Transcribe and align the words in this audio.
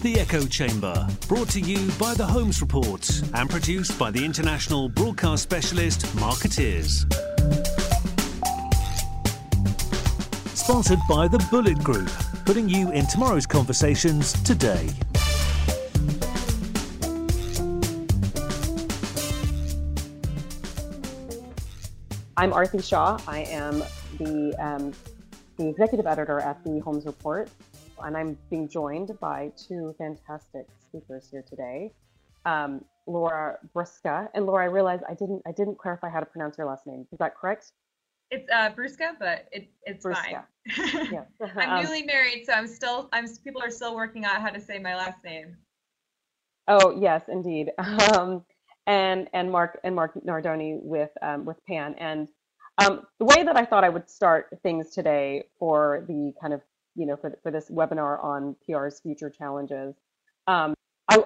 The 0.00 0.20
Echo 0.20 0.46
Chamber, 0.46 1.08
brought 1.26 1.48
to 1.50 1.60
you 1.60 1.90
by 1.98 2.14
the 2.14 2.24
Holmes 2.24 2.60
Report 2.60 3.10
and 3.34 3.50
produced 3.50 3.98
by 3.98 4.12
the 4.12 4.24
international 4.24 4.88
broadcast 4.88 5.42
specialist 5.42 6.14
Markettiers. 6.14 7.04
Sponsored 10.54 11.00
by 11.08 11.26
the 11.26 11.44
Bullet 11.50 11.80
Group, 11.80 12.10
putting 12.46 12.68
you 12.68 12.92
in 12.92 13.08
tomorrow's 13.08 13.44
conversations 13.44 14.34
today. 14.44 14.88
I'm 22.36 22.52
Aarti 22.52 22.84
Shah. 22.84 23.18
I 23.26 23.40
am 23.48 23.82
the, 24.18 24.54
um, 24.60 24.92
the 25.56 25.68
executive 25.68 26.06
editor 26.06 26.38
at 26.38 26.62
the 26.62 26.78
Holmes 26.78 27.04
Report, 27.04 27.50
and 28.04 28.16
I'm 28.16 28.38
being 28.50 28.68
joined 28.68 29.10
by 29.20 29.52
two 29.56 29.94
fantastic 29.98 30.66
speakers 30.78 31.28
here 31.30 31.42
today. 31.48 31.92
Um, 32.44 32.84
Laura 33.06 33.58
Brusca, 33.74 34.28
and 34.34 34.46
Laura, 34.46 34.64
I 34.64 34.68
realized 34.68 35.02
I 35.08 35.14
didn't 35.14 35.42
I 35.46 35.52
didn't 35.52 35.78
clarify 35.78 36.08
how 36.08 36.20
to 36.20 36.26
pronounce 36.26 36.58
your 36.58 36.66
last 36.66 36.86
name. 36.86 37.06
Is 37.12 37.18
that 37.18 37.36
correct? 37.36 37.72
It's 38.30 38.48
uh, 38.50 38.70
Brusca, 38.70 39.12
but 39.18 39.48
it, 39.52 39.70
it's 39.84 40.04
Brusca. 40.04 40.44
fine. 40.66 41.12
Yeah. 41.12 41.24
I'm 41.56 41.70
Um, 41.78 41.84
newly 41.84 42.02
married, 42.02 42.44
so 42.46 42.52
I'm 42.52 42.66
still 42.66 43.08
I'm 43.12 43.26
people 43.44 43.62
are 43.62 43.70
still 43.70 43.94
working 43.94 44.24
out 44.24 44.40
how 44.40 44.50
to 44.50 44.60
say 44.60 44.78
my 44.78 44.94
last 44.96 45.24
name. 45.24 45.56
Oh 46.68 46.94
yes, 46.98 47.22
indeed. 47.28 47.70
Um, 48.14 48.44
and 48.86 49.28
and 49.34 49.52
Mark 49.52 49.78
and 49.84 49.94
Mark 49.94 50.14
Nardone 50.24 50.82
with 50.82 51.10
um, 51.22 51.44
with 51.44 51.58
Pan. 51.66 51.94
And 51.98 52.28
um, 52.78 53.06
the 53.18 53.24
way 53.26 53.42
that 53.42 53.56
I 53.56 53.64
thought 53.64 53.84
I 53.84 53.88
would 53.88 54.08
start 54.08 54.48
things 54.62 54.90
today 54.90 55.44
for 55.58 56.04
the 56.08 56.32
kind 56.40 56.54
of 56.54 56.62
you 56.98 57.06
know 57.06 57.16
for 57.16 57.38
for 57.42 57.50
this 57.50 57.70
webinar 57.70 58.22
on 58.22 58.56
PR's 58.66 59.00
future 59.00 59.30
challenges, 59.30 59.94
um, 60.46 60.74
I 61.08 61.22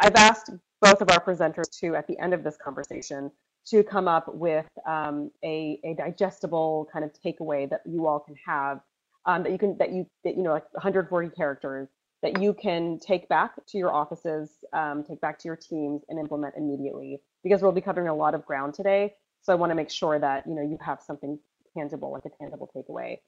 I've 0.00 0.16
asked 0.16 0.50
both 0.82 1.00
of 1.00 1.10
our 1.10 1.24
presenters 1.24 1.70
to 1.80 1.94
at 1.94 2.06
the 2.06 2.18
end 2.18 2.34
of 2.34 2.44
this 2.44 2.56
conversation 2.62 3.30
to 3.66 3.82
come 3.82 4.08
up 4.08 4.34
with 4.34 4.66
um, 4.86 5.30
a 5.44 5.80
a 5.84 5.94
digestible 5.94 6.88
kind 6.92 7.04
of 7.04 7.12
takeaway 7.24 7.68
that 7.70 7.82
you 7.86 8.06
all 8.06 8.20
can 8.20 8.34
have 8.46 8.80
um, 9.26 9.42
that 9.42 9.52
you 9.52 9.58
can 9.58 9.76
that 9.78 9.92
you 9.92 10.06
that 10.24 10.36
you 10.36 10.42
know 10.42 10.52
like 10.52 10.72
140 10.72 11.30
characters 11.30 11.88
that 12.22 12.40
you 12.40 12.54
can 12.54 12.98
take 12.98 13.28
back 13.28 13.52
to 13.66 13.78
your 13.78 13.92
offices, 13.92 14.50
um, 14.72 15.04
take 15.04 15.20
back 15.20 15.38
to 15.38 15.48
your 15.48 15.56
teams, 15.56 16.02
and 16.08 16.18
implement 16.18 16.54
immediately. 16.56 17.20
Because 17.44 17.62
we'll 17.62 17.72
be 17.72 17.80
covering 17.80 18.08
a 18.08 18.14
lot 18.14 18.34
of 18.34 18.44
ground 18.44 18.74
today, 18.74 19.14
so 19.42 19.52
I 19.52 19.56
want 19.56 19.70
to 19.70 19.74
make 19.74 19.90
sure 19.90 20.18
that 20.18 20.46
you 20.46 20.54
know 20.54 20.62
you 20.62 20.78
have 20.84 21.00
something 21.02 21.38
tangible, 21.76 22.10
like 22.10 22.24
a 22.24 22.30
tangible 22.40 22.70
takeaway. 22.74 23.18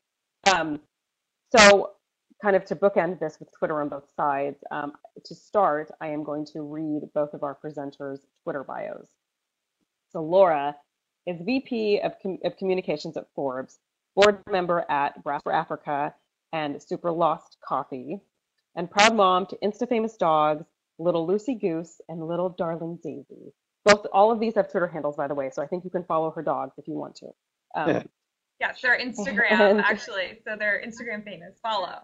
So, 1.57 1.93
kind 2.43 2.57
of 2.57 2.65
to 2.67 2.77
bookend 2.77 3.19
this 3.19 3.39
with 3.41 3.49
Twitter 3.59 3.81
on 3.81 3.89
both 3.89 4.09
sides. 4.17 4.63
Um, 4.71 4.93
to 5.25 5.35
start, 5.35 5.91
I 6.01 6.09
am 6.09 6.23
going 6.23 6.47
to 6.53 6.63
read 6.63 7.03
both 7.15 7.35
of 7.35 7.43
our 7.43 7.57
presenters' 7.63 8.21
Twitter 8.45 8.65
bios. 8.65 9.09
So 10.11 10.23
Laura 10.23 10.77
is 11.27 11.41
VP 11.43 12.01
of, 12.01 12.15
Com- 12.23 12.39
of 12.45 12.57
Communications 12.57 13.17
at 13.17 13.27
Forbes, 13.35 13.79
board 14.15 14.43
member 14.51 14.85
at 14.89 15.23
Brass 15.23 15.43
for 15.43 15.53
Africa 15.53 16.15
and 16.53 16.83
Super 16.83 17.11
Lost 17.11 17.59
Coffee, 17.67 18.21
and 18.77 18.91
proud 18.91 19.15
mom 19.15 19.47
to 19.47 19.59
Insta 19.63 19.89
famous 19.89 20.17
dogs, 20.17 20.65
Little 20.99 21.27
Lucy 21.27 21.55
Goose 21.55 22.01
and 22.09 22.27
Little 22.27 22.49
Darling 22.49 22.99
Daisy. 23.03 23.53
Both 23.85 24.07
all 24.13 24.31
of 24.31 24.41
these 24.41 24.55
have 24.55 24.71
Twitter 24.71 24.87
handles, 24.87 25.17
by 25.17 25.29
the 25.29 25.35
way, 25.35 25.51
so 25.51 25.63
I 25.63 25.67
think 25.67 25.85
you 25.85 25.91
can 25.91 26.05
follow 26.05 26.31
her 26.31 26.43
dogs 26.43 26.75
if 26.79 26.89
you 26.89 26.95
want 26.95 27.17
to. 27.17 27.27
Um, 27.77 28.09
Yes, 28.61 28.81
they're 28.83 28.99
Instagram 28.99 29.83
actually, 29.85 30.41
so 30.45 30.57
they're 30.59 30.83
Instagram 30.85 31.25
famous. 31.25 31.59
Follow. 31.63 32.01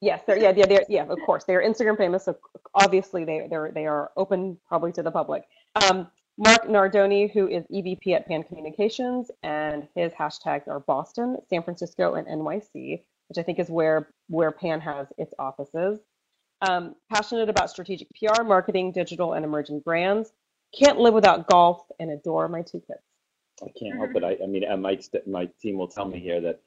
yes, 0.00 0.22
they're 0.26 0.38
yeah, 0.38 0.52
yeah, 0.56 0.66
they're, 0.66 0.84
yeah, 0.88 1.06
of 1.08 1.18
course, 1.26 1.44
they're 1.44 1.62
Instagram 1.62 1.96
famous, 1.96 2.24
so 2.24 2.36
obviously 2.74 3.24
they 3.24 3.46
they're 3.50 3.72
they 3.72 3.86
are 3.86 4.10
open 4.16 4.58
probably 4.68 4.92
to 4.92 5.02
the 5.02 5.10
public. 5.10 5.44
Um, 5.74 6.08
Mark 6.38 6.66
Nardone, 6.66 7.30
who 7.30 7.46
is 7.46 7.64
EVP 7.66 8.14
at 8.14 8.26
Pan 8.26 8.42
Communications, 8.42 9.30
and 9.42 9.86
his 9.94 10.12
hashtags 10.12 10.66
are 10.66 10.80
Boston, 10.80 11.36
San 11.50 11.62
Francisco, 11.62 12.14
and 12.14 12.26
NYC, 12.26 13.02
which 13.28 13.38
I 13.38 13.42
think 13.42 13.58
is 13.58 13.68
where 13.68 14.08
where 14.28 14.50
Pan 14.50 14.80
has 14.80 15.08
its 15.18 15.34
offices. 15.38 16.00
Um, 16.62 16.94
passionate 17.12 17.48
about 17.48 17.70
strategic 17.70 18.08
PR, 18.14 18.44
marketing, 18.44 18.92
digital, 18.92 19.32
and 19.32 19.44
emerging 19.44 19.80
brands. 19.80 20.32
Can't 20.78 20.98
live 20.98 21.12
without 21.12 21.48
golf, 21.48 21.82
and 21.98 22.10
adore 22.10 22.48
my 22.48 22.62
two 22.62 22.80
kids. 22.80 23.02
I 23.62 23.68
can't 23.78 23.96
help 23.96 24.14
it. 24.16 24.24
I, 24.24 24.36
I 24.42 24.46
mean, 24.46 24.64
I 24.68 24.76
might 24.76 25.06
my 25.26 25.48
team 25.60 25.76
will 25.78 25.88
tell 25.88 26.06
me 26.06 26.18
here 26.18 26.40
that, 26.40 26.60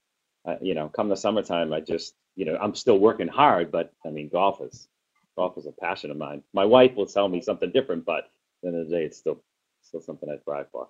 uh, 0.47 0.55
you 0.61 0.75
know, 0.75 0.89
come 0.89 1.09
the 1.09 1.17
summertime, 1.17 1.73
I 1.73 1.81
just, 1.81 2.15
you 2.35 2.45
know, 2.45 2.57
I'm 2.61 2.75
still 2.75 2.99
working 2.99 3.27
hard, 3.27 3.71
but 3.71 3.93
I 4.05 4.09
mean, 4.09 4.29
golf 4.29 4.61
is 4.61 4.87
golf 5.35 5.57
is 5.57 5.65
a 5.65 5.71
passion 5.71 6.11
of 6.11 6.17
mine. 6.17 6.41
My 6.53 6.65
wife 6.65 6.95
will 6.95 7.05
tell 7.05 7.27
me 7.27 7.41
something 7.41 7.71
different, 7.71 8.05
but 8.05 8.19
at 8.19 8.29
the 8.61 8.67
end 8.69 8.77
of 8.77 8.89
the 8.89 8.95
day, 8.95 9.03
it's 9.03 9.17
still 9.17 9.41
still 9.81 10.01
something 10.01 10.29
I 10.29 10.37
thrive 10.43 10.67
for. 10.71 10.87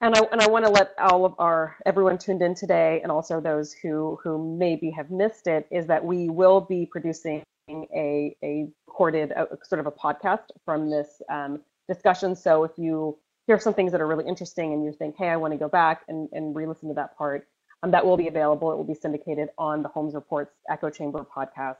And 0.00 0.14
I 0.14 0.20
and 0.32 0.40
I 0.40 0.48
want 0.48 0.64
to 0.64 0.70
let 0.70 0.94
all 0.98 1.24
of 1.24 1.34
our 1.38 1.76
everyone 1.86 2.18
tuned 2.18 2.42
in 2.42 2.54
today, 2.54 3.00
and 3.02 3.12
also 3.12 3.40
those 3.40 3.72
who 3.72 4.18
who 4.22 4.56
maybe 4.56 4.90
have 4.90 5.10
missed 5.10 5.46
it, 5.46 5.66
is 5.70 5.86
that 5.86 6.04
we 6.04 6.28
will 6.28 6.60
be 6.60 6.86
producing 6.86 7.42
a 7.68 8.36
a 8.42 8.68
recorded 8.86 9.32
a, 9.32 9.46
sort 9.64 9.80
of 9.80 9.86
a 9.86 9.92
podcast 9.92 10.50
from 10.64 10.90
this 10.90 11.20
um, 11.30 11.60
discussion. 11.88 12.36
So 12.36 12.64
if 12.64 12.72
you 12.76 13.18
hear 13.48 13.58
some 13.58 13.72
things 13.72 13.90
that 13.92 14.00
are 14.00 14.06
really 14.06 14.26
interesting 14.28 14.74
and 14.74 14.84
you 14.84 14.92
think, 14.92 15.16
hey, 15.18 15.30
I 15.30 15.36
want 15.36 15.52
to 15.54 15.58
go 15.58 15.68
back 15.68 16.02
and 16.06 16.28
and 16.32 16.54
re-listen 16.54 16.88
to 16.88 16.94
that 16.94 17.16
part, 17.16 17.48
um, 17.82 17.90
that 17.90 18.04
will 18.04 18.18
be 18.18 18.28
available. 18.28 18.70
It 18.70 18.76
will 18.76 18.84
be 18.84 18.94
syndicated 18.94 19.48
on 19.58 19.82
the 19.82 19.88
Holmes 19.88 20.14
Reports 20.14 20.54
Echo 20.70 20.90
Chamber 20.90 21.26
podcast. 21.36 21.76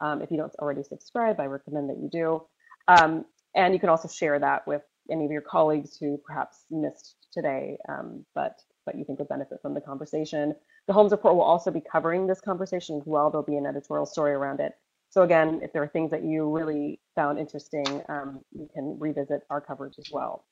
Um, 0.00 0.22
if 0.22 0.30
you 0.30 0.36
don't 0.36 0.54
already 0.60 0.84
subscribe, 0.84 1.40
I 1.40 1.46
recommend 1.46 1.90
that 1.90 1.98
you 1.98 2.08
do. 2.10 2.42
Um, 2.86 3.24
and 3.56 3.74
you 3.74 3.80
can 3.80 3.88
also 3.88 4.06
share 4.06 4.38
that 4.38 4.64
with 4.68 4.82
any 5.10 5.24
of 5.24 5.32
your 5.32 5.40
colleagues 5.40 5.96
who 5.98 6.20
perhaps 6.24 6.64
missed 6.70 7.16
today, 7.32 7.76
um, 7.88 8.24
but 8.34 8.54
but 8.86 8.96
you 8.96 9.04
think 9.04 9.18
would 9.18 9.28
benefit 9.28 9.58
from 9.60 9.74
the 9.74 9.80
conversation. 9.80 10.54
The 10.86 10.92
Holmes 10.92 11.10
Report 11.10 11.34
will 11.34 11.42
also 11.42 11.70
be 11.70 11.80
covering 11.80 12.26
this 12.28 12.40
conversation 12.40 12.96
as 12.96 13.02
well. 13.06 13.28
There'll 13.28 13.44
be 13.44 13.56
an 13.56 13.66
editorial 13.66 14.06
story 14.06 14.32
around 14.32 14.60
it. 14.60 14.72
So 15.10 15.22
again, 15.22 15.60
if 15.62 15.72
there 15.72 15.82
are 15.82 15.88
things 15.88 16.10
that 16.12 16.22
you 16.22 16.48
really 16.48 17.00
found 17.16 17.38
interesting, 17.38 18.02
um, 18.08 18.40
you 18.52 18.68
can 18.72 18.96
revisit 19.00 19.42
our 19.50 19.60
coverage 19.60 19.94
as 19.98 20.08
well. 20.12 20.44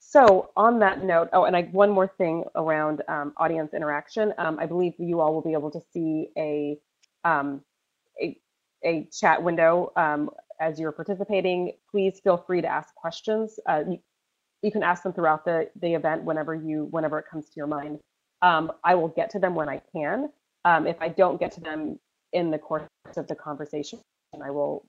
So 0.00 0.50
on 0.56 0.78
that 0.80 1.04
note, 1.04 1.28
oh, 1.32 1.44
and 1.44 1.54
I, 1.54 1.64
one 1.64 1.90
more 1.90 2.08
thing 2.08 2.44
around 2.56 3.02
um, 3.06 3.34
audience 3.36 3.74
interaction. 3.74 4.34
Um, 4.38 4.58
I 4.58 4.66
believe 4.66 4.94
you 4.98 5.20
all 5.20 5.34
will 5.34 5.42
be 5.42 5.52
able 5.52 5.70
to 5.70 5.80
see 5.92 6.30
a 6.36 6.78
um, 7.24 7.60
a, 8.20 8.36
a 8.82 9.08
chat 9.12 9.42
window 9.42 9.92
um, 9.96 10.30
as 10.58 10.80
you're 10.80 10.90
participating. 10.90 11.74
Please 11.90 12.18
feel 12.24 12.38
free 12.38 12.62
to 12.62 12.66
ask 12.66 12.94
questions. 12.94 13.60
Uh, 13.68 13.82
you, 13.88 13.98
you 14.62 14.72
can 14.72 14.82
ask 14.82 15.02
them 15.02 15.12
throughout 15.12 15.44
the, 15.44 15.70
the 15.80 15.94
event 15.94 16.24
whenever 16.24 16.54
you 16.54 16.88
whenever 16.90 17.18
it 17.18 17.26
comes 17.30 17.46
to 17.46 17.52
your 17.56 17.66
mind. 17.66 18.00
Um, 18.42 18.72
I 18.82 18.94
will 18.94 19.08
get 19.08 19.30
to 19.30 19.38
them 19.38 19.54
when 19.54 19.68
I 19.68 19.82
can. 19.94 20.30
Um, 20.64 20.86
if 20.86 20.96
I 21.00 21.08
don't 21.08 21.38
get 21.38 21.52
to 21.52 21.60
them 21.60 21.98
in 22.32 22.50
the 22.50 22.58
course 22.58 22.88
of 23.16 23.28
the 23.28 23.34
conversation, 23.34 24.00
I 24.42 24.50
will 24.50 24.86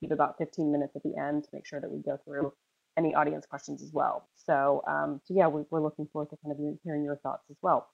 give 0.00 0.12
about 0.12 0.38
15 0.38 0.70
minutes 0.70 0.94
at 0.94 1.02
the 1.02 1.16
end 1.16 1.44
to 1.44 1.50
make 1.52 1.66
sure 1.66 1.80
that 1.80 1.90
we 1.90 2.00
go 2.00 2.18
through 2.24 2.52
any 2.96 3.14
audience 3.14 3.46
questions 3.46 3.82
as 3.82 3.92
well. 3.92 4.28
So, 4.34 4.82
um, 4.86 5.20
so 5.24 5.34
yeah, 5.34 5.46
we're, 5.46 5.64
we're 5.70 5.80
looking 5.82 6.06
forward 6.12 6.30
to 6.30 6.36
kind 6.44 6.52
of 6.52 6.78
hearing 6.84 7.04
your 7.04 7.16
thoughts 7.16 7.44
as 7.50 7.56
well. 7.62 7.88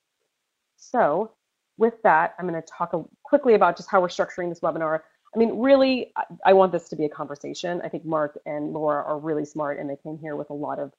So 0.77 1.33
with 1.77 1.95
that, 2.03 2.35
I'm 2.39 2.49
going 2.49 2.61
to 2.61 2.67
talk 2.67 2.93
quickly 3.23 3.55
about 3.55 3.77
just 3.77 3.91
how 3.91 4.01
we're 4.01 4.09
structuring 4.09 4.49
this 4.49 4.61
webinar. 4.61 5.01
I 5.35 5.39
mean, 5.39 5.59
really, 5.59 6.13
I, 6.17 6.25
I 6.47 6.53
want 6.53 6.73
this 6.73 6.89
to 6.91 6.97
be 6.97 7.05
a 7.05 7.09
conversation. 7.09 7.81
I 7.85 7.89
think 7.89 8.05
Mark 8.05 8.39
and 8.47 8.73
Laura 8.73 9.05
are 9.05 9.19
really 9.19 9.45
smart 9.45 9.79
and 9.79 9.89
they 9.89 9.97
came 9.97 10.19
here 10.19 10.37
with 10.37 10.51
a 10.51 10.55
lot 10.55 10.79
of 10.79 10.93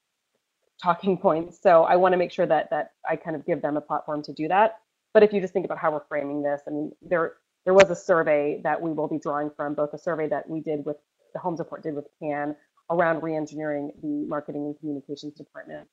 talking 0.82 1.16
points. 1.22 1.60
So 1.60 1.84
I 1.84 1.96
want 1.96 2.12
to 2.12 2.16
make 2.16 2.32
sure 2.32 2.46
that 2.46 2.70
that 2.70 2.92
I 3.08 3.16
kind 3.16 3.36
of 3.36 3.44
give 3.44 3.62
them 3.62 3.76
a 3.76 3.80
platform 3.80 4.22
to 4.24 4.32
do 4.32 4.48
that. 4.48 4.78
But 5.12 5.22
if 5.22 5.32
you 5.32 5.40
just 5.40 5.52
think 5.52 5.64
about 5.64 5.78
how 5.78 5.90
we're 5.90 6.04
framing 6.08 6.42
this, 6.42 6.62
I 6.66 6.70
mean, 6.70 6.92
there 7.02 7.34
there 7.64 7.74
was 7.74 7.90
a 7.90 7.96
survey 7.96 8.60
that 8.64 8.80
we 8.80 8.90
will 8.92 9.08
be 9.08 9.18
drawing 9.18 9.50
from, 9.54 9.74
both 9.74 9.92
a 9.92 9.98
survey 9.98 10.28
that 10.28 10.48
we 10.48 10.60
did 10.60 10.84
with 10.86 10.96
the 11.34 11.38
Holmes 11.38 11.58
Report 11.58 11.82
did 11.82 11.94
with 11.94 12.06
Pan 12.20 12.56
around 12.90 13.20
reengineering 13.20 13.90
the 14.02 14.26
marketing 14.26 14.66
and 14.66 14.78
communications 14.78 15.34
department. 15.34 15.86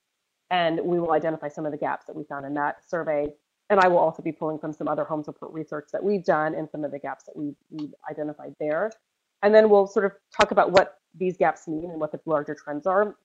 And 0.49 0.79
we 0.83 0.99
will 0.99 1.11
identify 1.11 1.47
some 1.47 1.65
of 1.65 1.71
the 1.71 1.77
gaps 1.77 2.05
that 2.07 2.15
we 2.15 2.23
found 2.23 2.45
in 2.45 2.53
that 2.55 2.77
survey. 2.87 3.27
And 3.69 3.79
I 3.79 3.87
will 3.87 3.97
also 3.97 4.23
be 4.23 4.31
pulling 4.31 4.59
from 4.59 4.73
some 4.73 4.87
other 4.87 5.03
Holmes 5.03 5.27
Report 5.27 5.51
research 5.51 5.89
that 5.91 6.03
we've 6.03 6.23
done 6.23 6.55
and 6.55 6.69
some 6.69 6.83
of 6.83 6.91
the 6.91 6.99
gaps 6.99 7.25
that 7.25 7.35
we've, 7.35 7.55
we've 7.69 7.93
identified 8.09 8.55
there. 8.59 8.91
And 9.43 9.53
then 9.53 9.69
we'll 9.69 9.87
sort 9.87 10.05
of 10.05 10.13
talk 10.35 10.51
about 10.51 10.71
what 10.71 10.95
these 11.15 11.37
gaps 11.37 11.67
mean 11.67 11.91
and 11.91 11.99
what 11.99 12.11
the 12.11 12.19
larger 12.25 12.55
trends 12.55 12.87
are. 12.87 13.15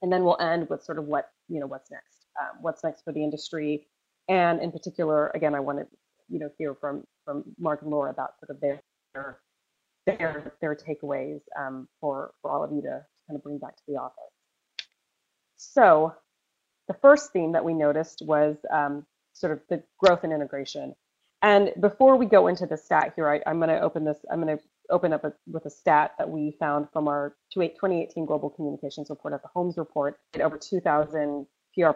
And 0.00 0.12
then 0.12 0.24
we'll 0.24 0.40
end 0.40 0.68
with 0.70 0.82
sort 0.84 0.98
of 0.98 1.06
what, 1.06 1.30
you 1.48 1.60
know, 1.60 1.66
what's 1.66 1.90
next, 1.90 2.26
um, 2.40 2.58
what's 2.60 2.84
next 2.84 3.02
for 3.02 3.12
the 3.12 3.22
industry. 3.22 3.86
And 4.28 4.60
in 4.62 4.70
particular, 4.70 5.30
again, 5.34 5.54
I 5.54 5.60
want 5.60 5.78
to, 5.80 5.86
you 6.28 6.38
know, 6.38 6.50
hear 6.56 6.74
from, 6.74 7.04
from 7.24 7.44
Mark 7.58 7.82
and 7.82 7.90
Laura 7.90 8.10
about 8.10 8.38
sort 8.38 8.50
of 8.50 8.60
their, 8.60 8.80
their 9.12 9.38
their 10.06 10.52
their 10.60 10.74
takeaways 10.74 11.40
um, 11.58 11.88
for 12.00 12.32
for 12.42 12.50
all 12.50 12.62
of 12.62 12.72
you 12.72 12.82
to 12.82 13.04
kind 13.26 13.36
of 13.36 13.42
bring 13.42 13.58
back 13.58 13.76
to 13.76 13.82
the 13.88 13.96
office. 13.96 14.18
So, 15.56 16.14
the 16.88 16.94
first 16.94 17.32
theme 17.32 17.52
that 17.52 17.64
we 17.64 17.72
noticed 17.72 18.22
was 18.24 18.56
um, 18.70 19.06
sort 19.32 19.52
of 19.52 19.60
the 19.68 19.82
growth 19.98 20.24
and 20.24 20.32
integration, 20.32 20.94
And 21.42 21.72
before 21.80 22.16
we 22.16 22.26
go 22.26 22.46
into 22.46 22.66
the 22.66 22.76
stat 22.76 23.12
here, 23.16 23.28
I, 23.28 23.50
am 23.50 23.58
going 23.58 23.68
to 23.68 23.80
open 23.80 24.04
this. 24.04 24.18
I'm 24.30 24.40
going 24.40 24.56
to 24.56 24.62
open 24.90 25.12
up 25.12 25.24
a, 25.24 25.32
with 25.46 25.66
a 25.66 25.70
stat 25.70 26.12
that 26.18 26.28
we 26.28 26.56
found 26.58 26.88
from 26.92 27.08
our 27.08 27.36
2018 27.52 28.26
Global 28.26 28.50
Communications 28.50 29.10
Report 29.10 29.34
at 29.34 29.42
the 29.42 29.48
Holmes 29.48 29.76
Report. 29.76 30.18
Over 30.40 30.58
2,000 30.58 31.46
PR, 31.74 31.90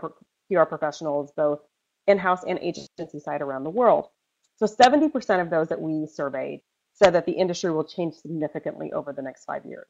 PR 0.50 0.64
professionals, 0.64 1.32
both 1.36 1.60
in-house 2.06 2.44
and 2.46 2.58
agency 2.60 3.20
side 3.20 3.42
around 3.42 3.64
the 3.64 3.70
world. 3.70 4.08
So 4.56 4.66
70% 4.66 5.40
of 5.40 5.50
those 5.50 5.68
that 5.68 5.80
we 5.80 6.06
surveyed 6.06 6.62
said 6.98 7.14
that 7.14 7.26
the 7.26 7.32
industry 7.32 7.70
will 7.70 7.84
change 7.84 8.14
significantly 8.14 8.92
over 8.92 9.12
the 9.12 9.22
next 9.22 9.44
five 9.44 9.64
years. 9.64 9.86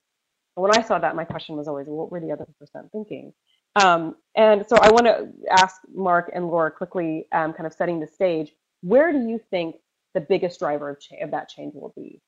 And 0.57 0.63
when 0.63 0.77
I 0.77 0.83
saw 0.83 0.99
that, 0.99 1.17
my 1.17 1.25
question 1.25 1.57
was 1.57 1.69
always, 1.69 1.87
what 1.87 2.11
were 2.11 2.21
the 2.21 2.33
other 2.33 2.47
percent 2.59 2.91
thinking? 2.93 3.33
Um, 3.77 4.17
and 4.35 4.65
so 4.69 4.77
I 4.77 4.91
want 4.91 5.07
to 5.07 5.29
ask 5.51 5.77
Mark 5.95 6.31
and 6.35 6.49
Laura 6.49 6.71
quickly, 6.71 7.27
um, 7.33 7.53
kind 7.53 7.67
of 7.67 7.73
setting 7.73 8.01
the 8.01 8.07
stage, 8.07 8.53
where 8.83 9.13
do 9.13 9.19
you 9.19 9.41
think 9.51 9.77
the 10.15 10.21
biggest 10.21 10.59
driver 10.59 10.91
of, 10.91 10.99
of 11.23 11.31
that 11.31 11.49
change 11.49 11.75
will 11.75 11.93
be? 11.97 12.21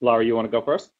Laura, 0.00 0.24
you 0.24 0.34
want 0.34 0.46
to 0.46 0.50
go 0.50 0.60
first? 0.60 0.90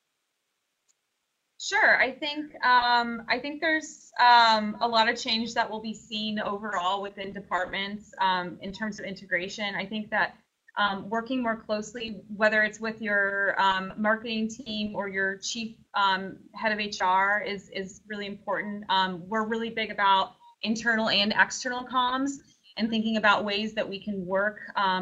Sure. 1.61 2.01
I 2.01 2.11
think 2.11 2.53
um, 2.65 3.23
I 3.29 3.39
think 3.39 3.61
there's 3.61 4.11
um, 4.19 4.77
a 4.81 4.89
lot 4.89 5.09
of 5.09 5.17
change 5.17 5.55
that 5.55 5.71
will 5.71 5.81
be 5.81 5.95
seen 5.95 6.41
overall 6.41 7.01
within 7.01 7.33
departments 7.33 8.13
um, 8.21 8.59
in 8.63 8.73
terms 8.73 8.99
of 8.99 9.07
integration. 9.07 9.77
I 9.77 9.87
think 9.87 10.11
that 10.11 10.35
um, 10.77 11.09
working 11.09 11.43
more 11.43 11.57
closely, 11.57 12.21
whether 12.35 12.63
it's 12.63 12.81
with 12.81 13.01
your 13.01 13.61
um, 13.61 13.93
marketing 13.97 14.49
team 14.49 14.95
or 14.95 15.09
your 15.09 15.37
chief 15.39 15.77
um, 15.95 16.39
head 16.55 16.73
of 16.73 16.79
HR, 16.79 17.43
is 17.43 17.69
is 17.71 18.03
really 18.07 18.27
important. 18.27 18.85
we're 19.29 19.47
really 19.47 19.71
big 19.71 19.91
about 19.91 20.35
internal 20.63 21.09
and 21.09 21.35
external 21.39 21.85
comms 21.85 22.39
and 22.77 22.89
thinking 22.89 23.17
about 23.17 23.45
ways 23.45 23.75
that 23.75 23.87
we 23.87 24.03
can 24.03 24.25
work 24.25 24.61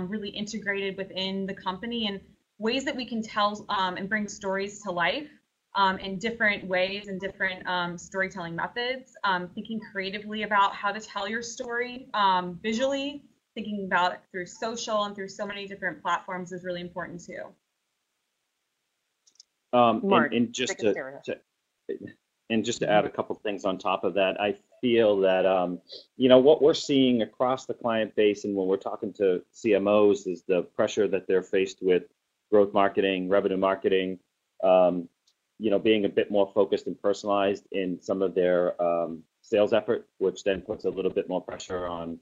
really 0.09 0.31
integrated 0.31 0.97
within 0.97 1.47
the 1.47 1.55
company 1.55 2.09
and 2.09 2.21
ways 2.59 2.85
that 2.85 2.97
we 2.97 3.05
can 3.05 3.23
tell 3.23 3.65
and 3.69 4.09
bring 4.09 4.29
stories 4.29 4.83
to 4.83 4.91
life 4.91 5.29
um, 5.75 5.99
in 5.99 6.19
different 6.19 6.67
ways 6.67 7.09
and 7.09 7.21
different 7.21 7.67
um, 7.67 7.97
storytelling 7.97 8.57
methods. 8.57 9.15
Um, 9.25 9.49
thinking 9.55 9.81
creatively 9.93 10.43
about 10.43 10.75
how 10.75 10.93
to 10.93 11.01
tell 11.01 11.29
your 11.29 11.43
story 11.43 12.09
um, 12.15 12.59
visually, 12.63 13.25
thinking 13.55 13.85
about 13.85 14.13
it 14.13 14.21
through 14.31 14.47
social 14.47 15.05
and 15.05 15.15
through 15.15 15.29
so 15.29 15.47
many 15.47 15.67
different 15.67 16.03
platforms 16.03 16.53
is 16.53 16.65
really 16.65 16.81
important 16.81 17.25
too. 17.25 17.43
Um, 19.73 20.01
Mark, 20.03 20.33
and, 20.33 20.47
and, 20.47 20.53
just 20.53 20.79
to, 20.79 20.93
to, 21.25 21.39
and 22.49 22.65
just 22.65 22.81
to 22.81 22.91
add 22.91 23.05
a 23.05 23.09
couple 23.09 23.37
things 23.37 23.65
on 23.65 23.79
top 23.79 24.03
of 24.03 24.15
that, 24.15 24.41
I 24.41 24.57
feel 24.81 25.21
that 25.21 25.47
um, 25.47 25.81
you 26.17 26.29
know 26.29 26.39
what 26.39 26.61
we're 26.61 26.75
seeing 26.75 27.23
across 27.23 27.67
the 27.67 27.75
client 27.75 28.15
base, 28.17 28.45
and 28.45 28.57
when 28.57 28.67
we're 28.67 28.77
talking 28.77 29.13
to 29.15 29.43
CMOs, 29.55 30.27
is 30.27 30.43
the 30.43 30.63
pressure 30.63 31.07
that 31.09 31.29
they're 31.29 31.43
faced 31.43 31.79
with 31.81 32.05
growth 32.51 32.75
marketing, 32.75 33.29
revenue 33.29 33.57
marketing, 33.57 34.19
um, 34.65 35.09
you 35.59 35.71
know, 35.71 35.79
being 35.79 36.05
a 36.05 36.09
bit 36.09 36.31
more 36.31 36.51
focused 36.53 36.87
and 36.87 37.01
personalized 37.01 37.65
in 37.71 38.01
some 38.01 38.23
of 38.23 38.35
their 38.35 38.81
um, 38.83 39.23
sales 39.43 39.73
effort, 39.73 40.09
which 40.19 40.43
then 40.43 40.61
puts 40.61 40.85
a 40.85 40.91
little 40.91 41.13
bit 41.13 41.29
more 41.29 41.41
pressure 41.41 41.87
on 41.87 42.19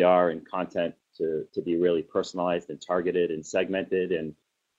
PR 0.00 0.30
and 0.30 0.46
content 0.48 0.94
to, 1.16 1.46
to 1.52 1.62
be 1.62 1.76
really 1.76 2.02
personalized 2.02 2.70
and 2.70 2.80
targeted 2.80 3.30
and 3.30 3.44
segmented. 3.44 4.12
And 4.12 4.34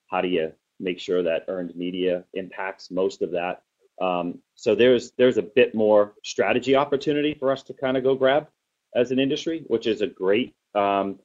how 0.08 0.22
do 0.22 0.28
you 0.28 0.52
make 0.80 1.00
sure 1.00 1.24
that 1.24 1.46
earned 1.48 1.76
media 1.76 2.24
impacts 2.34 2.92
most 2.92 3.22
of 3.22 3.32
that? 3.32 3.64
Um, 4.00 4.40
so 4.56 4.76
there's 4.76 5.12
there's 5.18 5.38
a 5.38 5.42
bit 5.42 5.74
more 5.74 6.14
strategy 6.24 6.76
opportunity 6.76 7.34
for 7.34 7.52
us 7.52 7.64
to 7.64 7.74
kind 7.74 7.98
of 7.98 8.04
go 8.04 8.16
grab 8.16 8.48
as 8.96 9.12
an 9.12 9.20
industry, 9.20 9.64
which 9.68 9.88
is 9.88 10.02
a 10.02 10.08
great 10.08 10.56
um, 10.76 11.20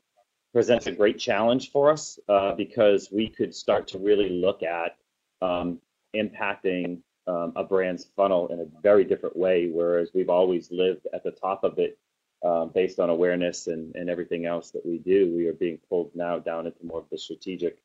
presents 0.53 0.87
a 0.87 0.93
great 0.93 1.19
challenge 1.19 1.71
for 1.71 1.91
us 1.91 2.19
uh, 2.29 2.55
because 2.55 3.11
we 3.11 3.29
could 3.29 3.55
start 3.55 3.89
to 3.89 3.99
really 3.99 4.29
look 4.29 4.63
at 4.63 4.97
um, 5.41 5.81
impacting 6.15 6.99
um, 7.27 7.53
a 7.57 7.65
brand's 7.65 8.07
funnel 8.17 8.49
in 8.49 8.61
a 8.61 8.67
very 8.83 9.05
different 9.05 9.37
way, 9.37 9.69
whereas 9.69 10.11
we've 10.15 10.29
always 10.29 10.71
lived 10.71 11.07
at 11.15 11.23
the 11.25 11.31
top 11.31 11.65
of 11.65 11.79
it 11.79 11.99
um, 12.45 12.71
based 12.75 12.99
on 12.99 13.11
awareness 13.11 13.67
and, 13.67 13.95
and 13.95 14.11
everything 14.11 14.47
else 14.47 14.71
that 14.73 14.85
we 14.85 14.99
do. 14.99 15.33
We 15.35 15.47
are 15.47 15.53
being 15.53 15.79
pulled 15.89 16.11
now 16.15 16.39
down 16.39 16.67
into 16.67 16.85
more 16.85 16.99
of 16.99 17.11
the 17.11 17.19
strategic 17.19 17.79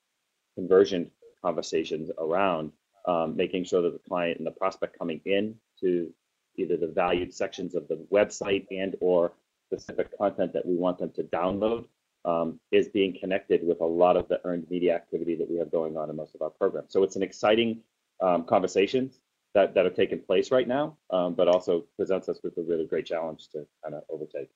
conversion 0.56 1.12
conversations 1.44 2.10
around 2.18 2.72
um, 3.08 3.36
making 3.36 3.64
sure 3.64 3.82
that 3.82 3.94
the 3.94 4.10
client 4.10 4.38
and 4.38 4.48
the 4.48 4.52
prospect 4.52 4.98
coming 4.98 5.22
in 5.26 5.56
to 5.80 6.12
either 6.56 6.76
the 6.76 6.88
valued 6.88 7.34
sections 7.34 7.76
of 7.76 7.88
the 7.88 8.06
website 8.12 8.66
and 8.72 8.96
or 9.00 9.34
specific 9.68 10.18
content 10.18 10.54
that 10.54 10.66
we 10.66 10.76
want 10.76 10.98
them 10.98 11.12
to 11.12 11.24
download 11.24 11.86
um, 12.26 12.60
is 12.72 12.88
being 12.90 13.16
connected 13.18 13.66
with 13.66 13.80
a 13.82 13.86
lot 13.86 14.18
of 14.18 14.28
the 14.28 14.42
earned 14.44 14.66
media 14.70 14.96
activity 14.96 15.36
that 15.36 15.50
we 15.50 15.58
have 15.58 15.72
going 15.72 15.96
on 15.96 16.10
in 16.10 16.16
most 16.16 16.36
of 16.36 16.42
our 16.42 16.50
programs. 16.50 16.92
So 16.92 17.04
it's 17.04 17.16
an 17.16 17.24
exciting 17.24 17.82
um, 18.22 18.44
conversations 18.44 19.20
that, 19.58 19.74
that 19.74 19.88
are 19.88 19.90
taking 19.90 20.20
place 20.20 20.52
right 20.52 20.68
now, 20.68 20.96
um, 21.10 21.34
but 21.34 21.48
also 21.48 21.84
presents 21.96 22.30
us 22.30 22.38
with 22.44 22.56
a 22.60 22.62
really 22.62 22.86
great 22.86 23.08
challenge 23.08 23.50
to 23.50 23.66
kind 23.84 23.96
of 23.96 24.04
overtake. 24.08 24.50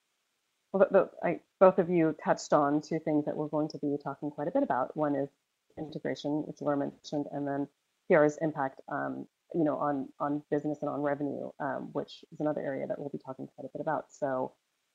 Well, 0.71 0.87
the, 0.91 1.09
I, 1.23 1.39
both 1.59 1.79
of 1.79 1.89
you 1.89 2.15
touched 2.23 2.53
on 2.53 2.81
two 2.81 2.99
things 2.99 3.25
that 3.25 3.35
we're 3.35 3.47
going 3.47 3.69
to 3.69 3.79
be 3.79 3.97
talking 4.01 4.29
quite 4.29 4.47
a 4.47 4.51
bit 4.51 4.61
about. 4.61 4.95
One 4.95 5.15
is 5.15 5.29
integration, 5.75 6.43
which 6.45 6.61
Laura 6.61 6.77
mentioned, 6.77 7.25
and 7.31 7.47
then 7.47 7.67
PR's 8.07 8.37
impact, 8.41 8.81
um, 8.89 9.25
you 9.55 9.63
know, 9.63 9.77
on 9.77 10.07
on 10.19 10.43
business 10.51 10.77
and 10.81 10.89
on 10.89 11.01
revenue, 11.01 11.49
um, 11.59 11.89
which 11.93 12.23
is 12.31 12.39
another 12.39 12.61
area 12.61 12.85
that 12.85 12.99
we'll 12.99 13.09
be 13.09 13.17
talking 13.17 13.47
quite 13.55 13.65
a 13.65 13.75
bit 13.75 13.81
about. 13.81 14.05
So, 14.11 14.53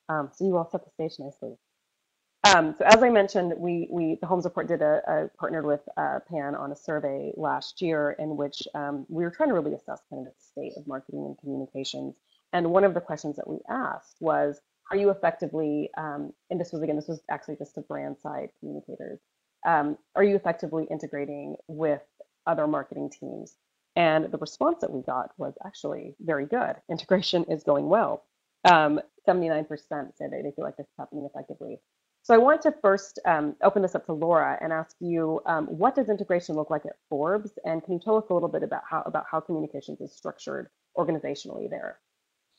um, 0.08 0.30
so 0.32 0.46
you 0.46 0.56
all 0.56 0.70
set 0.70 0.84
the 0.84 0.90
stage 0.92 1.18
nicely. 1.18 1.56
Um, 2.54 2.76
so 2.78 2.84
as 2.84 3.02
I 3.02 3.10
mentioned, 3.10 3.54
we, 3.58 3.88
we 3.90 4.18
the 4.20 4.26
Holmes 4.28 4.44
Report 4.44 4.68
did 4.68 4.80
a, 4.80 5.00
a 5.08 5.28
partnered 5.36 5.66
with 5.66 5.80
uh, 5.96 6.20
PAN 6.30 6.54
on 6.54 6.70
a 6.70 6.76
survey 6.76 7.32
last 7.36 7.82
year 7.82 8.14
in 8.20 8.36
which 8.36 8.62
um, 8.72 9.04
we 9.08 9.24
were 9.24 9.30
trying 9.30 9.48
to 9.48 9.54
really 9.54 9.74
assess 9.74 10.00
kind 10.08 10.24
of 10.24 10.32
the 10.32 10.32
state 10.38 10.74
of 10.76 10.86
marketing 10.86 11.24
and 11.26 11.36
communications. 11.38 12.14
And 12.52 12.70
one 12.70 12.84
of 12.84 12.94
the 12.94 13.00
questions 13.00 13.34
that 13.34 13.48
we 13.48 13.58
asked 13.68 14.18
was, 14.20 14.60
are 14.92 14.96
you 14.96 15.10
effectively, 15.10 15.90
um, 15.98 16.32
and 16.48 16.60
this 16.60 16.72
was 16.72 16.82
again, 16.82 16.94
this 16.94 17.08
was 17.08 17.20
actually 17.28 17.56
just 17.56 17.74
to 17.74 17.80
brand 17.80 18.16
side 18.18 18.50
communicators, 18.60 19.18
um, 19.66 19.98
are 20.14 20.22
you 20.22 20.36
effectively 20.36 20.86
integrating 20.88 21.56
with 21.66 22.02
other 22.46 22.68
marketing 22.68 23.10
teams? 23.10 23.56
And 23.96 24.30
the 24.30 24.38
response 24.38 24.82
that 24.82 24.92
we 24.92 25.02
got 25.02 25.30
was 25.36 25.54
actually 25.64 26.14
very 26.20 26.46
good. 26.46 26.76
Integration 26.88 27.42
is 27.44 27.64
going 27.64 27.88
well. 27.88 28.22
79% 28.64 29.00
um, 29.28 30.12
said 30.14 30.30
they 30.30 30.52
feel 30.54 30.64
like 30.64 30.76
this 30.76 30.86
is 30.86 30.92
happening 30.96 31.28
effectively. 31.28 31.80
So 32.26 32.34
I 32.34 32.38
want 32.38 32.60
to 32.62 32.74
first 32.82 33.20
um, 33.24 33.54
open 33.62 33.82
this 33.82 33.94
up 33.94 34.04
to 34.06 34.12
Laura 34.12 34.58
and 34.60 34.72
ask 34.72 34.96
you, 34.98 35.40
um, 35.46 35.66
what 35.66 35.94
does 35.94 36.08
integration 36.08 36.56
look 36.56 36.70
like 36.70 36.84
at 36.84 36.96
Forbes? 37.08 37.52
And 37.64 37.84
can 37.84 37.94
you 37.94 38.00
tell 38.00 38.16
us 38.16 38.24
a 38.30 38.34
little 38.34 38.48
bit 38.48 38.64
about 38.64 38.82
how, 38.90 39.02
about 39.06 39.26
how 39.30 39.38
communications 39.38 40.00
is 40.00 40.12
structured 40.12 40.66
organizationally 40.98 41.70
there? 41.70 42.00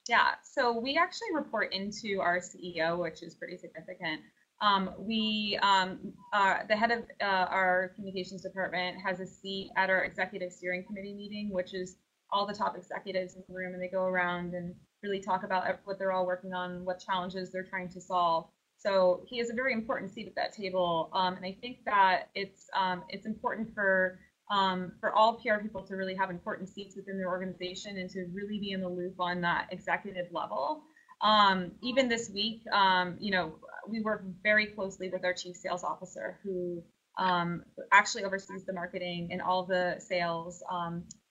Yeah, 0.08 0.36
so 0.42 0.80
we 0.80 0.96
actually 0.96 1.36
report 1.36 1.74
into 1.74 2.22
our 2.22 2.38
CEO, 2.38 2.98
which 2.98 3.22
is 3.22 3.36
pretty 3.36 3.58
significant. 3.58 4.22
Um, 4.62 4.92
we, 4.98 5.60
um, 5.62 6.14
uh, 6.32 6.60
the 6.70 6.78
head 6.78 6.92
of 6.92 7.00
uh, 7.20 7.26
our 7.50 7.92
communications 7.94 8.44
department 8.44 8.96
has 9.06 9.20
a 9.20 9.28
seat 9.28 9.72
at 9.76 9.90
our 9.90 10.06
executive 10.06 10.54
steering 10.54 10.86
committee 10.86 11.14
meeting, 11.14 11.50
which 11.52 11.74
is 11.74 11.98
all 12.32 12.48
the 12.48 12.54
top 12.54 12.78
executives 12.78 13.36
in 13.36 13.44
the 13.50 13.54
room, 13.54 13.74
and 13.74 13.84
they 13.84 13.90
go 13.90 14.06
around 14.06 14.54
and 14.54 14.74
really 15.04 15.20
talk 15.20 15.44
about 15.44 15.66
what 15.84 16.00
they're 16.00 16.14
all 16.14 16.26
working 16.26 16.54
on, 16.54 16.86
what 16.86 17.04
challenges 17.06 17.52
they're 17.52 17.66
trying 17.66 17.90
to 17.90 18.00
solve. 18.00 18.48
So 18.80 19.24
he 19.28 19.40
has 19.40 19.50
a 19.50 19.54
very 19.54 19.74
important 19.74 20.12
seat 20.12 20.28
at 20.28 20.36
that 20.36 20.54
table, 20.54 21.10
um, 21.14 21.36
and 21.36 21.46
I 21.46 21.58
think 21.62 21.78
that 21.86 22.30
it's 22.36 22.68
um, 22.76 23.04
it's 23.10 23.26
important 23.26 23.74
for 23.74 24.20
um, 24.52 24.94
for 25.00 25.12
all 25.14 25.40
PR 25.42 25.62
people 25.62 25.84
to 25.84 25.96
really 25.96 26.16
have 26.16 26.30
important 26.30 26.70
seats 26.70 26.96
within 26.96 27.18
their 27.18 27.28
organization 27.28 27.98
and 27.98 28.10
to 28.12 28.28
really 28.32 28.60
be 28.60 28.72
in 28.72 28.82
the 28.82 28.88
loop 28.88 29.16
on 29.20 29.42
that 29.42 29.68
executive 29.72 30.28
level. 30.32 30.84
Um, 31.22 31.72
even 31.82 32.08
this 32.08 32.30
week, 32.30 32.62
um, 32.72 33.18
you 33.20 33.32
know, 33.32 33.56
we 33.90 34.02
work 34.02 34.24
very 34.44 34.68
closely 34.68 35.10
with 35.10 35.26
our 35.26 35.34
chief 35.34 35.56
sales 35.56 35.84
officer 35.84 36.40
who 36.44 36.84
um, 37.18 37.64
actually 37.92 38.24
oversees 38.26 38.64
the 38.66 38.74
marketing 38.74 39.30
and 39.32 39.42
all 39.42 39.66
the 39.66 39.96
sales 40.00 40.64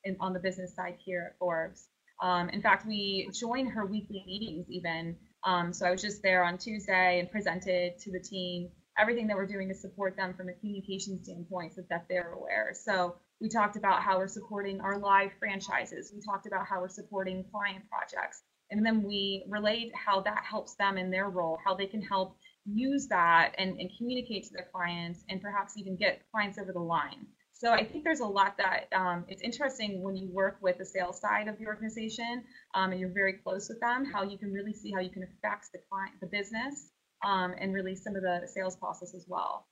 in, 0.04 0.16
on 0.18 0.32
the 0.32 0.40
business 0.40 0.74
side 0.74 0.96
here 0.98 1.28
at 1.30 1.38
Forbes. 1.38 1.86
in 2.52 2.60
fact, 2.60 2.86
we 2.86 3.30
join 3.32 3.66
her 3.66 3.86
weekly 3.86 4.24
meetings 4.26 4.66
even 4.68 5.16
um, 5.46 5.72
so 5.72 5.86
I 5.86 5.90
was 5.90 6.02
just 6.02 6.22
there 6.22 6.44
on 6.44 6.58
Tuesday 6.58 7.20
and 7.20 7.30
presented 7.30 7.98
to 8.00 8.12
the 8.12 8.20
team 8.20 8.68
everything 8.98 9.26
that 9.26 9.36
we're 9.36 9.46
doing 9.46 9.68
to 9.68 9.74
support 9.74 10.16
them 10.16 10.34
from 10.34 10.48
a 10.48 10.52
communication 10.54 11.22
standpoint 11.22 11.74
so 11.74 11.82
that 11.90 12.06
they're 12.08 12.32
aware. 12.32 12.72
So 12.74 13.16
we 13.40 13.48
talked 13.48 13.76
about 13.76 14.02
how 14.02 14.18
we're 14.18 14.28
supporting 14.28 14.80
our 14.80 14.98
live 14.98 15.30
franchises. 15.38 16.12
We 16.14 16.20
talked 16.20 16.46
about 16.46 16.66
how 16.66 16.80
we're 16.80 16.88
supporting 16.88 17.44
client 17.52 17.84
projects. 17.90 18.42
And 18.70 18.84
then 18.84 19.02
we 19.02 19.44
relayed 19.48 19.92
how 19.94 20.20
that 20.22 20.42
helps 20.48 20.74
them 20.74 20.98
in 20.98 21.10
their 21.10 21.28
role, 21.28 21.58
how 21.64 21.74
they 21.74 21.86
can 21.86 22.02
help 22.02 22.36
use 22.64 23.06
that 23.08 23.52
and, 23.58 23.78
and 23.78 23.90
communicate 23.96 24.44
to 24.44 24.52
their 24.54 24.68
clients 24.72 25.24
and 25.28 25.40
perhaps 25.40 25.76
even 25.76 25.96
get 25.96 26.22
clients 26.32 26.58
over 26.58 26.72
the 26.72 26.80
line. 26.80 27.26
So 27.58 27.72
I 27.72 27.84
think 27.84 28.04
there's 28.04 28.20
a 28.20 28.26
lot 28.26 28.58
that 28.58 28.84
um, 28.94 29.25
it's 29.28 29.40
interesting 29.40 30.02
when 30.02 30.14
you 30.14 30.28
work 30.30 30.58
with 30.60 30.76
the 30.76 30.84
sales 30.84 31.18
side 31.18 31.48
of 31.48 31.58
the 31.58 31.66
organization 31.66 32.44
um, 32.75 32.92
and 32.92 33.00
you're 33.00 33.14
very 33.14 33.32
close 33.32 33.70
with 33.70 33.80
them, 33.80 34.04
how 34.04 34.22
you 34.25 34.36
can 34.36 34.52
really 34.52 34.75
see 34.75 34.92
how 34.92 35.00
you 35.00 35.08
can 35.08 35.22
affect 35.22 35.72
the 35.72 35.78
client, 35.90 36.12
the 36.20 36.26
business, 36.26 36.90
um, 37.25 37.54
and 37.58 37.72
really 37.72 37.96
some 37.96 38.14
of 38.14 38.20
the 38.20 38.46
sales 38.46 38.76
process 38.76 39.14
as 39.14 39.25
well. 39.26 39.66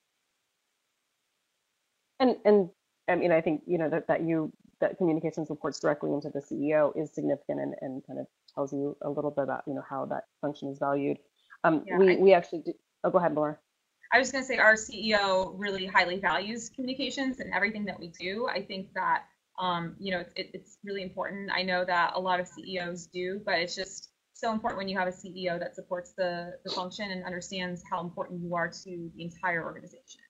And 2.21 2.37
and 2.47 2.71
I 3.07 3.17
mean, 3.17 3.33
I 3.33 3.43
think 3.43 3.61
you 3.67 3.77
know 3.77 3.91
that 3.91 4.09
that 4.09 4.23
you 4.23 4.51
that 4.81 4.97
communications 4.97 5.51
reports 5.51 5.79
directly 5.79 6.15
into 6.15 6.31
the 6.31 6.41
CEO 6.41 6.91
is 6.97 7.13
significant 7.15 7.61
and, 7.61 7.75
and 7.83 8.03
kind 8.07 8.19
of 8.19 8.27
tells 8.55 8.73
you 8.73 8.97
a 9.03 9.11
little 9.11 9.31
bit 9.31 9.43
about 9.43 9.63
you 9.67 9.75
know 9.75 9.83
how 9.87 10.07
that 10.07 10.25
function 10.41 10.71
is 10.71 10.79
valued. 10.79 11.19
Um, 11.65 11.85
Yeah, 11.87 11.99
we 11.99 12.17
I- 12.17 12.19
we 12.19 12.33
actually 12.33 12.63
do, 12.63 12.73
oh 13.05 13.11
go 13.11 13.19
ahead, 13.19 13.35
Laura. 13.35 13.59
I 14.15 14.19
was 14.19 14.31
going 14.31 14.45
to 14.45 14.47
say 14.47 14.59
our 14.59 14.75
CEO 14.75 15.55
really 15.57 15.87
highly 15.87 16.21
values 16.21 16.71
communications 16.73 17.41
and 17.41 17.53
everything 17.53 17.85
that 17.87 17.99
we 17.99 18.09
do. 18.09 18.47
I 18.47 18.63
think 18.63 18.95
that 18.95 19.25
um, 19.59 19.97
you 19.99 20.13
know 20.13 20.21
it's, 20.21 20.33
it, 20.37 20.51
it's 20.55 20.79
really 20.85 21.03
important. 21.03 21.51
I 21.53 21.63
know 21.63 21.85
that 21.85 22.13
a 22.15 22.21
lot 22.21 22.39
of 22.39 22.47
CEOs 22.47 23.09
do, 23.13 23.41
but 23.45 23.57
it's 23.57 23.75
just 23.75 24.11
so 24.33 24.53
important 24.53 24.79
when 24.79 24.87
you 24.87 24.97
have 24.97 25.09
a 25.09 25.11
CEO 25.11 25.59
that 25.59 25.75
supports 25.75 26.13
the 26.17 26.53
the 26.65 26.71
function 26.71 27.11
and 27.11 27.25
understands 27.25 27.83
how 27.91 28.01
important 28.01 28.41
you 28.41 28.55
are 28.55 28.69
to 28.69 29.11
the 29.17 29.25
entire 29.25 29.65
organization. 29.65 30.21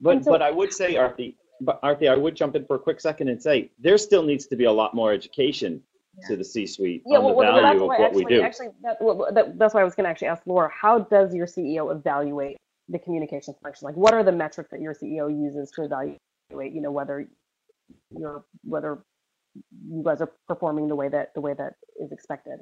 But 0.00 0.24
so- 0.24 0.30
but 0.30 0.40
I 0.40 0.50
would 0.50 0.72
say, 0.72 0.94
Aarti, 0.94 1.34
but 1.60 1.82
Aarti, 1.82 2.10
I 2.10 2.16
would 2.16 2.34
jump 2.34 2.56
in 2.56 2.64
for 2.64 2.76
a 2.76 2.78
quick 2.78 3.02
second 3.02 3.28
and 3.28 3.42
say 3.42 3.70
there 3.78 3.98
still 3.98 4.22
needs 4.22 4.46
to 4.46 4.56
be 4.56 4.64
a 4.64 4.72
lot 4.72 4.94
more 4.94 5.12
education 5.12 5.82
to 6.26 6.36
the 6.36 6.44
C-suite 6.44 7.02
Yeah, 7.04 7.18
on 7.18 7.24
well, 7.24 7.32
the 7.34 7.38
well, 7.38 7.62
that's 7.62 7.76
of 7.76 7.80
why 7.82 7.98
what 7.98 8.06
actually, 8.06 8.24
we 8.24 8.34
do. 8.34 8.42
actually 8.42 8.68
that, 8.82 8.96
well, 9.00 9.28
that, 9.32 9.58
that's 9.58 9.74
why 9.74 9.82
I 9.82 9.84
was 9.84 9.94
going 9.94 10.04
to 10.04 10.10
actually 10.10 10.28
ask 10.28 10.42
Laura. 10.46 10.70
How 10.72 11.00
does 11.00 11.34
your 11.34 11.46
CEO 11.46 11.94
evaluate 11.94 12.56
the 12.90 12.98
communication 12.98 13.54
function? 13.62 13.86
Like, 13.86 13.96
what 13.96 14.14
are 14.14 14.22
the 14.22 14.32
metrics 14.32 14.70
that 14.70 14.80
your 14.80 14.94
CEO 14.94 15.30
uses 15.30 15.70
to 15.72 15.84
evaluate? 15.84 16.18
You 16.50 16.80
know, 16.80 16.90
whether 16.90 17.28
you're 18.10 18.44
whether 18.64 19.04
you 19.88 20.02
guys 20.04 20.20
are 20.20 20.32
performing 20.46 20.88
the 20.88 20.94
way 20.94 21.08
that 21.08 21.34
the 21.34 21.40
way 21.40 21.54
that 21.54 21.74
is 22.00 22.12
expected. 22.12 22.60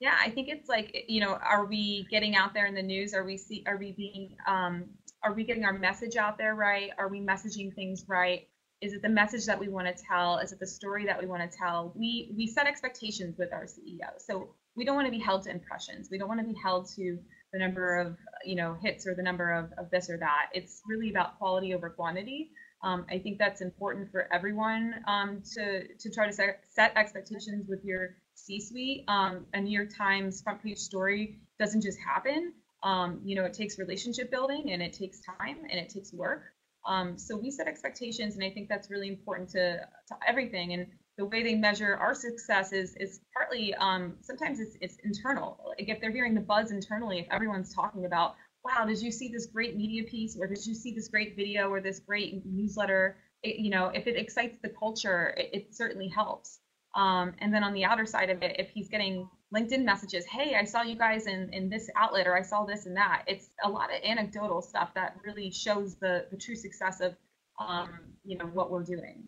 Yeah, 0.00 0.16
I 0.20 0.30
think 0.30 0.48
it's 0.48 0.68
like 0.68 1.04
you 1.08 1.20
know, 1.20 1.34
are 1.34 1.64
we 1.64 2.06
getting 2.10 2.34
out 2.36 2.54
there 2.54 2.66
in 2.66 2.74
the 2.74 2.82
news? 2.82 3.14
Are 3.14 3.24
we 3.24 3.36
see? 3.36 3.62
Are 3.66 3.76
we 3.76 3.92
being? 3.92 4.36
Um, 4.46 4.84
are 5.22 5.32
we 5.32 5.44
getting 5.44 5.64
our 5.64 5.72
message 5.72 6.16
out 6.16 6.36
there 6.36 6.56
right? 6.56 6.90
Are 6.98 7.08
we 7.08 7.20
messaging 7.20 7.72
things 7.74 8.04
right? 8.08 8.48
Is 8.80 8.92
it 8.92 9.02
the 9.02 9.08
message 9.08 9.46
that 9.46 9.60
we 9.60 9.68
want 9.68 9.86
to 9.86 10.04
tell? 10.08 10.38
Is 10.38 10.50
it 10.50 10.58
the 10.58 10.66
story 10.66 11.06
that 11.06 11.20
we 11.20 11.26
want 11.26 11.48
to 11.48 11.56
tell? 11.56 11.92
We 11.94 12.32
we 12.36 12.48
set 12.48 12.66
expectations 12.66 13.36
with 13.38 13.52
our 13.52 13.64
CEO, 13.64 14.10
so 14.18 14.54
we 14.74 14.84
don't 14.84 14.96
want 14.96 15.06
to 15.06 15.12
be 15.12 15.20
held 15.20 15.44
to 15.44 15.50
impressions. 15.50 16.08
We 16.10 16.18
don't 16.18 16.28
want 16.28 16.40
to 16.40 16.46
be 16.46 16.58
held 16.60 16.88
to 16.96 17.18
the 17.52 17.58
number 17.58 17.98
of 17.98 18.16
you 18.44 18.56
know 18.56 18.76
hits 18.82 19.06
or 19.06 19.14
the 19.14 19.22
number 19.22 19.52
of, 19.52 19.72
of 19.78 19.90
this 19.90 20.10
or 20.10 20.18
that. 20.18 20.46
It's 20.52 20.82
really 20.88 21.10
about 21.10 21.38
quality 21.38 21.74
over 21.74 21.90
quantity. 21.90 22.50
Um, 22.82 23.06
I 23.10 23.18
think 23.18 23.38
that's 23.38 23.60
important 23.60 24.10
for 24.10 24.28
everyone 24.32 24.94
um, 25.06 25.42
to 25.54 25.86
to 25.86 26.10
try 26.10 26.26
to 26.26 26.32
set, 26.32 26.60
set 26.70 26.96
expectations 26.96 27.66
with 27.68 27.84
your 27.84 28.16
C-suite. 28.34 29.04
Um, 29.08 29.46
a 29.54 29.60
New 29.60 29.76
York 29.76 29.90
Times 29.96 30.42
front 30.42 30.62
page 30.62 30.78
story 30.78 31.38
doesn't 31.58 31.82
just 31.82 31.98
happen. 32.00 32.52
Um, 32.82 33.20
you 33.24 33.36
know, 33.36 33.44
it 33.44 33.54
takes 33.54 33.78
relationship 33.78 34.30
building 34.30 34.72
and 34.72 34.82
it 34.82 34.92
takes 34.92 35.20
time 35.20 35.58
and 35.70 35.78
it 35.78 35.88
takes 35.88 36.12
work. 36.12 36.42
Um, 36.84 37.16
so 37.16 37.36
we 37.36 37.52
set 37.52 37.68
expectations, 37.68 38.34
and 38.34 38.44
I 38.44 38.50
think 38.50 38.68
that's 38.68 38.90
really 38.90 39.08
important 39.08 39.50
to, 39.50 39.76
to 40.08 40.14
everything. 40.26 40.72
And 40.72 40.86
the 41.18 41.24
way 41.26 41.42
they 41.42 41.54
measure 41.54 41.96
our 41.96 42.14
success 42.14 42.72
is 42.72 42.96
is 42.96 43.20
partly 43.36 43.74
um, 43.74 44.14
sometimes 44.20 44.60
it's 44.60 44.76
it's 44.80 44.96
internal. 45.04 45.58
Like 45.66 45.88
if 45.88 46.00
they're 46.00 46.12
hearing 46.12 46.34
the 46.34 46.40
buzz 46.40 46.70
internally, 46.70 47.20
if 47.20 47.26
everyone's 47.30 47.74
talking 47.74 48.06
about, 48.06 48.34
wow, 48.64 48.84
did 48.86 49.00
you 49.00 49.12
see 49.12 49.28
this 49.28 49.46
great 49.46 49.76
media 49.76 50.04
piece, 50.04 50.36
or 50.38 50.46
did 50.46 50.64
you 50.64 50.74
see 50.74 50.94
this 50.94 51.08
great 51.08 51.36
video, 51.36 51.68
or 51.68 51.80
this 51.80 52.00
great 52.00 52.44
newsletter? 52.46 53.16
It, 53.42 53.56
you 53.56 53.70
know, 53.70 53.88
if 53.88 54.06
it 54.06 54.16
excites 54.16 54.58
the 54.62 54.68
culture, 54.70 55.34
it, 55.36 55.50
it 55.52 55.74
certainly 55.74 56.08
helps. 56.08 56.60
Um, 56.94 57.34
and 57.38 57.52
then 57.52 57.64
on 57.64 57.72
the 57.72 57.84
outer 57.84 58.06
side 58.06 58.30
of 58.30 58.42
it, 58.42 58.56
if 58.58 58.68
he's 58.70 58.88
getting 58.88 59.28
LinkedIn 59.54 59.84
messages, 59.84 60.24
hey, 60.26 60.54
I 60.54 60.64
saw 60.64 60.82
you 60.82 60.94
guys 60.94 61.26
in, 61.26 61.52
in 61.52 61.68
this 61.68 61.90
outlet, 61.96 62.26
or 62.26 62.36
I 62.36 62.42
saw 62.42 62.64
this 62.64 62.86
and 62.86 62.96
that, 62.96 63.24
it's 63.26 63.48
a 63.64 63.68
lot 63.68 63.90
of 63.90 64.02
anecdotal 64.04 64.62
stuff 64.62 64.92
that 64.94 65.16
really 65.24 65.50
shows 65.50 65.96
the, 65.96 66.26
the 66.30 66.36
true 66.36 66.54
success 66.54 67.00
of, 67.00 67.16
um, 67.58 67.88
you 68.24 68.36
know, 68.36 68.44
what 68.44 68.70
we're 68.70 68.84
doing. 68.84 69.26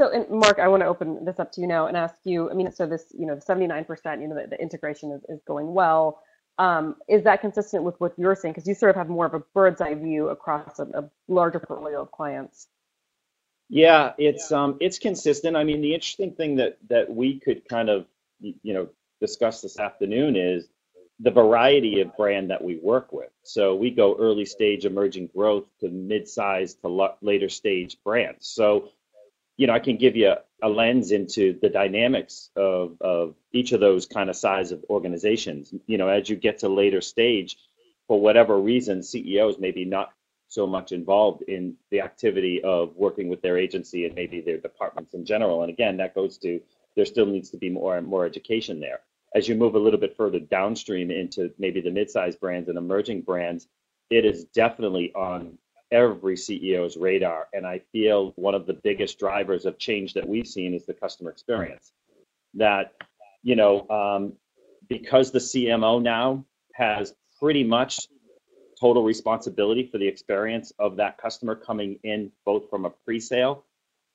So, 0.00 0.08
and 0.08 0.30
Mark, 0.30 0.58
I 0.58 0.66
want 0.66 0.82
to 0.82 0.86
open 0.86 1.26
this 1.26 1.38
up 1.38 1.52
to 1.52 1.60
you 1.60 1.66
now 1.66 1.86
and 1.86 1.94
ask 1.94 2.14
you. 2.24 2.50
I 2.50 2.54
mean, 2.54 2.72
so 2.72 2.86
this, 2.86 3.12
you 3.12 3.26
know, 3.26 3.34
the 3.34 3.42
79%, 3.42 4.22
you 4.22 4.28
know, 4.28 4.34
the, 4.34 4.46
the 4.46 4.58
integration 4.58 5.12
is, 5.12 5.22
is 5.28 5.42
going 5.46 5.74
well. 5.74 6.22
Um, 6.56 6.96
is 7.06 7.22
that 7.24 7.42
consistent 7.42 7.84
with 7.84 8.00
what 8.00 8.14
you're 8.16 8.34
saying? 8.34 8.54
Because 8.54 8.66
you 8.66 8.74
sort 8.74 8.88
of 8.88 8.96
have 8.96 9.10
more 9.10 9.26
of 9.26 9.34
a 9.34 9.40
bird's 9.52 9.82
eye 9.82 9.92
view 9.92 10.30
across 10.30 10.78
a, 10.78 10.84
a 10.84 11.10
larger 11.28 11.60
portfolio 11.60 12.00
of 12.00 12.10
clients. 12.12 12.68
Yeah, 13.68 14.14
it's 14.16 14.50
um 14.50 14.78
it's 14.80 14.98
consistent. 14.98 15.54
I 15.54 15.64
mean, 15.64 15.82
the 15.82 15.92
interesting 15.92 16.32
thing 16.32 16.56
that 16.56 16.78
that 16.88 17.14
we 17.14 17.38
could 17.38 17.68
kind 17.68 17.90
of 17.90 18.06
you 18.40 18.72
know 18.72 18.88
discuss 19.20 19.60
this 19.60 19.78
afternoon 19.78 20.34
is 20.34 20.66
the 21.18 21.30
variety 21.30 22.00
of 22.00 22.16
brand 22.16 22.48
that 22.50 22.64
we 22.64 22.76
work 22.76 23.12
with. 23.12 23.28
So 23.42 23.74
we 23.74 23.90
go 23.90 24.16
early 24.18 24.46
stage 24.46 24.86
emerging 24.86 25.26
growth 25.26 25.66
to 25.80 25.90
mid-size 25.90 26.72
to 26.76 27.10
later 27.20 27.50
stage 27.50 27.98
brands. 28.02 28.46
So 28.46 28.88
you 29.60 29.66
know, 29.66 29.74
I 29.74 29.78
can 29.78 29.98
give 29.98 30.16
you 30.16 30.32
a, 30.62 30.68
lens 30.70 31.12
into 31.12 31.58
the 31.60 31.68
dynamics 31.68 32.48
of 32.56 32.96
of 33.02 33.34
each 33.52 33.72
of 33.72 33.80
those 33.80 34.06
kind 34.06 34.30
of 34.30 34.36
size 34.36 34.72
of 34.72 34.82
organizations. 34.88 35.74
You 35.86 35.98
know, 35.98 36.08
as 36.08 36.30
you 36.30 36.36
get 36.36 36.60
to 36.60 36.70
later 36.70 37.02
stage, 37.02 37.58
for 38.08 38.18
whatever 38.18 38.58
reason, 38.58 39.02
CEOs 39.02 39.58
maybe 39.58 39.84
not 39.84 40.12
so 40.48 40.66
much 40.66 40.92
involved 40.92 41.42
in 41.42 41.76
the 41.90 42.00
activity 42.00 42.62
of 42.64 42.96
working 42.96 43.28
with 43.28 43.42
their 43.42 43.58
agency 43.58 44.06
and 44.06 44.14
maybe 44.14 44.40
their 44.40 44.56
departments 44.56 45.12
in 45.12 45.26
general. 45.26 45.60
And 45.60 45.70
again, 45.70 45.98
that 45.98 46.14
goes 46.14 46.38
to 46.38 46.58
there 46.96 47.04
still 47.04 47.26
needs 47.26 47.50
to 47.50 47.58
be 47.58 47.68
more 47.68 47.98
and 47.98 48.06
more 48.06 48.24
education 48.24 48.80
there. 48.80 49.00
As 49.34 49.46
you 49.46 49.56
move 49.56 49.74
a 49.74 49.78
little 49.78 50.00
bit 50.00 50.16
further 50.16 50.40
downstream 50.40 51.10
into 51.10 51.52
maybe 51.58 51.82
the 51.82 51.90
mid-sized 51.90 52.40
brands 52.40 52.70
and 52.70 52.78
emerging 52.78 53.20
brands, 53.22 53.68
it 54.08 54.24
is 54.24 54.44
definitely 54.44 55.12
on 55.14 55.58
every 55.92 56.36
CEO's 56.36 56.96
radar. 56.96 57.48
And 57.52 57.66
I 57.66 57.80
feel 57.92 58.32
one 58.36 58.54
of 58.54 58.66
the 58.66 58.74
biggest 58.74 59.18
drivers 59.18 59.66
of 59.66 59.78
change 59.78 60.14
that 60.14 60.26
we've 60.26 60.46
seen 60.46 60.74
is 60.74 60.86
the 60.86 60.94
customer 60.94 61.30
experience. 61.30 61.92
That, 62.54 62.94
you 63.42 63.56
know, 63.56 63.88
um, 63.88 64.32
because 64.88 65.30
the 65.30 65.38
CMO 65.38 66.02
now 66.02 66.44
has 66.74 67.14
pretty 67.38 67.64
much 67.64 67.98
total 68.80 69.04
responsibility 69.04 69.88
for 69.90 69.98
the 69.98 70.06
experience 70.06 70.72
of 70.78 70.96
that 70.96 71.18
customer 71.18 71.54
coming 71.54 71.98
in 72.02 72.32
both 72.46 72.68
from 72.70 72.86
a 72.86 72.90
pre-sale 72.90 73.64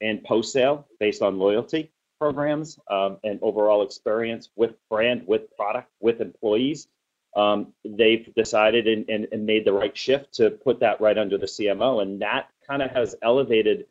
and 0.02 0.24
post-sale 0.24 0.88
based 1.00 1.22
on 1.22 1.38
loyalty 1.38 1.92
programs 2.20 2.80
um, 2.90 3.18
and 3.24 3.40
overall 3.42 3.84
experience 3.84 4.50
with 4.56 4.76
brand, 4.90 5.22
with 5.28 5.56
product, 5.56 5.90
with 6.00 6.22
employees. 6.22 6.88
Um, 7.36 7.74
they've 7.84 8.34
decided 8.34 8.88
and, 8.88 9.10
and, 9.10 9.28
and 9.32 9.46
made 9.46 9.66
the 9.66 9.74
right 9.74 9.96
shift 9.96 10.36
to 10.36 10.50
put 10.50 10.80
that 10.80 11.02
right 11.02 11.18
under 11.18 11.38
the 11.38 11.48
CMO. 11.48 12.02
And 12.02 12.22
that 12.22 12.50
kind 12.68 12.82
of 12.82 12.92
has 12.92 13.16
elevated 13.22 13.88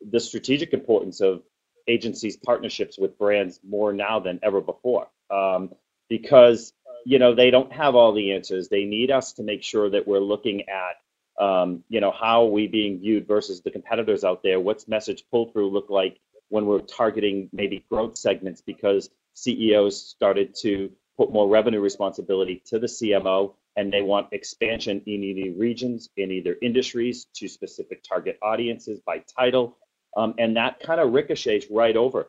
the 0.00 0.18
strategic 0.18 0.72
importance 0.72 1.20
of 1.20 1.42
agencies' 1.86 2.36
partnerships 2.36 2.98
with 2.98 3.18
brands 3.18 3.60
more 3.66 3.92
now 3.92 4.18
than 4.18 4.40
ever 4.42 4.60
before. 4.60 5.08
Um, 5.30 5.70
because 6.08 6.72
you 7.04 7.18
know 7.18 7.34
they 7.34 7.50
don't 7.50 7.72
have 7.72 7.94
all 7.94 8.12
the 8.12 8.32
answers 8.32 8.68
they 8.68 8.84
need 8.84 9.10
us 9.10 9.32
to 9.34 9.42
make 9.42 9.62
sure 9.62 9.88
that 9.88 10.06
we're 10.06 10.18
looking 10.18 10.64
at 10.68 11.42
um, 11.42 11.82
you 11.88 12.00
know 12.00 12.10
how 12.10 12.44
are 12.44 12.50
we 12.50 12.66
being 12.66 12.98
viewed 12.98 13.26
versus 13.26 13.62
the 13.62 13.70
competitors 13.70 14.24
out 14.24 14.42
there 14.42 14.60
what's 14.60 14.88
message 14.88 15.24
pull 15.30 15.46
through 15.46 15.70
look 15.70 15.88
like 15.88 16.20
when 16.48 16.66
we're 16.66 16.80
targeting 16.80 17.48
maybe 17.52 17.84
growth 17.90 18.18
segments 18.18 18.60
because 18.60 19.08
ceos 19.34 19.96
started 20.02 20.54
to 20.60 20.90
put 21.20 21.32
more 21.32 21.48
revenue 21.48 21.80
responsibility 21.80 22.62
to 22.66 22.78
the 22.78 22.86
cmo 22.86 23.52
and 23.76 23.92
they 23.92 24.02
want 24.02 24.26
expansion 24.32 25.02
in 25.06 25.22
either 25.22 25.58
regions 25.58 26.08
in 26.16 26.30
either 26.30 26.56
industries 26.62 27.26
to 27.34 27.48
specific 27.48 28.02
target 28.02 28.38
audiences 28.42 29.00
by 29.06 29.16
title 29.38 29.76
um, 30.16 30.34
and 30.38 30.56
that 30.56 30.80
kind 30.80 31.00
of 31.00 31.12
ricochets 31.12 31.66
right 31.70 31.96
over 31.96 32.26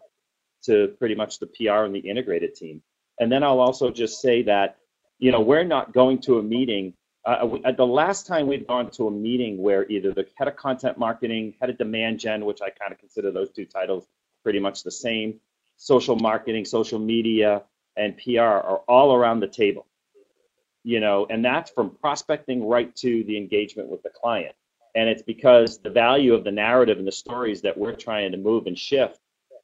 to 0.64 0.94
pretty 1.00 1.16
much 1.16 1.40
the 1.40 1.48
pr 1.48 1.86
and 1.86 1.96
the 1.96 2.00
integrated 2.00 2.54
team 2.54 2.82
and 3.22 3.32
then 3.32 3.44
I'll 3.44 3.60
also 3.60 3.92
just 3.92 4.20
say 4.20 4.42
that, 4.44 4.78
you 5.20 5.32
know, 5.32 5.42
we're 5.42 5.64
not 5.64 5.94
going 5.94 6.20
to 6.22 6.40
a 6.40 6.44
meeting. 6.44 6.94
Uh, 7.24 7.48
we, 7.52 7.64
uh, 7.64 7.72
the 7.72 7.86
last 7.86 8.26
time 8.26 8.48
we'd 8.48 8.68
gone 8.68 8.90
to 8.92 9.08
a 9.08 9.12
meeting 9.12 9.62
where 9.62 9.88
either 9.92 10.12
the 10.12 10.26
head 10.38 10.48
of 10.48 10.56
content 10.56 10.98
marketing, 10.98 11.54
head 11.62 11.70
of 11.70 11.78
demand 11.78 12.20
gen, 12.20 12.46
which 12.46 12.62
I 12.64 12.72
kind 12.72 12.92
of 12.92 12.98
consider 12.98 13.32
those 13.32 13.52
two 13.52 13.66
titles 13.66 14.08
pretty 14.44 14.60
much 14.60 14.84
the 14.84 14.90
same, 14.92 15.40
social 15.78 16.16
marketing, 16.16 16.66
social 16.66 16.98
media, 16.98 17.62
and 17.98 18.18
PR 18.18 18.42
are 18.42 18.82
all 18.88 19.14
around 19.14 19.40
the 19.40 19.48
table. 19.48 19.86
You 20.84 21.00
know, 21.00 21.28
and 21.30 21.46
that's 21.46 21.70
from 21.70 21.92
prospecting 22.02 22.68
right 22.68 22.96
to 22.98 23.24
the 23.26 23.38
engagement 23.38 23.90
with 23.90 24.02
the 24.02 24.10
client. 24.10 24.56
And 24.96 25.08
it's 25.08 25.22
because 25.22 25.80
the 25.80 25.90
value 25.90 26.34
of 26.34 26.44
the 26.44 26.52
narrative 26.52 26.98
and 26.98 27.08
the 27.08 27.12
stories 27.12 27.62
that 27.62 27.78
we're 27.78 27.96
trying 27.96 28.32
to 28.32 28.38
move 28.38 28.66
and 28.68 28.78
shift 28.78 29.20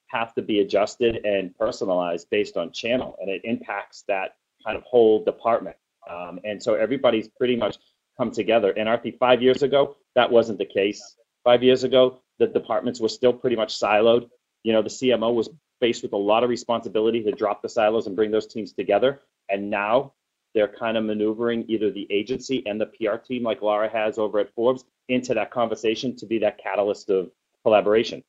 have 0.08 0.34
to 0.36 0.42
be 0.42 0.62
adjusted 0.62 1.26
and 1.26 1.58
personalized 1.58 2.30
based 2.30 2.56
on 2.56 2.72
channel, 2.72 3.18
and 3.20 3.30
it 3.30 3.42
impacts 3.44 4.04
that 4.08 4.36
kind 4.66 4.78
of 4.78 4.84
whole 4.84 5.24
department. 5.24 5.76
Um, 6.10 6.40
and 6.44 6.62
so 6.62 6.76
everybody's 6.76 7.28
pretty 7.28 7.56
much 7.56 7.78
come 8.18 8.32
together. 8.32 8.72
And 8.72 8.88
Aarti, 8.88 9.18
five 9.18 9.42
years 9.42 9.64
ago, 9.64 9.98
that 10.16 10.32
wasn't 10.32 10.60
the 10.60 10.66
case. 10.66 11.16
Five 11.44 11.64
years 11.64 11.84
ago, 11.84 12.22
the 12.40 12.48
departments 12.48 13.00
were 13.00 13.10
still 13.10 13.34
pretty 13.34 13.56
much 13.56 13.80
siloed. 13.80 14.30
You 14.64 14.74
know, 14.74 14.82
the 14.82 14.90
CMO 14.90 15.34
was 15.34 15.50
faced 15.80 16.04
with 16.04 16.14
a 16.14 16.18
lot 16.18 16.44
of 16.44 16.50
responsibility 16.50 17.24
to 17.24 17.32
drop 17.32 17.62
the 17.62 17.70
silos 17.70 18.08
and 18.08 18.16
bring 18.16 18.32
those 18.32 18.48
teams 18.48 18.74
together. 18.74 19.22
And 19.50 19.70
now 19.70 20.14
they're 20.54 20.68
kind 20.68 20.98
of 20.98 21.04
maneuvering 21.04 21.66
either 21.68 21.92
the 21.92 22.08
agency 22.10 22.64
and 22.66 22.80
the 22.80 22.88
PR 22.88 23.18
team, 23.18 23.44
like 23.44 23.62
Laura 23.62 23.90
has 23.90 24.18
over 24.18 24.40
at 24.40 24.54
Forbes, 24.54 24.84
into 25.10 25.34
that 25.34 25.52
conversation 25.52 26.16
to 26.18 26.26
be 26.26 26.40
that 26.40 26.58
catalyst 26.58 27.10
of 27.10 27.32
collaboration. 27.64 28.24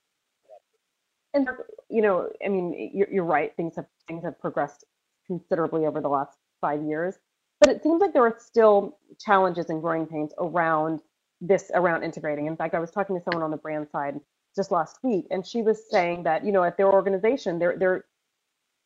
And 1.34 1.48
you 1.90 2.02
know, 2.02 2.28
I 2.44 2.48
mean, 2.48 2.90
you're, 2.94 3.08
you're 3.10 3.24
right. 3.24 3.54
Things 3.56 3.76
have 3.76 3.86
things 4.06 4.24
have 4.24 4.38
progressed 4.40 4.84
considerably 5.26 5.86
over 5.86 6.00
the 6.00 6.08
last 6.08 6.36
five 6.60 6.82
years, 6.82 7.16
but 7.60 7.70
it 7.70 7.82
seems 7.82 8.00
like 8.00 8.12
there 8.12 8.24
are 8.24 8.36
still 8.38 8.98
challenges 9.18 9.70
and 9.70 9.80
growing 9.82 10.06
pains 10.06 10.32
around 10.38 11.00
this 11.40 11.70
around 11.74 12.02
integrating. 12.02 12.46
In 12.46 12.56
fact, 12.56 12.74
I 12.74 12.78
was 12.78 12.90
talking 12.90 13.16
to 13.16 13.22
someone 13.22 13.42
on 13.42 13.50
the 13.50 13.56
brand 13.56 13.88
side 13.90 14.18
just 14.58 14.72
last 14.72 14.98
week, 15.04 15.26
and 15.30 15.46
she 15.46 15.62
was 15.62 15.90
saying 15.90 16.24
that 16.24 16.44
you 16.44 16.52
know 16.52 16.64
at 16.64 16.76
their 16.76 16.92
organization, 16.92 17.60
there 17.60 17.76
there 17.78 18.04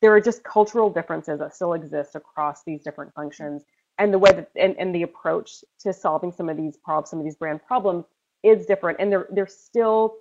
there 0.03 0.15
are 0.15 0.21
just 0.21 0.45
cultural 0.45 0.91
differences 0.91 1.41
that 1.41 1.55
still 1.57 1.75
exist 1.75 2.17
across 2.17 2.65
these 2.65 2.83
different 2.85 3.15
functions, 3.15 3.65
and 3.99 4.15
the 4.15 4.19
way 4.21 4.33
that 4.33 4.51
and, 4.57 4.77
and 4.79 4.95
the 4.95 5.03
approach 5.03 5.65
to 5.81 5.93
solving 5.93 6.33
some 6.33 6.51
of 6.51 6.59
these 6.59 6.77
problems, 6.77 7.11
some 7.11 7.21
of 7.21 7.25
these 7.25 7.37
brand 7.37 7.61
problems, 7.67 8.05
is 8.45 8.67
different, 8.67 9.01
and 9.01 9.11
they're 9.13 9.29
they're 9.33 9.49
still 9.49 10.17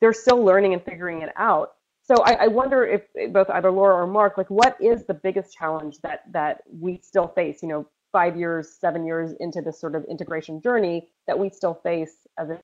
they're 0.00 0.14
still 0.14 0.44
learning 0.44 0.74
and 0.74 0.84
figuring 0.84 1.22
it 1.22 1.30
out. 1.36 1.74
So 2.02 2.16
I, 2.24 2.44
I 2.44 2.46
wonder 2.48 2.84
if 2.86 3.02
both 3.32 3.50
either 3.50 3.70
Laura 3.72 4.04
or 4.04 4.06
Mark, 4.06 4.38
like, 4.38 4.50
what 4.50 4.76
is 4.80 5.06
the 5.06 5.14
biggest 5.14 5.54
challenge 5.54 5.98
that 6.02 6.22
that 6.32 6.62
we 6.70 7.00
still 7.02 7.28
face? 7.28 7.62
You 7.62 7.68
know, 7.68 7.88
five 8.12 8.36
years, 8.36 8.76
seven 8.80 9.06
years 9.06 9.32
into 9.40 9.62
this 9.62 9.80
sort 9.80 9.96
of 9.96 10.04
integration 10.04 10.60
journey 10.62 11.08
that 11.26 11.38
we 11.38 11.50
still 11.50 11.74
face 11.82 12.26
as 12.38 12.50
an 12.50 12.58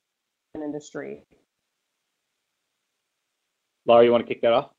industry. 0.62 1.24
Laura, 3.86 4.04
you 4.04 4.12
want 4.12 4.26
to 4.26 4.32
kick 4.32 4.42
that 4.42 4.52
off? 4.52 4.70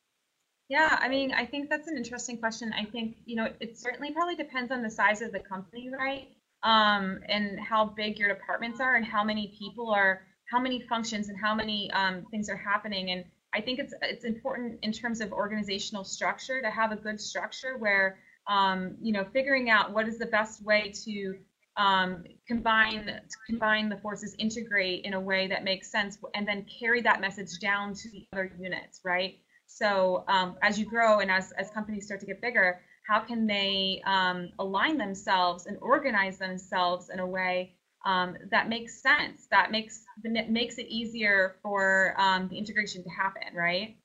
Yeah, 0.70 0.98
I 1.01 1.10
mean, 1.10 1.34
I 1.34 1.46
think 1.46 1.70
that's 1.70 1.89
an 1.89 1.98
interesting 1.98 2.38
question. 2.38 2.74
I 2.74 2.86
think, 2.86 3.17
you 3.25 3.36
know, 3.36 3.50
it 3.60 3.77
certainly 3.77 4.12
probably 4.12 4.36
depends 4.36 4.72
on 4.72 4.81
the 4.81 4.89
size 4.89 5.22
of 5.22 5.34
the 5.34 5.39
company, 5.39 5.89
right? 5.89 6.29
Um, 6.63 7.20
and 7.27 7.60
how 7.60 7.86
big 7.86 8.17
your 8.17 8.29
departments 8.29 8.79
are 8.79 8.96
and 8.96 9.05
how 9.05 9.24
many 9.24 9.53
people 9.60 9.89
are, 9.89 10.22
how 10.50 10.60
many 10.62 10.79
functions 10.81 11.27
and 11.27 11.38
how 11.38 11.53
many 11.53 11.91
um, 11.91 12.25
things 12.31 12.50
are 12.50 12.55
happening. 12.55 13.12
And 13.12 13.25
I 13.53 13.60
think 13.60 13.79
it's 13.79 13.93
it's 14.01 14.24
important 14.24 14.79
in 14.81 14.93
terms 14.93 15.20
of 15.20 15.34
organizational 15.34 16.05
structure 16.05 16.62
to 16.62 16.70
have 16.70 16.93
a 16.93 16.96
good 16.96 17.20
structure 17.20 17.77
where, 17.77 18.20
um, 18.48 18.96
you 19.01 19.12
know, 19.12 19.25
figuring 19.34 19.70
out 19.70 19.91
what 19.91 20.08
is 20.08 20.17
the 20.17 20.25
best 20.27 20.63
way 20.63 20.93
to 21.03 21.36
um, 21.77 22.23
combine 22.47 23.21
combine 23.47 23.89
the 23.89 23.97
forces, 23.97 24.35
integrate 24.37 25.05
in 25.05 25.13
a 25.13 25.19
way 25.19 25.47
that 25.47 25.63
makes 25.63 25.91
sense, 25.91 26.17
and 26.35 26.47
then 26.47 26.65
carry 26.79 27.01
that 27.01 27.21
message 27.21 27.59
down 27.59 27.93
to 27.93 28.09
the 28.11 28.27
other 28.33 28.51
units, 28.59 29.01
right? 29.03 29.35
So 29.67 30.25
um, 30.27 30.57
as 30.61 30.77
you 30.77 30.85
grow 30.85 31.19
and 31.19 31.31
as, 31.31 31.53
as 31.53 31.69
companies 31.69 32.05
start 32.05 32.19
to 32.19 32.25
get 32.25 32.41
bigger, 32.41 32.81
how 33.07 33.21
can 33.21 33.47
they 33.47 34.01
um, 34.05 34.49
align 34.59 34.97
themselves 34.97 35.65
and 35.65 35.77
organize 35.81 36.37
themselves 36.37 37.09
in 37.09 37.19
a 37.19 37.25
way 37.25 37.75
um, 38.05 38.35
that 38.49 38.67
makes 38.67 39.01
sense, 39.01 39.47
that 39.51 39.71
makes 39.71 40.03
makes 40.23 40.77
it 40.77 40.87
easier 40.87 41.57
for 41.61 42.15
um, 42.17 42.47
the 42.49 42.57
integration 42.57 43.03
to 43.03 43.09
happen, 43.09 43.55
right? 43.55 43.97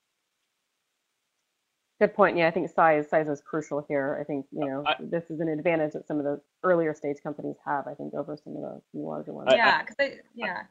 Good 1.98 2.14
point. 2.14 2.36
Yeah, 2.36 2.46
I 2.46 2.50
think 2.50 2.70
size 2.70 3.08
size 3.08 3.28
is 3.28 3.40
crucial 3.40 3.84
here. 3.88 4.18
I 4.20 4.24
think 4.24 4.46
you 4.50 4.66
know 4.66 4.84
I, 4.86 4.96
this 5.00 5.24
is 5.30 5.40
an 5.40 5.48
advantage 5.48 5.94
that 5.94 6.06
some 6.06 6.18
of 6.18 6.24
the 6.24 6.40
earlier 6.66 6.94
stage 6.94 7.18
companies 7.22 7.56
have. 7.64 7.86
I 7.86 7.94
think 7.94 8.14
over 8.14 8.36
some 8.42 8.56
of 8.56 8.62
the 8.62 8.80
larger 8.98 9.32
ones. 9.32 9.48
Yeah, 9.52 9.82
because 9.82 10.18
yeah. 10.34 10.62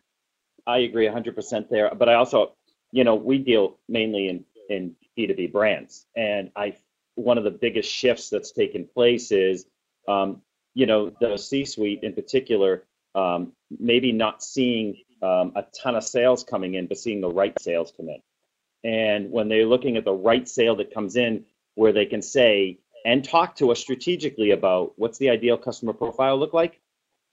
I 0.67 0.79
agree 0.79 1.07
100% 1.07 1.69
there, 1.69 1.93
but 1.95 2.09
I 2.09 2.15
also, 2.15 2.53
you 2.91 3.03
know, 3.03 3.15
we 3.15 3.37
deal 3.37 3.77
mainly 3.87 4.29
in 4.29 4.45
in 4.69 4.95
B2B 5.17 5.51
brands. 5.51 6.05
And 6.15 6.51
I, 6.55 6.75
one 7.15 7.37
of 7.37 7.43
the 7.43 7.51
biggest 7.51 7.91
shifts 7.91 8.29
that's 8.29 8.51
taken 8.51 8.85
place 8.85 9.31
is, 9.31 9.65
um, 10.07 10.41
you 10.73 10.85
know, 10.85 11.11
the 11.21 11.37
C-suite 11.37 11.99
in 12.03 12.13
particular, 12.13 12.83
um, 13.13 13.53
maybe 13.79 14.11
not 14.11 14.43
seeing 14.43 14.97
um, 15.21 15.53
a 15.55 15.63
ton 15.83 15.95
of 15.95 16.03
sales 16.03 16.43
coming 16.43 16.73
in, 16.73 16.87
but 16.87 16.97
seeing 16.97 17.21
the 17.21 17.29
right 17.29 17.53
sales 17.61 17.93
come 17.95 18.09
in. 18.09 18.21
And 18.83 19.31
when 19.31 19.47
they're 19.47 19.65
looking 19.65 19.97
at 19.97 20.05
the 20.05 20.13
right 20.13 20.47
sale 20.47 20.75
that 20.77 20.93
comes 20.93 21.15
in, 21.15 21.45
where 21.75 21.93
they 21.93 22.05
can 22.05 22.21
say 22.21 22.79
and 23.05 23.23
talk 23.23 23.55
to 23.55 23.71
us 23.71 23.79
strategically 23.79 24.51
about 24.51 24.93
what's 24.97 25.19
the 25.19 25.29
ideal 25.29 25.57
customer 25.57 25.93
profile 25.93 26.37
look 26.37 26.53
like, 26.53 26.81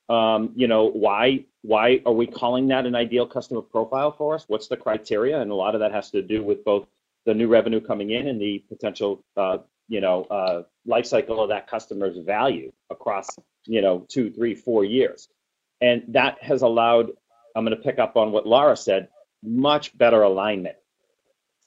um, 0.08 0.52
you 0.54 0.68
know, 0.68 0.84
why 0.84 1.46
why 1.62 2.02
are 2.04 2.12
we 2.12 2.26
calling 2.26 2.68
that 2.68 2.86
an 2.86 2.94
ideal 2.94 3.26
customer 3.26 3.62
profile 3.62 4.12
for 4.12 4.34
us? 4.34 4.44
What's 4.48 4.68
the 4.68 4.76
criteria? 4.76 5.40
And 5.40 5.50
a 5.50 5.54
lot 5.54 5.74
of 5.74 5.80
that 5.80 5.92
has 5.92 6.10
to 6.10 6.22
do 6.22 6.42
with 6.42 6.64
both 6.64 6.86
the 7.24 7.34
new 7.34 7.48
revenue 7.48 7.80
coming 7.80 8.10
in 8.10 8.26
and 8.26 8.40
the 8.40 8.64
potential, 8.68 9.24
uh, 9.36 9.58
you 9.88 10.00
know, 10.00 10.24
uh, 10.24 10.62
life 10.84 11.06
cycle 11.06 11.42
of 11.42 11.48
that 11.48 11.68
customer's 11.68 12.18
value 12.18 12.72
across, 12.90 13.28
you 13.64 13.80
know, 13.80 14.04
two, 14.08 14.30
three, 14.30 14.54
four 14.54 14.84
years. 14.84 15.28
And 15.80 16.02
that 16.08 16.42
has 16.42 16.62
allowed, 16.62 17.12
I'm 17.54 17.64
going 17.64 17.76
to 17.76 17.82
pick 17.82 17.98
up 17.98 18.16
on 18.16 18.32
what 18.32 18.46
Laura 18.46 18.76
said, 18.76 19.08
much 19.42 19.96
better 19.96 20.22
alignment 20.22 20.76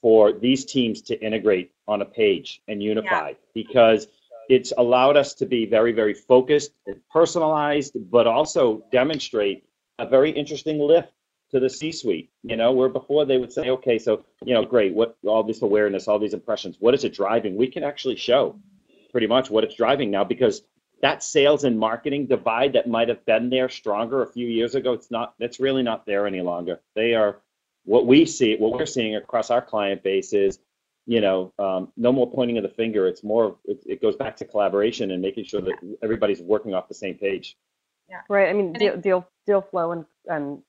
for 0.05 0.33
these 0.33 0.65
teams 0.65 1.01
to 1.01 1.19
integrate 1.19 1.71
on 1.87 2.03
a 2.03 2.05
page 2.05 2.61
and 2.67 2.83
unify 2.83 3.29
yeah. 3.29 3.35
because 3.55 4.07
it's 4.49 4.71
allowed 4.77 5.17
us 5.17 5.33
to 5.33 5.47
be 5.47 5.65
very, 5.65 5.91
very 5.91 6.13
focused 6.13 6.73
and 6.85 6.97
personalized, 7.11 7.97
but 8.11 8.27
also 8.27 8.83
demonstrate 8.91 9.65
a 9.97 10.07
very 10.07 10.29
interesting 10.29 10.77
lift 10.77 11.11
to 11.49 11.59
the 11.59 11.67
C-suite. 11.67 12.29
You 12.43 12.55
know, 12.55 12.71
where 12.71 12.87
before 12.87 13.25
they 13.25 13.39
would 13.39 13.51
say, 13.51 13.71
okay, 13.71 13.97
so 13.97 14.23
you 14.43 14.53
know, 14.53 14.63
great, 14.63 14.93
what 14.93 15.17
all 15.25 15.43
this 15.43 15.63
awareness, 15.63 16.07
all 16.07 16.19
these 16.19 16.35
impressions, 16.35 16.77
what 16.79 16.93
is 16.93 17.03
it 17.03 17.15
driving? 17.15 17.55
We 17.55 17.65
can 17.65 17.83
actually 17.83 18.17
show 18.17 18.59
pretty 19.11 19.25
much 19.25 19.49
what 19.49 19.63
it's 19.63 19.73
driving 19.73 20.11
now 20.11 20.23
because 20.23 20.61
that 21.01 21.23
sales 21.23 21.63
and 21.63 21.79
marketing 21.79 22.27
divide 22.27 22.73
that 22.73 22.87
might 22.87 23.09
have 23.09 23.25
been 23.25 23.49
there 23.49 23.69
stronger 23.69 24.21
a 24.21 24.31
few 24.31 24.45
years 24.45 24.75
ago, 24.75 24.93
it's 24.93 25.09
not. 25.09 25.33
It's 25.39 25.59
really 25.59 25.81
not 25.81 26.05
there 26.05 26.27
any 26.27 26.41
longer. 26.41 26.79
They 26.93 27.15
are 27.15 27.41
what 27.85 28.05
we 28.05 28.25
see, 28.25 28.55
what 28.57 28.73
we're 28.73 28.85
seeing 28.85 29.15
across 29.15 29.49
our 29.49 29.61
client 29.61 30.03
base 30.03 30.33
is, 30.33 30.59
you 31.05 31.21
know, 31.21 31.53
um, 31.59 31.91
no 31.95 32.11
more 32.11 32.29
pointing 32.29 32.57
of 32.57 32.63
the 32.63 32.69
finger. 32.69 33.07
It's 33.07 33.23
more. 33.23 33.57
It, 33.65 33.83
it 33.85 34.01
goes 34.01 34.15
back 34.15 34.35
to 34.37 34.45
collaboration 34.45 35.11
and 35.11 35.21
making 35.21 35.45
sure 35.45 35.61
that 35.61 35.75
everybody's 36.01 36.41
working 36.41 36.73
off 36.73 36.87
the 36.87 36.95
same 36.95 37.15
page. 37.15 37.55
Yeah. 38.09 38.21
Right. 38.29 38.49
I 38.49 38.53
mean, 38.53 38.73
deal, 38.73 38.97
deal 38.97 39.27
deal 39.45 39.61
flow 39.61 39.91
and 39.91 40.05
and 40.27 40.61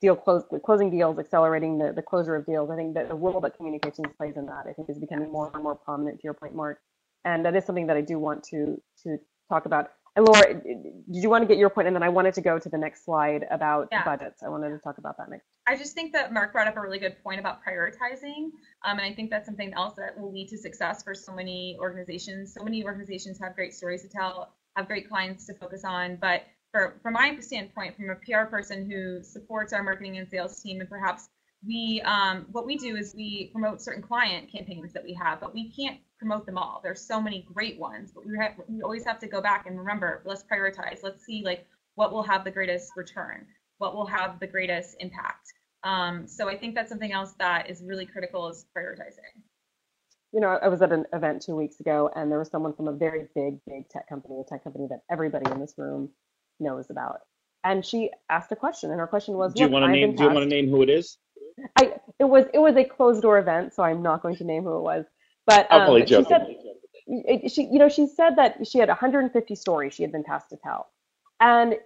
deal 0.00 0.16
close, 0.16 0.44
closing 0.64 0.90
deals, 0.90 1.18
accelerating 1.18 1.78
the, 1.78 1.92
the 1.92 2.02
closure 2.02 2.34
of 2.36 2.44
deals. 2.44 2.70
I 2.70 2.76
think 2.76 2.94
that 2.94 3.08
the 3.08 3.14
role 3.14 3.40
that 3.40 3.56
communications 3.56 4.08
plays 4.18 4.36
in 4.36 4.46
that, 4.46 4.64
I 4.68 4.72
think, 4.72 4.90
is 4.90 4.98
becoming 4.98 5.30
more 5.32 5.50
and 5.54 5.62
more 5.62 5.76
prominent. 5.76 6.20
To 6.20 6.24
your 6.24 6.34
point, 6.34 6.54
Mark, 6.54 6.80
and 7.24 7.44
that 7.46 7.56
is 7.56 7.64
something 7.64 7.86
that 7.86 7.96
I 7.96 8.02
do 8.02 8.18
want 8.18 8.44
to 8.44 8.80
to 9.04 9.18
talk 9.48 9.64
about. 9.64 9.90
And 10.14 10.26
Laura, 10.26 10.54
did 10.54 11.22
you 11.22 11.30
want 11.30 11.42
to 11.42 11.48
get 11.48 11.56
your 11.56 11.70
point? 11.70 11.86
And 11.86 11.96
then 11.96 12.02
I 12.02 12.10
wanted 12.10 12.34
to 12.34 12.42
go 12.42 12.58
to 12.58 12.68
the 12.68 12.76
next 12.76 13.04
slide 13.04 13.46
about 13.50 13.88
yeah. 13.90 14.04
budgets. 14.04 14.42
I 14.42 14.48
wanted 14.50 14.70
to 14.70 14.78
talk 14.78 14.98
about 14.98 15.16
that 15.16 15.30
next. 15.30 15.46
I 15.66 15.74
just 15.74 15.94
think 15.94 16.12
that 16.12 16.32
Mark 16.32 16.52
brought 16.52 16.68
up 16.68 16.76
a 16.76 16.80
really 16.80 16.98
good 16.98 17.16
point 17.22 17.40
about 17.40 17.60
prioritizing. 17.66 18.50
Um, 18.84 18.98
and 18.98 19.00
I 19.00 19.14
think 19.14 19.30
that's 19.30 19.46
something 19.46 19.72
else 19.74 19.94
that 19.96 20.18
will 20.20 20.30
lead 20.30 20.48
to 20.48 20.58
success 20.58 21.02
for 21.02 21.14
so 21.14 21.32
many 21.32 21.78
organizations. 21.80 22.52
So 22.52 22.62
many 22.62 22.84
organizations 22.84 23.38
have 23.40 23.54
great 23.54 23.72
stories 23.72 24.02
to 24.02 24.08
tell, 24.08 24.52
have 24.76 24.86
great 24.86 25.08
clients 25.08 25.46
to 25.46 25.54
focus 25.54 25.82
on, 25.84 26.16
but 26.20 26.42
for, 26.72 26.98
from 27.02 27.12
my 27.14 27.38
standpoint, 27.40 27.96
from 27.96 28.10
a 28.10 28.16
PR 28.16 28.48
person 28.50 28.90
who 28.90 29.22
supports 29.22 29.72
our 29.72 29.82
marketing 29.82 30.18
and 30.18 30.28
sales 30.28 30.60
team, 30.60 30.80
and 30.80 30.88
perhaps 30.88 31.28
we, 31.66 32.02
um, 32.04 32.46
what 32.50 32.66
we 32.66 32.76
do 32.76 32.96
is 32.96 33.14
we 33.14 33.50
promote 33.52 33.80
certain 33.80 34.02
client 34.02 34.50
campaigns 34.50 34.92
that 34.92 35.04
we 35.04 35.14
have, 35.14 35.40
but 35.40 35.54
we 35.54 35.70
can't 35.70 35.98
promote 36.18 36.46
them 36.46 36.58
all. 36.58 36.80
There's 36.82 37.00
so 37.00 37.20
many 37.20 37.46
great 37.52 37.78
ones, 37.78 38.12
but 38.12 38.26
we 38.26 38.36
have, 38.38 38.52
we 38.68 38.82
always 38.82 39.04
have 39.04 39.18
to 39.20 39.26
go 39.26 39.40
back 39.40 39.66
and 39.66 39.78
remember, 39.78 40.22
let's 40.24 40.42
prioritize. 40.44 41.02
Let's 41.02 41.24
see 41.24 41.42
like 41.44 41.66
what 41.94 42.12
will 42.12 42.22
have 42.22 42.44
the 42.44 42.50
greatest 42.50 42.92
return, 42.96 43.46
what 43.78 43.94
will 43.94 44.06
have 44.06 44.40
the 44.40 44.46
greatest 44.46 44.96
impact. 45.00 45.52
Um, 45.84 46.26
so 46.26 46.48
I 46.48 46.56
think 46.56 46.74
that's 46.74 46.88
something 46.88 47.12
else 47.12 47.34
that 47.38 47.68
is 47.68 47.82
really 47.84 48.06
critical 48.06 48.48
is 48.48 48.66
prioritizing. 48.76 49.42
You 50.32 50.40
know, 50.40 50.58
I 50.62 50.68
was 50.68 50.80
at 50.80 50.92
an 50.92 51.04
event 51.12 51.42
two 51.42 51.54
weeks 51.54 51.80
ago, 51.80 52.10
and 52.16 52.30
there 52.30 52.38
was 52.38 52.48
someone 52.48 52.72
from 52.72 52.88
a 52.88 52.92
very 52.92 53.26
big, 53.34 53.58
big 53.66 53.88
tech 53.90 54.08
company, 54.08 54.40
a 54.40 54.48
tech 54.48 54.64
company 54.64 54.86
that 54.88 55.00
everybody 55.10 55.50
in 55.50 55.60
this 55.60 55.74
room 55.76 56.08
knows 56.58 56.88
about. 56.88 57.18
And 57.64 57.84
she 57.84 58.10
asked 58.30 58.50
a 58.50 58.56
question, 58.56 58.90
and 58.90 58.98
her 58.98 59.06
question 59.06 59.34
was, 59.34 59.52
"Do 59.52 59.62
you 59.62 59.68
want 59.68 59.84
to 59.84 59.92
name? 59.92 60.16
Do 60.16 60.24
you 60.24 60.30
want 60.30 60.42
to 60.42 60.48
name 60.48 60.70
who 60.70 60.82
it 60.82 60.88
is?" 60.88 61.18
I 61.78 61.94
it 62.18 62.24
was 62.24 62.46
it 62.52 62.58
was 62.58 62.76
a 62.76 62.84
closed 62.84 63.22
door 63.22 63.38
event, 63.38 63.74
so 63.74 63.82
I'm 63.82 64.02
not 64.02 64.22
going 64.22 64.36
to 64.36 64.44
name 64.44 64.64
who 64.64 64.76
it 64.76 64.82
was. 64.82 65.04
But, 65.46 65.70
um, 65.72 65.88
but 65.88 66.08
she 66.08 66.24
said 66.24 66.56
she 67.50 67.62
you 67.64 67.78
know 67.78 67.88
she 67.88 68.06
said 68.06 68.36
that 68.36 68.66
she 68.66 68.78
had 68.78 68.88
150 68.88 69.54
stories 69.54 69.94
she 69.94 70.02
had 70.02 70.12
been 70.12 70.24
tasked 70.24 70.50
to 70.50 70.56
tell, 70.56 70.88
and 71.40 71.76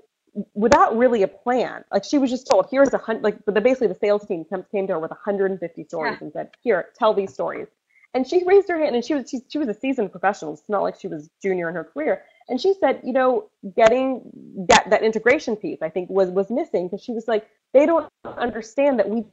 without 0.54 0.96
really 0.96 1.22
a 1.22 1.28
plan. 1.28 1.84
Like 1.92 2.04
she 2.04 2.18
was 2.18 2.30
just 2.30 2.46
told, 2.48 2.66
here's 2.70 2.92
a 2.92 2.98
hundred. 2.98 3.24
Like 3.24 3.44
the, 3.44 3.60
basically 3.60 3.88
the 3.88 3.94
sales 3.94 4.26
team 4.26 4.44
came 4.70 4.86
to 4.86 4.94
her 4.94 4.98
with 4.98 5.10
150 5.10 5.84
stories 5.84 6.12
yeah. 6.12 6.24
and 6.24 6.32
said, 6.32 6.50
here, 6.60 6.86
tell 6.98 7.14
these 7.14 7.32
stories. 7.32 7.68
And 8.14 8.26
she 8.26 8.44
raised 8.44 8.68
her 8.68 8.78
hand, 8.78 8.94
and 8.94 9.04
she 9.04 9.14
was 9.14 9.28
she, 9.28 9.40
she 9.48 9.58
was 9.58 9.68
a 9.68 9.74
seasoned 9.74 10.10
professional. 10.10 10.54
It's 10.54 10.68
not 10.68 10.82
like 10.82 10.98
she 10.98 11.08
was 11.08 11.28
junior 11.42 11.68
in 11.68 11.74
her 11.74 11.84
career. 11.84 12.22
And 12.48 12.60
she 12.60 12.74
said, 12.80 13.00
you 13.04 13.12
know, 13.12 13.50
getting 13.76 14.22
that 14.68 14.88
that 14.88 15.02
integration 15.02 15.54
piece, 15.56 15.82
I 15.82 15.90
think, 15.90 16.08
was 16.08 16.30
was 16.30 16.50
missing 16.50 16.86
because 16.86 17.02
she 17.02 17.12
was 17.12 17.28
like, 17.28 17.46
they 17.74 17.84
don't 17.84 18.10
understand 18.24 18.98
that 19.00 19.08
we 19.10 19.24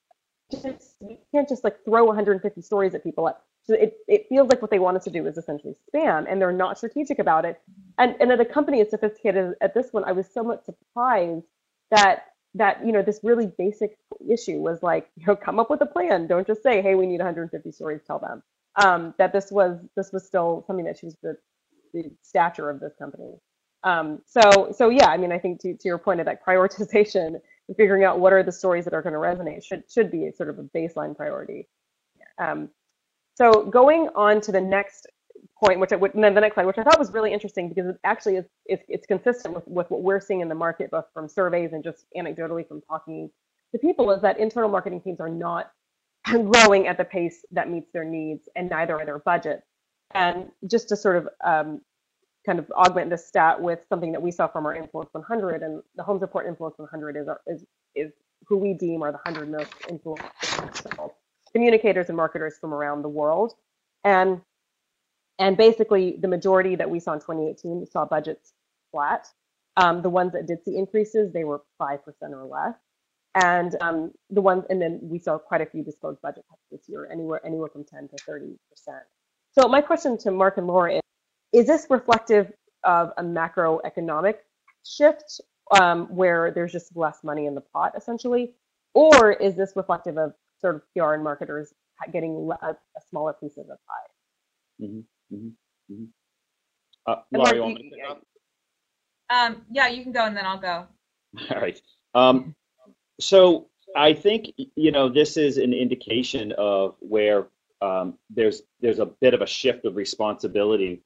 just 0.61 0.95
you 1.01 1.17
can't 1.33 1.47
just 1.47 1.63
like 1.63 1.83
throw 1.85 2.05
150 2.05 2.61
stories 2.61 2.93
at 2.95 3.03
people. 3.03 3.31
So 3.65 3.73
it, 3.73 3.95
it 4.07 4.25
feels 4.27 4.49
like 4.49 4.61
what 4.61 4.71
they 4.71 4.79
want 4.79 4.97
us 4.97 5.05
to 5.05 5.09
do 5.09 5.25
is 5.25 5.37
essentially 5.37 5.75
spam, 5.93 6.25
and 6.29 6.41
they're 6.41 6.51
not 6.51 6.77
strategic 6.77 7.19
about 7.19 7.45
it. 7.45 7.61
And 7.97 8.15
and 8.19 8.31
at 8.31 8.39
a 8.39 8.45
company 8.45 8.81
as 8.81 8.89
sophisticated 8.89 9.53
as 9.61 9.71
this 9.73 9.91
one, 9.91 10.03
I 10.03 10.11
was 10.11 10.27
somewhat 10.27 10.65
surprised 10.65 11.45
that 11.91 12.25
that 12.55 12.85
you 12.85 12.91
know 12.91 13.01
this 13.01 13.19
really 13.23 13.47
basic 13.57 13.97
issue 14.29 14.59
was 14.59 14.83
like 14.83 15.09
you 15.15 15.25
know 15.25 15.35
come 15.35 15.59
up 15.59 15.69
with 15.69 15.81
a 15.81 15.85
plan. 15.85 16.27
Don't 16.27 16.47
just 16.47 16.63
say 16.63 16.81
hey 16.81 16.95
we 16.95 17.05
need 17.05 17.19
150 17.19 17.71
stories. 17.71 18.01
Tell 18.05 18.19
them 18.19 18.43
um, 18.75 19.13
that 19.17 19.33
this 19.33 19.51
was 19.51 19.79
this 19.95 20.11
was 20.11 20.25
still 20.25 20.63
something 20.67 20.85
that 20.85 20.97
she 20.99 21.05
was 21.07 21.15
the, 21.21 21.37
the 21.93 22.11
stature 22.21 22.69
of 22.69 22.79
this 22.79 22.93
company. 22.97 23.35
Um, 23.83 24.21
so 24.25 24.73
so 24.75 24.89
yeah, 24.89 25.07
I 25.07 25.17
mean 25.17 25.31
I 25.31 25.39
think 25.39 25.59
to, 25.61 25.73
to 25.73 25.87
your 25.87 25.97
point 25.97 26.19
of 26.19 26.25
that 26.25 26.45
prioritization 26.45 27.35
and 27.67 27.77
figuring 27.77 28.03
out 28.03 28.19
what 28.19 28.33
are 28.33 28.43
the 28.43 28.51
stories 28.51 28.85
that 28.85 28.93
are 28.93 29.01
going 29.01 29.13
to 29.13 29.19
resonate 29.19 29.63
should 29.63 29.83
should 29.91 30.11
be 30.11 30.31
sort 30.35 30.49
of 30.49 30.59
a 30.59 30.63
baseline 30.63 31.15
priority. 31.15 31.67
Um, 32.37 32.69
so 33.35 33.63
going 33.63 34.09
on 34.15 34.41
to 34.41 34.51
the 34.51 34.61
next 34.61 35.07
point, 35.63 35.79
which 35.79 35.91
I 35.91 35.95
would, 35.95 36.13
and 36.13 36.23
then 36.23 36.33
the 36.33 36.41
next 36.41 36.55
slide, 36.55 36.65
which 36.65 36.77
I 36.77 36.83
thought 36.83 36.99
was 36.99 37.11
really 37.11 37.33
interesting 37.33 37.69
because 37.69 37.87
it 37.87 37.97
actually 38.03 38.37
is 38.37 38.45
it's, 38.65 38.83
it's 38.87 39.07
consistent 39.07 39.55
with, 39.55 39.67
with 39.67 39.89
what 39.89 40.01
we're 40.01 40.19
seeing 40.19 40.41
in 40.41 40.49
the 40.49 40.55
market, 40.55 40.91
both 40.91 41.05
from 41.13 41.27
surveys 41.27 41.73
and 41.73 41.83
just 41.83 42.05
anecdotally 42.17 42.67
from 42.67 42.81
talking 42.81 43.29
to 43.71 43.77
people, 43.79 44.11
is 44.11 44.21
that 44.21 44.39
internal 44.39 44.69
marketing 44.69 45.01
teams 45.01 45.19
are 45.19 45.29
not 45.29 45.71
growing 46.25 46.87
at 46.87 46.97
the 46.97 47.05
pace 47.05 47.45
that 47.51 47.69
meets 47.69 47.91
their 47.91 48.03
needs, 48.03 48.49
and 48.55 48.69
neither 48.69 48.99
are 48.99 49.05
their 49.05 49.19
budgets. 49.19 49.65
And 50.13 50.51
just 50.67 50.89
to 50.89 50.95
sort 50.95 51.17
of 51.17 51.29
um, 51.43 51.81
kind 52.45 52.59
of 52.59 52.69
augment 52.71 53.09
this 53.09 53.27
stat 53.27 53.61
with 53.61 53.79
something 53.89 54.11
that 54.11 54.21
we 54.21 54.31
saw 54.31 54.47
from 54.47 54.65
our 54.65 54.75
Influence 54.75 55.09
100, 55.13 55.63
and 55.63 55.81
the 55.95 56.03
Holmes 56.03 56.21
Report 56.21 56.45
Influence 56.45 56.77
100 56.77 57.15
is, 57.15 57.27
our, 57.27 57.41
is, 57.47 57.65
is 57.95 58.11
who 58.47 58.57
we 58.57 58.73
deem 58.73 59.01
are 59.01 59.11
the 59.11 59.19
100 59.25 59.49
most 59.49 59.71
influential 59.89 61.15
communicators 61.53 62.09
and 62.09 62.17
marketers 62.17 62.57
from 62.59 62.73
around 62.73 63.03
the 63.03 63.09
world. 63.09 63.53
And 64.03 64.41
and 65.39 65.57
basically, 65.57 66.17
the 66.21 66.27
majority 66.27 66.75
that 66.75 66.89
we 66.89 66.99
saw 66.99 67.13
in 67.13 67.19
2018 67.19 67.87
saw 67.87 68.05
budgets 68.05 68.53
flat. 68.91 69.27
Um, 69.75 70.03
the 70.03 70.09
ones 70.09 70.33
that 70.33 70.45
did 70.45 70.63
see 70.63 70.77
increases, 70.77 71.33
they 71.33 71.43
were 71.43 71.63
5% 71.81 71.97
or 72.31 72.45
less. 72.45 72.75
And 73.33 73.75
um, 73.81 74.11
the 74.29 74.41
ones, 74.41 74.65
and 74.69 74.79
then 74.79 74.99
we 75.01 75.17
saw 75.17 75.39
quite 75.39 75.61
a 75.61 75.65
few 75.65 75.83
disclosed 75.83 76.21
budget 76.21 76.45
cuts 76.47 76.61
this 76.71 76.81
year, 76.87 77.09
anywhere 77.11 77.43
anywhere 77.43 77.69
from 77.69 77.83
10 77.83 78.09
to 78.09 78.15
30%. 78.23 78.55
So 79.59 79.67
my 79.67 79.81
question 79.81 80.17
to 80.19 80.31
Mark 80.31 80.57
and 80.57 80.67
Laura 80.67 80.95
is, 80.95 81.01
is 81.53 81.67
this 81.67 81.87
reflective 81.89 82.51
of 82.83 83.11
a 83.17 83.23
macroeconomic 83.23 84.35
shift 84.83 85.39
um, 85.79 86.07
where 86.07 86.51
there's 86.51 86.71
just 86.71 86.95
less 86.95 87.23
money 87.23 87.45
in 87.45 87.55
the 87.55 87.61
pot, 87.61 87.93
essentially? 87.95 88.53
Or 88.93 89.31
is 89.31 89.55
this 89.55 89.73
reflective 89.75 90.17
of 90.17 90.33
sort 90.59 90.75
of 90.75 90.81
PR 90.93 91.13
and 91.13 91.23
marketers 91.23 91.73
getting 92.11 92.49
a, 92.61 92.65
a 92.65 93.01
smaller 93.09 93.33
piece 93.33 93.57
of 93.57 93.67
the 93.67 93.77
pie? 93.87 94.85
Mm-hmm. 94.85 95.35
Mm-hmm. 95.35 95.93
Mm-hmm. 95.93 96.03
Uh, 97.05 97.15
Laura, 97.31 97.55
you 97.55 97.61
want 97.61 97.75
me 97.75 97.89
to 97.89 97.95
pick 97.95 98.09
up? 98.09 98.21
Um, 99.29 99.63
yeah, 99.71 99.87
you 99.87 100.03
can 100.03 100.11
go 100.11 100.25
and 100.25 100.35
then 100.35 100.45
I'll 100.45 100.59
go. 100.59 100.87
All 101.51 101.61
right. 101.61 101.79
Um, 102.13 102.55
so 103.19 103.67
I 103.95 104.13
think 104.13 104.53
you 104.75 104.91
know 104.91 105.09
this 105.09 105.37
is 105.37 105.57
an 105.57 105.73
indication 105.73 106.53
of 106.57 106.95
where 106.99 107.47
um, 107.81 108.15
there's 108.29 108.61
there's 108.81 108.99
a 108.99 109.05
bit 109.05 109.33
of 109.33 109.41
a 109.41 109.47
shift 109.47 109.85
of 109.85 109.95
responsibility 109.95 111.01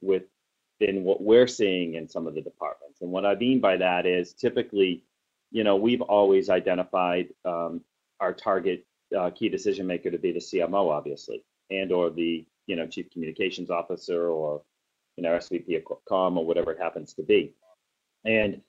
within 0.80 1.04
what 1.04 1.22
we're 1.22 1.48
seeing 1.48 1.96
in 1.96 2.08
some 2.08 2.28
of 2.28 2.36
the 2.36 2.42
departments, 2.42 3.02
and 3.02 3.12
what 3.12 3.26
I 3.26 3.36
mean 3.36 3.60
by 3.60 3.78
that 3.78 4.06
is 4.06 4.34
typically, 4.34 5.04
you 5.52 5.64
know, 5.64 5.76
we've 5.76 6.02
always 6.02 6.50
identified 6.50 7.28
um, 7.46 7.82
our 8.20 8.34
target 8.34 8.86
uh, 9.18 9.30
key 9.30 9.50
decision 9.50 9.88
maker 9.88 10.12
to 10.12 10.18
be 10.18 10.32
the 10.32 10.40
CMO, 10.40 10.92
obviously, 10.92 11.44
and 11.70 11.92
or 11.92 12.10
the 12.10 12.46
you 12.66 12.76
know 12.76 12.88
chief 12.88 13.10
communications 13.12 13.70
officer 13.70 14.30
or 14.30 14.62
you 15.16 15.24
know 15.24 15.38
SVP 15.38 15.78
of 15.78 15.84
com 16.08 16.38
or 16.38 16.46
whatever 16.46 16.72
it 16.72 16.80
happens 16.80 17.14
to 17.14 17.24
be. 17.24 17.54
And 18.26 18.62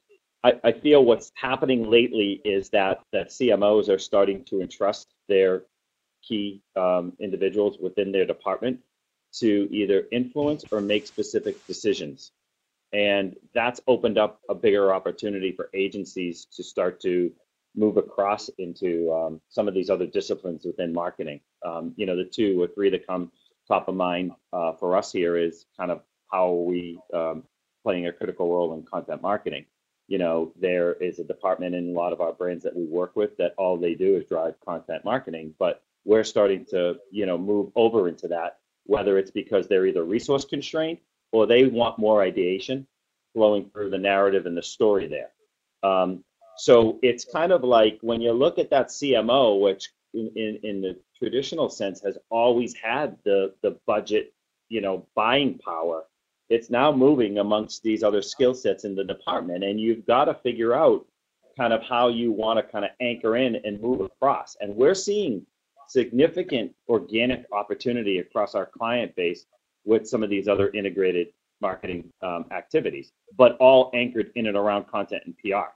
I, 0.45 0.55
I 0.63 0.73
feel 0.73 1.05
what's 1.05 1.33
happening 1.35 1.91
lately 1.91 2.41
is 2.45 2.71
that 2.71 3.01
that 3.13 3.31
CMOs 3.31 3.89
are 3.89 3.99
starting 3.99 4.45
to 4.45 4.61
entrust 4.61 5.15
their 5.29 5.65
key 6.23 6.63
um, 6.77 7.13
individuals 7.21 7.79
within 7.81 8.13
their 8.13 8.27
department 8.27 8.81
to 9.35 9.69
either 9.71 10.05
influence 10.11 10.65
or 10.71 10.81
make 10.81 11.07
specific 11.07 11.65
decisions. 11.67 12.33
And 12.93 13.37
that's 13.55 13.81
opened 13.87 14.19
up 14.19 14.41
a 14.49 14.55
bigger 14.55 14.95
opportunity 14.95 15.53
for 15.53 15.69
agencies 15.75 16.47
to 16.57 16.63
start 16.63 17.01
to 17.03 17.31
move 17.77 17.97
across 17.97 18.49
into 18.59 19.13
um, 19.13 19.41
some 19.51 19.69
of 19.69 19.75
these 19.75 19.91
other 19.91 20.07
disciplines 20.07 20.65
within 20.65 20.93
marketing. 20.93 21.41
Um, 21.65 21.93
you 21.97 22.07
know, 22.07 22.17
the 22.17 22.25
two 22.25 22.61
or 22.61 22.67
three 22.69 22.91
that 22.91 23.07
come 23.07 23.31
top 23.69 23.89
of 23.89 23.95
mind 23.95 24.33
uh, 24.53 24.73
for 24.73 24.97
us 24.97 25.13
here 25.13 25.37
is 25.37 25.67
kind 25.79 25.91
of 25.91 26.03
how 26.33 26.53
we 26.53 26.99
um, 27.13 27.45
playing 27.85 28.07
a 28.07 28.13
critical 28.13 28.51
role 28.53 28.75
in 28.75 28.83
content 28.83 29.23
marketing. 29.23 29.67
You 30.09 30.19
know, 30.19 30.53
there 30.59 30.95
is 30.95 31.19
a 31.19 31.25
department 31.25 31.75
in 31.75 31.91
a 31.91 31.93
lot 31.93 32.15
of 32.15 32.23
our 32.23 32.33
brands 32.33 32.65
that 32.65 32.75
we 32.75 32.85
work 32.87 33.15
with 33.15 33.37
that 33.37 33.55
all 33.59 33.77
they 33.77 33.95
do 33.95 34.17
is 34.17 34.25
drive 34.27 34.55
content 34.65 35.05
marketing, 35.05 35.55
but 35.59 35.83
we're 36.05 36.25
starting 36.25 36.65
to, 36.71 36.97
you 37.11 37.27
know, 37.27 37.37
move 37.37 37.71
over 37.77 38.09
into 38.09 38.29
that, 38.29 38.59
whether 38.89 39.19
it's 39.19 39.31
because 39.31 39.69
they're 39.69 39.87
either 39.87 40.03
resource 40.03 40.45
constrained 40.45 40.99
or 41.31 41.47
they 41.47 41.67
want 41.67 41.99
more 41.99 42.23
ideation 42.23 42.87
flowing 43.35 43.71
through 43.71 43.91
the 43.91 43.99
narrative 43.99 44.47
and 44.47 44.57
the 44.57 44.63
story 44.63 45.07
there. 45.07 45.31
Um, 45.89 46.25
so 46.57 46.99
it's 47.03 47.25
kind 47.25 47.53
of 47.53 47.63
like 47.63 47.99
when 48.01 48.21
you 48.21 48.33
look 48.33 48.59
at 48.59 48.71
that 48.71 48.89
CMO, 48.89 49.61
which 49.61 49.91
in, 50.15 50.31
in, 50.35 50.59
in 50.63 50.81
the 50.81 50.99
traditional 51.17 51.69
sense 51.69 52.01
has 52.03 52.19
always 52.31 52.75
had 52.75 53.17
the 53.25 53.55
the 53.63 53.79
budget, 53.87 54.33
you 54.69 54.81
know, 54.81 55.07
buying 55.15 55.59
power. 55.59 56.05
It's 56.49 56.71
now 56.71 56.91
moving 56.91 57.39
amongst 57.39 57.83
these 57.83 58.03
other 58.03 58.23
skill 58.23 58.55
sets 58.55 58.85
in 58.85 58.95
the 58.95 59.05
department, 59.05 59.65
and 59.65 59.79
you've 59.79 60.07
got 60.07 60.25
to 60.25 60.35
figure 60.35 60.75
out 60.75 61.07
kind 61.59 61.73
of 61.75 61.83
how 61.83 62.09
you 62.09 62.33
want 62.33 62.59
to 62.59 62.73
kind 62.73 62.85
of 62.85 62.91
anchor 63.01 63.37
in 63.37 63.57
and 63.65 63.81
move 63.81 64.01
across. 64.01 64.57
And 64.61 64.75
we're 64.75 64.95
seeing 64.95 65.45
significant 65.89 66.73
organic 66.89 67.45
opportunity 67.53 68.19
across 68.19 68.55
our 68.55 68.67
client 68.67 69.15
base 69.17 69.47
with 69.85 70.07
some 70.07 70.23
of 70.23 70.31
these 70.31 70.49
other 70.49 70.71
integrated 70.71 71.29
marketing 71.61 72.13
um, 72.23 72.45
activities, 72.53 73.13
but 73.37 73.57
all 73.59 73.91
anchored 73.95 74.31
in 74.37 74.47
and 74.47 74.57
around 74.57 74.87
content 74.87 75.23
and 75.27 75.37
PR. 75.39 75.71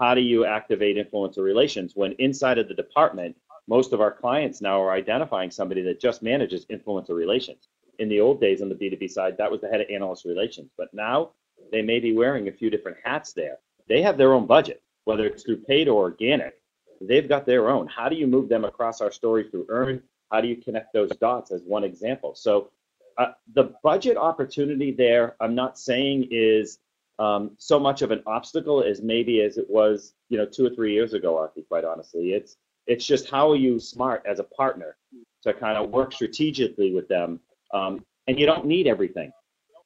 How 0.00 0.14
do 0.14 0.20
you 0.20 0.44
activate 0.44 0.96
influencer 0.96 1.44
relations 1.44 1.92
when 1.94 2.12
inside 2.18 2.58
of 2.58 2.68
the 2.68 2.74
department 2.74 3.36
most 3.68 3.92
of 3.92 4.00
our 4.00 4.10
clients 4.10 4.62
now 4.62 4.80
are 4.80 4.92
identifying 4.92 5.50
somebody 5.50 5.82
that 5.82 6.00
just 6.00 6.22
manages 6.22 6.64
influencer 6.66 7.14
relations. 7.14 7.68
In 7.98 8.08
the 8.08 8.20
old 8.20 8.40
days 8.40 8.62
on 8.62 8.70
the 8.70 8.74
B2B 8.74 9.10
side, 9.10 9.36
that 9.36 9.50
was 9.50 9.60
the 9.60 9.68
head 9.68 9.82
of 9.82 9.90
analyst 9.90 10.24
relations. 10.24 10.70
But 10.76 10.92
now 10.94 11.32
they 11.70 11.82
may 11.82 12.00
be 12.00 12.14
wearing 12.14 12.48
a 12.48 12.52
few 12.52 12.70
different 12.70 12.96
hats 13.04 13.34
there. 13.34 13.58
They 13.86 14.00
have 14.00 14.16
their 14.16 14.32
own 14.32 14.46
budget, 14.46 14.82
whether 15.04 15.26
it's 15.26 15.42
through 15.42 15.58
paid 15.58 15.86
or 15.86 16.02
organic. 16.02 16.57
They've 17.00 17.28
got 17.28 17.46
their 17.46 17.68
own. 17.68 17.86
How 17.86 18.08
do 18.08 18.16
you 18.16 18.26
move 18.26 18.48
them 18.48 18.64
across 18.64 19.00
our 19.00 19.12
story 19.12 19.48
through 19.50 19.66
earn? 19.68 20.02
How 20.30 20.40
do 20.40 20.48
you 20.48 20.56
connect 20.56 20.92
those 20.92 21.10
dots 21.16 21.52
as 21.52 21.62
one 21.62 21.84
example? 21.84 22.34
So 22.34 22.70
uh, 23.16 23.32
the 23.54 23.74
budget 23.82 24.16
opportunity 24.16 24.92
there, 24.92 25.36
I'm 25.40 25.54
not 25.54 25.78
saying 25.78 26.28
is 26.30 26.78
um, 27.18 27.52
so 27.58 27.78
much 27.78 28.02
of 28.02 28.10
an 28.10 28.22
obstacle 28.26 28.82
as 28.82 29.02
maybe 29.02 29.42
as 29.42 29.58
it 29.58 29.68
was, 29.68 30.14
you 30.28 30.38
know, 30.38 30.46
two 30.46 30.66
or 30.66 30.70
three 30.70 30.92
years 30.92 31.14
ago, 31.14 31.34
Aarti, 31.34 31.66
quite 31.66 31.84
honestly. 31.84 32.32
It's 32.32 32.56
it's 32.86 33.04
just 33.04 33.28
how 33.28 33.50
are 33.50 33.56
you 33.56 33.78
smart 33.78 34.22
as 34.26 34.38
a 34.38 34.44
partner 34.44 34.96
to 35.42 35.52
kind 35.52 35.76
of 35.76 35.90
work 35.90 36.12
strategically 36.12 36.94
with 36.94 37.06
them. 37.08 37.38
Um, 37.74 38.04
and 38.28 38.38
you 38.38 38.46
don't 38.46 38.66
need 38.66 38.86
everything. 38.86 39.30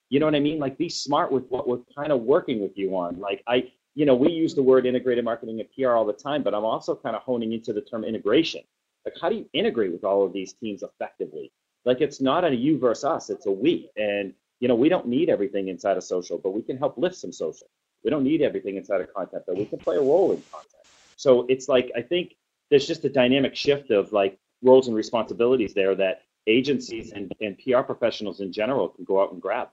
You 0.08 0.20
know 0.20 0.26
what 0.26 0.34
I 0.34 0.40
mean? 0.40 0.58
Like 0.58 0.78
be 0.78 0.88
smart 0.88 1.32
with 1.32 1.44
what 1.48 1.66
we're 1.66 1.80
kind 1.96 2.12
of 2.12 2.20
working 2.22 2.60
with 2.60 2.76
you 2.76 2.96
on. 2.96 3.18
Like 3.18 3.42
I, 3.48 3.72
you 3.94 4.06
know, 4.06 4.14
we 4.14 4.30
use 4.30 4.54
the 4.54 4.62
word 4.62 4.86
integrated 4.86 5.24
marketing 5.24 5.60
and 5.60 5.68
PR 5.72 5.92
all 5.92 6.04
the 6.04 6.12
time, 6.12 6.42
but 6.42 6.54
I'm 6.54 6.64
also 6.64 6.94
kind 6.94 7.14
of 7.14 7.22
honing 7.22 7.52
into 7.52 7.72
the 7.72 7.82
term 7.82 8.04
integration. 8.04 8.62
Like 9.04 9.14
how 9.20 9.28
do 9.28 9.36
you 9.36 9.46
integrate 9.52 9.92
with 9.92 10.04
all 10.04 10.24
of 10.24 10.32
these 10.32 10.54
teams 10.54 10.82
effectively? 10.82 11.52
Like 11.84 12.00
it's 12.00 12.20
not 12.20 12.44
a 12.44 12.54
you 12.54 12.78
versus 12.78 13.04
us, 13.04 13.30
it's 13.30 13.46
a 13.46 13.50
we. 13.50 13.90
And 13.96 14.32
you 14.60 14.68
know, 14.68 14.76
we 14.76 14.88
don't 14.88 15.08
need 15.08 15.28
everything 15.28 15.68
inside 15.68 15.96
of 15.96 16.04
social, 16.04 16.38
but 16.38 16.50
we 16.50 16.62
can 16.62 16.78
help 16.78 16.96
lift 16.96 17.16
some 17.16 17.32
social. 17.32 17.66
We 18.04 18.10
don't 18.10 18.24
need 18.24 18.42
everything 18.42 18.76
inside 18.76 19.00
of 19.00 19.12
content, 19.12 19.42
but 19.46 19.56
we 19.56 19.64
can 19.64 19.78
play 19.78 19.96
a 19.96 20.00
role 20.00 20.32
in 20.32 20.42
content. 20.50 20.82
So 21.16 21.46
it's 21.48 21.68
like 21.68 21.90
I 21.96 22.02
think 22.02 22.36
there's 22.70 22.86
just 22.86 23.04
a 23.04 23.08
dynamic 23.08 23.54
shift 23.56 23.90
of 23.90 24.12
like 24.12 24.38
roles 24.62 24.86
and 24.86 24.96
responsibilities 24.96 25.74
there 25.74 25.94
that 25.96 26.22
agencies 26.46 27.12
and, 27.12 27.32
and 27.40 27.58
PR 27.58 27.80
professionals 27.80 28.40
in 28.40 28.52
general 28.52 28.88
can 28.88 29.04
go 29.04 29.22
out 29.22 29.32
and 29.32 29.42
grab. 29.42 29.68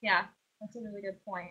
Yeah, 0.00 0.24
that's 0.60 0.76
a 0.76 0.80
really 0.80 1.02
good 1.02 1.22
point. 1.24 1.50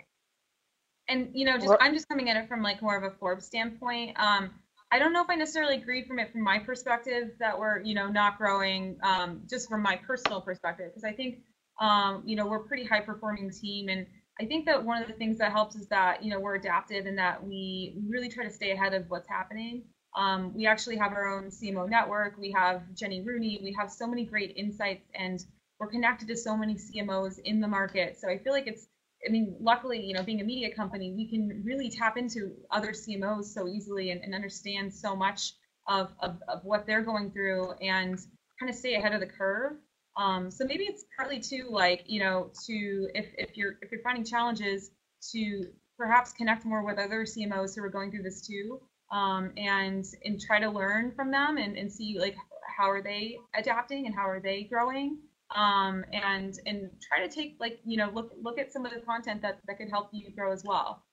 And 1.11 1.29
you 1.33 1.45
know, 1.45 1.57
just 1.57 1.73
I'm 1.79 1.93
just 1.93 2.07
coming 2.07 2.29
at 2.29 2.37
it 2.37 2.47
from 2.47 2.63
like 2.63 2.81
more 2.81 2.95
of 2.95 3.03
a 3.03 3.11
Forbes 3.11 3.45
standpoint. 3.45 4.17
Um, 4.17 4.49
I 4.91 4.99
don't 4.99 5.13
know 5.13 5.21
if 5.21 5.29
I 5.29 5.35
necessarily 5.35 5.75
agree 5.75 6.03
from 6.03 6.19
it 6.19 6.31
from 6.31 6.41
my 6.41 6.59
perspective 6.59 7.31
that 7.39 7.57
we're 7.57 7.81
you 7.81 7.93
know 7.93 8.07
not 8.07 8.37
growing 8.37 8.97
um, 9.03 9.41
just 9.49 9.69
from 9.69 9.81
my 9.81 9.97
personal 9.97 10.41
perspective 10.41 10.87
because 10.89 11.03
I 11.03 11.11
think 11.11 11.39
um, 11.79 12.23
you 12.25 12.35
know 12.35 12.47
we're 12.47 12.61
a 12.61 12.67
pretty 12.67 12.85
high 12.85 13.01
performing 13.01 13.51
team 13.51 13.89
and 13.89 14.07
I 14.39 14.45
think 14.45 14.65
that 14.65 14.83
one 14.83 15.01
of 15.01 15.07
the 15.07 15.13
things 15.13 15.37
that 15.37 15.51
helps 15.51 15.75
is 15.75 15.87
that 15.89 16.23
you 16.23 16.31
know 16.31 16.39
we're 16.39 16.55
adaptive 16.55 17.05
and 17.05 17.17
that 17.17 17.43
we 17.45 17.95
really 18.07 18.29
try 18.29 18.43
to 18.43 18.51
stay 18.51 18.71
ahead 18.71 18.93
of 18.93 19.09
what's 19.09 19.27
happening. 19.27 19.83
Um, 20.15 20.53
we 20.53 20.65
actually 20.65 20.97
have 20.97 21.11
our 21.11 21.37
own 21.37 21.49
CMO 21.49 21.89
network. 21.89 22.37
We 22.37 22.51
have 22.51 22.81
Jenny 22.95 23.21
Rooney. 23.21 23.59
We 23.63 23.75
have 23.79 23.91
so 23.91 24.07
many 24.07 24.25
great 24.25 24.53
insights, 24.57 25.05
and 25.15 25.45
we're 25.79 25.87
connected 25.87 26.27
to 26.29 26.35
so 26.35 26.57
many 26.57 26.75
CMOs 26.75 27.39
in 27.39 27.61
the 27.61 27.67
market. 27.67 28.17
So 28.19 28.29
I 28.29 28.37
feel 28.37 28.51
like 28.51 28.67
it's, 28.67 28.87
I 29.25 29.31
mean, 29.31 29.55
luckily, 29.59 30.03
you 30.03 30.13
know, 30.13 30.23
being 30.23 30.41
a 30.41 30.43
media 30.43 30.73
company, 30.73 31.13
we 31.13 31.27
can 31.27 31.61
really 31.63 31.89
tap 31.89 32.17
into 32.17 32.53
other 32.71 32.91
CMOs 32.91 33.45
so 33.45 33.67
easily 33.67 34.11
and, 34.11 34.21
and 34.21 34.33
understand 34.33 34.93
so 34.93 35.15
much 35.15 35.53
of, 35.87 36.11
of, 36.19 36.41
of 36.47 36.63
what 36.63 36.87
they're 36.87 37.03
going 37.03 37.31
through 37.31 37.71
and 37.81 38.17
kind 38.59 38.69
of 38.69 38.75
stay 38.75 38.95
ahead 38.95 39.13
of 39.13 39.19
the 39.19 39.27
curve. 39.27 39.73
Um, 40.17 40.51
so 40.51 40.65
maybe 40.65 40.83
it's 40.85 41.05
partly 41.15 41.39
too 41.39 41.67
like, 41.69 42.03
you 42.05 42.19
know, 42.19 42.51
to 42.65 43.09
if, 43.15 43.27
if 43.37 43.55
you're 43.55 43.77
if 43.81 43.91
you're 43.91 44.01
finding 44.01 44.25
challenges 44.25 44.91
to 45.31 45.65
perhaps 45.97 46.33
connect 46.33 46.65
more 46.65 46.83
with 46.83 46.97
other 46.97 47.23
CMOs 47.23 47.75
who 47.75 47.83
are 47.83 47.89
going 47.89 48.11
through 48.11 48.23
this 48.23 48.45
too, 48.45 48.81
um, 49.11 49.51
and 49.55 50.05
and 50.25 50.41
try 50.41 50.59
to 50.59 50.69
learn 50.69 51.11
from 51.11 51.31
them 51.31 51.57
and, 51.57 51.77
and 51.77 51.91
see 51.91 52.17
like 52.19 52.35
how 52.77 52.89
are 52.89 53.01
they 53.01 53.37
adapting 53.55 54.05
and 54.05 54.15
how 54.15 54.27
are 54.27 54.39
they 54.41 54.63
growing 54.63 55.17
um, 55.55 56.03
and 56.13 56.59
and 56.65 56.89
try 57.01 57.25
to 57.25 57.33
take 57.33 57.57
like 57.59 57.79
you 57.85 57.97
know 57.97 58.09
look 58.13 58.31
look 58.41 58.59
at 58.59 58.71
some 58.71 58.85
of 58.85 58.93
the 58.93 58.99
content 59.01 59.41
that 59.41 59.59
that 59.67 59.77
could 59.77 59.89
help 59.89 60.09
you 60.11 60.31
grow 60.31 60.51
as 60.51 60.63
well 60.63 61.03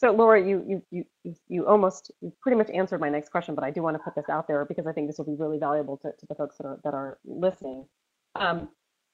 so 0.00 0.12
Laura, 0.12 0.42
you 0.42 0.82
you 0.90 1.04
you 1.24 1.34
you 1.46 1.66
almost 1.66 2.10
you 2.22 2.32
pretty 2.40 2.56
much 2.56 2.70
answered 2.70 3.00
my 3.00 3.10
next 3.10 3.28
question, 3.28 3.54
but 3.54 3.64
I 3.64 3.70
do 3.70 3.82
want 3.82 3.96
to 3.96 4.02
put 4.02 4.14
this 4.14 4.30
out 4.30 4.48
there 4.48 4.64
because 4.64 4.86
I 4.86 4.92
think 4.92 5.08
this 5.08 5.18
will 5.18 5.26
be 5.26 5.34
really 5.34 5.58
valuable 5.58 5.98
to, 5.98 6.12
to 6.12 6.26
the 6.26 6.34
folks 6.34 6.56
that 6.56 6.64
are 6.66 6.80
that 6.84 6.94
are 6.94 7.18
listening. 7.26 7.84
Um, 8.34 8.70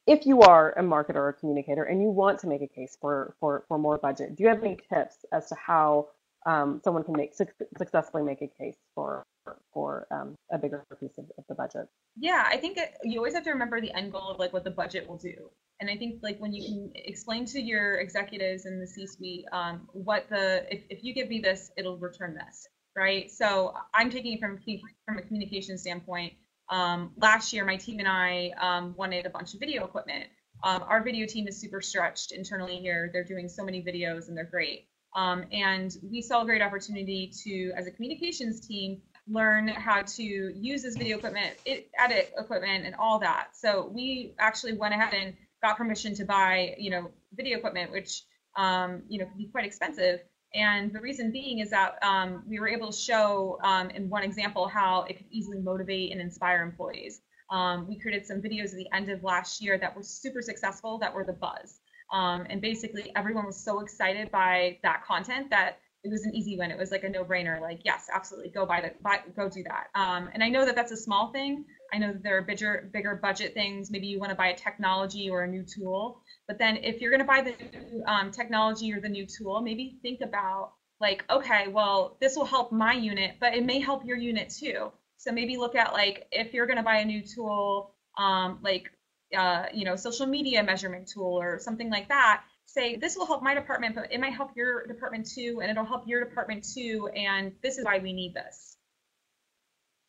if 0.07 0.27
you 0.27 0.43
are 0.43 0.79
a 0.79 0.83
marketer 0.83 1.17
or 1.17 1.31
a 1.31 1.33
communicator 1.33 1.83
and 1.83 2.01
you 2.01 2.11
want 2.11 2.39
to 2.41 2.47
make 2.47 2.63
a 2.63 2.69
case 2.69 2.97
for 3.01 3.35
for 3.41 3.65
for 3.67 3.79
more 3.79 3.99
budget, 3.99 4.37
do 4.37 4.45
you 4.45 4.49
have 4.49 4.63
any 4.63 4.79
tips 4.89 5.25
as 5.33 5.49
to 5.49 5.57
how 5.57 6.07
um, 6.47 6.81
someone 6.85 7.03
can 7.03 7.17
make 7.17 7.35
successfully 7.35 8.23
make 8.23 8.41
a 8.43 8.47
case 8.47 8.77
for 8.95 9.27
for 9.73 10.07
um, 10.11 10.35
a 10.51 10.59
bigger 10.59 10.85
piece 11.01 11.19
of, 11.19 11.25
of, 11.39 11.45
the 11.49 11.55
budget. 11.55 11.89
Yeah, 12.17 12.47
I 12.49 12.57
think 12.57 12.79
it, 12.79 12.97
you 13.05 13.19
always 13.19 13.35
have 13.35 13.45
to 13.45 13.51
remember 13.51 13.81
the 13.81 13.93
end 13.93 14.13
goal 14.13 14.31
of 14.31 14.39
like 14.39 14.53
what 14.53 14.65
the 14.65 14.71
budget 14.71 15.09
will 15.09 15.19
do. 15.19 15.51
And 15.81 15.91
I 15.91 15.97
think 15.97 16.23
like 16.23 16.39
when 16.39 16.53
you 16.53 16.65
can 16.65 16.93
explain 16.95 17.45
to 17.47 17.61
your 17.61 17.97
executives 17.97 18.67
in 18.67 18.81
the 18.81 18.87
C-suite 18.87 19.45
um, 19.53 19.89
what 19.93 20.29
the 20.29 20.65
if, 20.71 20.85
if 20.89 21.05
you 21.05 21.13
give 21.15 21.29
me 21.29 21.41
this, 21.41 21.71
it'll 21.77 21.99
return 21.99 22.35
this, 22.35 22.67
right? 22.97 23.31
So 23.31 23.75
I'm 23.93 24.11
taking 24.11 24.35
it 24.35 24.41
from 24.41 24.59
from 25.05 25.19
a 25.19 25.23
communication 25.23 25.77
standpoint. 25.77 26.33
Um, 26.69 27.13
last 27.19 27.53
year, 27.53 27.65
my 27.65 27.77
team 27.77 27.99
and 27.99 28.09
I 28.09 28.53
um, 28.61 28.95
wanted 28.97 29.27
a 29.27 29.31
bunch 29.31 29.55
of 29.55 29.61
video 29.61 29.85
equipment. 29.85 30.27
Um, 30.65 30.83
our 30.89 31.03
video 31.03 31.27
team 31.27 31.47
is 31.47 31.61
super 31.61 31.81
stretched 31.81 32.33
internally 32.33 32.77
here. 32.77 33.11
They're 33.13 33.25
doing 33.25 33.49
so 33.49 33.63
many 33.63 33.83
videos 33.83 34.29
and 34.29 34.37
they're 34.37 34.45
great. 34.45 34.89
Um, 35.15 35.45
and 35.51 35.97
we 36.03 36.21
saw 36.21 36.43
a 36.43 36.45
great 36.45 36.63
opportunity 36.63 37.33
to, 37.45 37.73
as 37.77 37.87
a 37.87 37.91
communications 37.91 38.67
team, 38.67 39.01
learn 39.29 39.69
how 39.69 40.03
to 40.03 40.23
use 40.23 40.83
this 40.83 40.97
video 40.97 41.19
equipment, 41.19 41.57
it, 41.65 41.91
edit 41.99 42.33
equipment, 42.39 42.87
and 42.87 42.95
all 42.95 43.19
that. 43.19 43.49
So 43.55 43.91
we 43.93 44.35
actually 44.39 44.75
went 44.75 44.95
ahead 44.95 45.15
and 45.15 45.35
got 45.62 45.77
permission 45.77 46.15
to 46.15 46.25
buy, 46.25 46.75
you 46.79 46.91
know, 46.91 47.11
video 47.35 47.59
equipment, 47.59 47.91
which 47.91 48.23
um, 48.57 49.03
you 49.09 49.19
know 49.19 49.27
can 49.27 49.37
be 49.37 49.47
quite 49.47 49.65
expensive. 49.65 50.21
And 50.55 50.93
the 50.93 51.01
reason 51.01 51.33
being 51.33 51.59
is 51.59 51.71
that 51.71 52.03
um, 52.03 52.43
we 52.47 52.61
were 52.61 52.69
able 52.69 52.91
to 52.91 52.97
show 52.97 53.59
um, 53.62 53.91
in 53.91 54.09
one 54.09 54.23
example 54.23 54.69
how 54.69 55.03
it 55.03 55.17
could 55.17 55.27
easily 55.31 55.59
motivate 55.59 56.12
and 56.12 56.21
inspire 56.21 56.62
employees. 56.62 57.21
Um, 57.51 57.87
we 57.87 57.99
created 57.99 58.27
some 58.27 58.41
videos 58.41 58.71
at 58.71 58.77
the 58.77 58.89
end 58.93 59.09
of 59.11 59.23
last 59.23 59.61
year 59.62 59.79
that 59.79 59.95
were 59.95 60.03
super 60.03 60.41
successful, 60.43 60.99
that 60.99 61.15
were 61.15 61.25
the 61.25 61.33
buzz. 61.33 61.81
Um, 62.12 62.47
and 62.49 62.61
basically, 62.61 63.12
everyone 63.17 63.47
was 63.47 63.57
so 63.57 63.81
excited 63.81 64.31
by 64.31 64.79
that 64.83 65.05
content 65.05 65.51
that 65.51 65.79
it 66.05 66.11
was 66.11 66.25
an 66.25 66.35
easy 66.35 66.57
win. 66.57 66.71
It 66.71 66.79
was 66.79 66.91
like 66.91 67.05
a 67.05 67.09
no-brainer. 67.09 67.61
Like, 67.61 67.81
yes, 67.85 68.09
absolutely, 68.13 68.51
go 68.51 68.65
buy 68.67 68.81
that, 68.81 69.03
buy, 69.03 69.21
go 69.35 69.49
do 69.49 69.63
that. 69.65 69.89
Um, 69.95 70.31
and 70.33 70.43
I 70.43 70.49
know 70.49 70.65
that 70.65 70.77
that's 70.77 70.93
a 70.93 70.97
small 70.97 71.33
thing. 71.33 71.65
I 71.93 71.99
know 71.99 72.13
that 72.13 72.23
there 72.23 72.39
are 72.39 72.43
bigger, 72.43 72.91
bigger 72.93 73.17
budget 73.17 73.55
things. 73.55 73.91
Maybe 73.91 74.07
you 74.07 74.21
want 74.21 74.31
to 74.31 74.37
buy 74.37 74.49
a 74.49 74.57
technology 74.57 75.29
or 75.31 75.43
a 75.43 75.49
new 75.49 75.65
tool. 75.65 76.23
But 76.47 76.59
then, 76.59 76.77
if 76.79 77.01
you're 77.01 77.11
going 77.11 77.21
to 77.21 77.27
buy 77.27 77.43
the 77.43 77.55
new, 77.79 78.05
um, 78.07 78.31
technology 78.31 78.93
or 78.93 79.01
the 79.01 79.09
new 79.09 79.27
tool, 79.27 79.61
maybe 79.61 79.99
think 80.03 80.21
about 80.21 80.73
like, 81.01 81.25
okay, 81.31 81.69
well, 81.69 82.17
this 82.21 82.37
will 82.37 82.45
help 82.45 82.73
my 82.73 82.93
unit, 82.93 83.37
but 83.41 83.55
it 83.55 83.65
may 83.65 83.81
help 83.81 84.05
your 84.05 84.17
unit 84.17 84.51
too. 84.51 84.93
So 85.19 85.33
maybe 85.33 85.57
look 85.57 85.75
at 85.75 85.93
like 85.93 86.27
if 86.31 86.55
you're 86.55 86.67
going 86.67 86.79
to 86.79 86.83
buy 86.83 86.99
a 86.99 87.05
new 87.05 87.23
tool, 87.23 87.95
um, 88.17 88.59
like 88.63 88.91
uh, 89.37 89.67
you 89.73 89.85
know, 89.85 89.97
social 89.97 90.27
media 90.27 90.63
measurement 90.63 91.09
tool 91.09 91.41
or 91.41 91.59
something 91.59 91.91
like 91.91 92.09
that, 92.09 92.43
say 92.77 92.97
this 92.97 93.17
will 93.17 93.27
help 93.27 93.43
my 93.43 93.55
department, 93.55 93.95
but 93.95 94.12
it 94.12 94.21
might 94.21 94.33
help 94.33 94.51
your 94.55 94.87
department 94.87 95.29
too, 95.29 95.61
and 95.62 95.71
it'll 95.71 95.85
help 95.85 96.05
your 96.07 96.23
department 96.25 96.67
too, 96.75 97.09
and 97.15 97.53
this 97.62 97.79
is 97.79 97.85
why 97.85 97.99
we 97.99 98.12
need 98.12 98.35
this. 98.35 98.77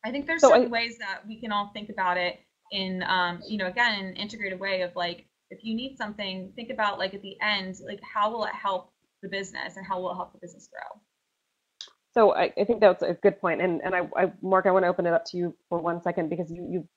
I 0.04 0.10
think 0.10 0.26
there's 0.26 0.42
so 0.42 0.50
certain 0.50 0.66
I, 0.66 0.70
ways 0.70 0.98
that 0.98 1.26
we 1.26 1.40
can 1.40 1.50
all 1.50 1.70
think 1.72 1.88
about 1.88 2.16
it 2.16 2.38
in, 2.70 3.02
um, 3.02 3.40
you 3.46 3.58
know, 3.58 3.66
again, 3.66 4.04
an 4.04 4.16
integrated 4.16 4.60
way 4.60 4.82
of 4.82 4.94
like, 4.94 5.26
if 5.50 5.64
you 5.64 5.74
need 5.74 5.96
something, 5.96 6.52
think 6.54 6.70
about 6.70 6.98
like 6.98 7.14
at 7.14 7.22
the 7.22 7.36
end, 7.42 7.76
like 7.84 8.00
how 8.02 8.30
will 8.30 8.44
it 8.44 8.54
help 8.54 8.92
the 9.22 9.28
business 9.28 9.76
and 9.76 9.84
how 9.84 10.00
will 10.00 10.12
it 10.12 10.14
help 10.14 10.32
the 10.32 10.38
business 10.38 10.68
grow? 10.72 11.00
So 12.12 12.34
I, 12.34 12.52
I 12.58 12.64
think 12.64 12.80
that's 12.80 13.02
a 13.02 13.14
good 13.14 13.40
point. 13.40 13.60
And 13.60 13.80
and 13.82 13.94
I, 13.94 14.08
I 14.16 14.32
Mark, 14.42 14.66
I 14.66 14.70
want 14.70 14.84
to 14.84 14.88
open 14.88 15.06
it 15.06 15.12
up 15.12 15.24
to 15.26 15.36
you 15.36 15.54
for 15.68 15.78
one 15.78 16.02
second 16.02 16.28
because 16.28 16.50
you 16.50 16.66
you 16.70 16.88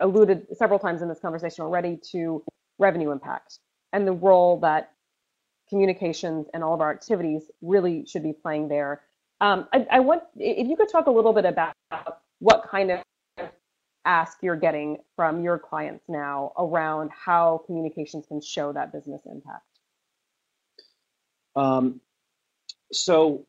alluded 0.00 0.46
several 0.56 0.78
times 0.78 1.02
in 1.02 1.08
this 1.08 1.20
conversation 1.20 1.64
already 1.64 1.98
to 2.12 2.42
revenue 2.78 3.12
impact 3.12 3.58
and 3.92 4.06
the 4.06 4.12
role 4.12 4.58
that 4.60 4.93
communications 5.74 6.46
and 6.54 6.62
all 6.62 6.72
of 6.72 6.80
our 6.80 6.92
activities 6.92 7.50
really 7.60 8.06
should 8.06 8.22
be 8.22 8.32
playing 8.32 8.68
there. 8.68 9.02
Um, 9.40 9.66
I, 9.72 9.84
I, 9.90 10.00
want 10.00 10.22
if 10.36 10.68
you 10.68 10.76
could 10.76 10.88
talk 10.88 11.06
a 11.06 11.10
little 11.10 11.32
bit 11.32 11.44
about 11.44 11.74
what 12.38 12.68
kind 12.70 12.92
of 12.92 13.00
ask 14.04 14.38
you're 14.40 14.54
getting 14.54 14.98
from 15.16 15.42
your 15.42 15.58
clients 15.58 16.04
now 16.08 16.52
around 16.56 17.10
how 17.10 17.64
communications 17.66 18.24
can 18.26 18.40
show 18.40 18.72
that 18.72 18.92
business 18.92 19.22
impact. 19.26 19.66
Um, 21.56 22.00
so 22.92 23.44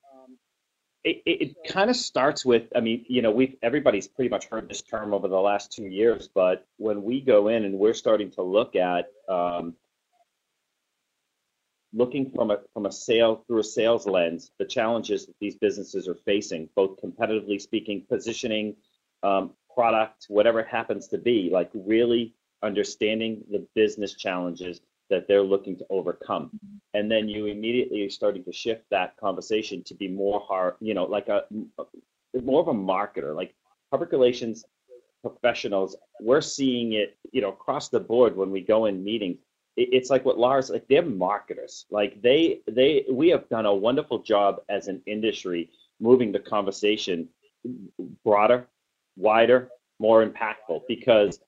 it, 1.03 1.21
it 1.27 1.55
kind 1.67 1.91
of 1.91 1.95
starts 1.95 2.43
with 2.43 2.63
i 2.75 2.79
mean 2.79 3.05
you 3.07 3.21
know 3.21 3.29
we've 3.29 3.55
everybody's 3.61 4.07
pretty 4.07 4.29
much 4.29 4.45
heard 4.45 4.67
this 4.67 4.81
term 4.81 5.13
over 5.13 5.27
the 5.27 5.39
last 5.39 5.71
two 5.71 5.85
years 5.85 6.27
but 6.33 6.65
when 6.77 7.03
we 7.03 7.21
go 7.21 7.47
in 7.47 7.63
and 7.63 7.77
we're 7.77 7.93
starting 7.93 8.31
to 8.31 8.41
look 8.41 8.75
at 8.75 9.11
um, 9.29 9.75
looking 11.95 12.29
from 12.31 12.51
a 12.51 12.59
from 12.73 12.85
a 12.85 12.91
sale 12.91 13.43
through 13.47 13.59
a 13.59 13.63
sales 13.63 14.05
lens 14.05 14.51
the 14.59 14.65
challenges 14.65 15.25
that 15.25 15.35
these 15.39 15.55
businesses 15.55 16.07
are 16.07 16.17
facing 16.25 16.69
both 16.75 16.99
competitively 17.01 17.59
speaking 17.59 18.05
positioning 18.09 18.75
um, 19.23 19.51
product 19.73 20.25
whatever 20.27 20.59
it 20.59 20.67
happens 20.67 21.07
to 21.07 21.17
be 21.17 21.49
like 21.51 21.71
really 21.73 22.33
understanding 22.63 23.43
the 23.51 23.65
business 23.75 24.13
challenges 24.13 24.81
that 25.09 25.27
they're 25.27 25.43
looking 25.43 25.77
to 25.77 25.85
overcome. 25.89 26.49
And 26.93 27.11
then 27.11 27.29
you 27.29 27.45
immediately 27.45 28.01
are 28.05 28.09
starting 28.09 28.43
to 28.45 28.51
shift 28.51 28.83
that 28.89 29.15
conversation 29.17 29.83
to 29.83 29.93
be 29.93 30.07
more 30.07 30.43
hard, 30.47 30.75
you 30.79 30.93
know, 30.93 31.05
like 31.05 31.27
a 31.27 31.43
more 32.41 32.61
of 32.61 32.67
a 32.67 32.73
marketer, 32.73 33.35
like 33.35 33.53
public 33.91 34.11
relations 34.11 34.65
professionals. 35.21 35.95
We're 36.21 36.41
seeing 36.41 36.93
it, 36.93 37.17
you 37.31 37.41
know, 37.41 37.49
across 37.49 37.89
the 37.89 37.99
board 37.99 38.35
when 38.35 38.51
we 38.51 38.61
go 38.61 38.85
in 38.85 39.03
meetings. 39.03 39.39
It's 39.77 40.09
like 40.09 40.23
what 40.23 40.37
Lars, 40.37 40.69
like 40.69 40.87
they're 40.87 41.01
marketers. 41.01 41.85
Like 41.89 42.21
they, 42.21 42.61
they, 42.67 43.05
we 43.11 43.29
have 43.29 43.49
done 43.49 43.65
a 43.65 43.73
wonderful 43.73 44.19
job 44.19 44.61
as 44.69 44.87
an 44.87 45.01
industry 45.05 45.69
moving 45.99 46.31
the 46.31 46.39
conversation 46.39 47.27
broader, 48.23 48.67
wider, 49.17 49.69
more 49.99 50.25
impactful 50.25 50.81
because 50.87 51.39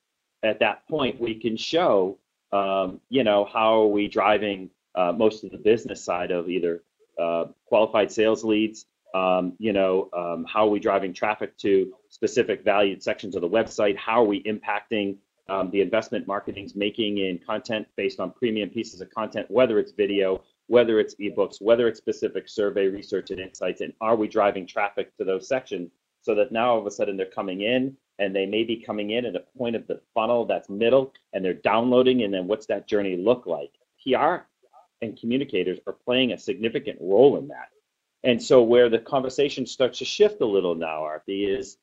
at 0.42 0.60
that 0.60 0.86
point 0.88 1.20
we 1.20 1.34
can 1.34 1.56
show 1.56 2.18
um, 2.52 3.00
you 3.08 3.24
know, 3.24 3.44
how 3.44 3.82
are 3.82 3.86
we 3.86 4.08
driving 4.08 4.70
uh, 4.94 5.12
most 5.12 5.44
of 5.44 5.50
the 5.50 5.58
business 5.58 6.02
side 6.02 6.30
of 6.30 6.48
either 6.48 6.82
uh, 7.20 7.46
qualified 7.66 8.10
sales 8.10 8.44
leads, 8.44 8.86
um, 9.14 9.54
you 9.58 9.72
know, 9.72 10.08
um, 10.16 10.44
how 10.48 10.66
are 10.66 10.70
we 10.70 10.78
driving 10.78 11.12
traffic 11.12 11.56
to 11.58 11.92
specific 12.08 12.64
valued 12.64 13.02
sections 13.02 13.34
of 13.34 13.42
the 13.42 13.48
website? 13.48 13.96
How 13.96 14.22
are 14.22 14.26
we 14.26 14.42
impacting 14.44 15.16
um, 15.48 15.70
the 15.70 15.80
investment 15.80 16.26
marketing's 16.26 16.74
making 16.74 17.18
in 17.18 17.38
content 17.38 17.86
based 17.96 18.20
on 18.20 18.30
premium 18.30 18.68
pieces 18.68 19.00
of 19.00 19.10
content, 19.10 19.50
whether 19.50 19.78
it's 19.78 19.92
video, 19.92 20.42
whether 20.66 21.00
it's 21.00 21.14
ebooks, 21.16 21.60
whether 21.60 21.88
it's 21.88 21.98
specific 21.98 22.48
survey 22.48 22.88
research 22.88 23.30
and 23.30 23.40
insights, 23.40 23.80
and 23.80 23.92
are 24.00 24.16
we 24.16 24.28
driving 24.28 24.66
traffic 24.66 25.16
to 25.16 25.24
those 25.24 25.48
sections 25.48 25.90
so 26.20 26.34
that 26.34 26.52
now 26.52 26.72
all 26.72 26.78
of 26.78 26.86
a 26.86 26.90
sudden 26.90 27.16
they're 27.16 27.26
coming 27.26 27.62
in 27.62 27.96
and 28.18 28.34
they 28.34 28.44
may 28.44 28.64
be 28.64 28.76
coming 28.76 29.10
in 29.10 29.24
at 29.24 29.36
a 29.36 29.44
point 29.56 29.76
of 29.76 29.86
the 29.86 30.00
funnel 30.14 30.44
that's 30.44 30.68
middle 30.68 31.12
and 31.32 31.44
they're 31.44 31.54
downloading 31.54 32.22
and 32.22 32.34
then 32.34 32.46
what's 32.46 32.66
that 32.66 32.86
journey 32.86 33.16
look 33.16 33.46
like? 33.46 33.72
Pr 34.02 34.42
and 35.00 35.18
communicators 35.18 35.78
are 35.86 35.92
playing 35.92 36.32
a 36.32 36.38
significant 36.38 36.98
role 37.00 37.38
in 37.38 37.48
that. 37.48 37.68
And 38.24 38.42
so 38.42 38.62
where 38.62 38.88
the 38.88 38.98
conversation 38.98 39.64
starts 39.64 40.00
to 40.00 40.04
shift 40.04 40.40
a 40.40 40.46
little 40.46 40.74
now 40.74 41.02
Aarti 41.02 41.48
is 41.48 41.78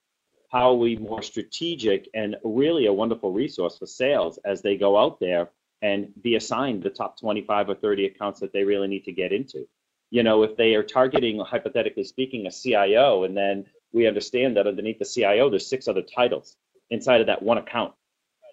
how 0.51 0.69
are 0.71 0.75
we 0.75 0.95
more 0.97 1.21
strategic 1.21 2.09
and 2.13 2.35
really 2.43 2.85
a 2.85 2.93
wonderful 2.93 3.31
resource 3.31 3.77
for 3.77 3.85
sales 3.85 4.39
as 4.45 4.61
they 4.61 4.77
go 4.77 4.97
out 4.97 5.19
there 5.19 5.49
and 5.81 6.11
be 6.21 6.35
assigned 6.35 6.81
the 6.81 6.89
top 6.89 7.19
25 7.19 7.69
or 7.69 7.75
30 7.75 8.05
accounts 8.05 8.39
that 8.39 8.53
they 8.53 8.63
really 8.63 8.87
need 8.87 9.03
to 9.03 9.11
get 9.11 9.33
into 9.33 9.67
you 10.11 10.23
know 10.23 10.43
if 10.43 10.55
they 10.55 10.75
are 10.75 10.83
targeting 10.83 11.39
hypothetically 11.39 12.03
speaking 12.03 12.47
a 12.47 12.51
cio 12.51 13.23
and 13.23 13.35
then 13.35 13.65
we 13.95 14.07
understand 14.07 14.57
that 14.57 14.67
underneath 14.67 14.99
the 14.99 15.05
CIO, 15.05 15.49
there's 15.49 15.65
six 15.65 15.87
other 15.87 16.01
titles 16.01 16.57
inside 16.89 17.21
of 17.21 17.27
that 17.27 17.41
one 17.41 17.57
account 17.57 17.93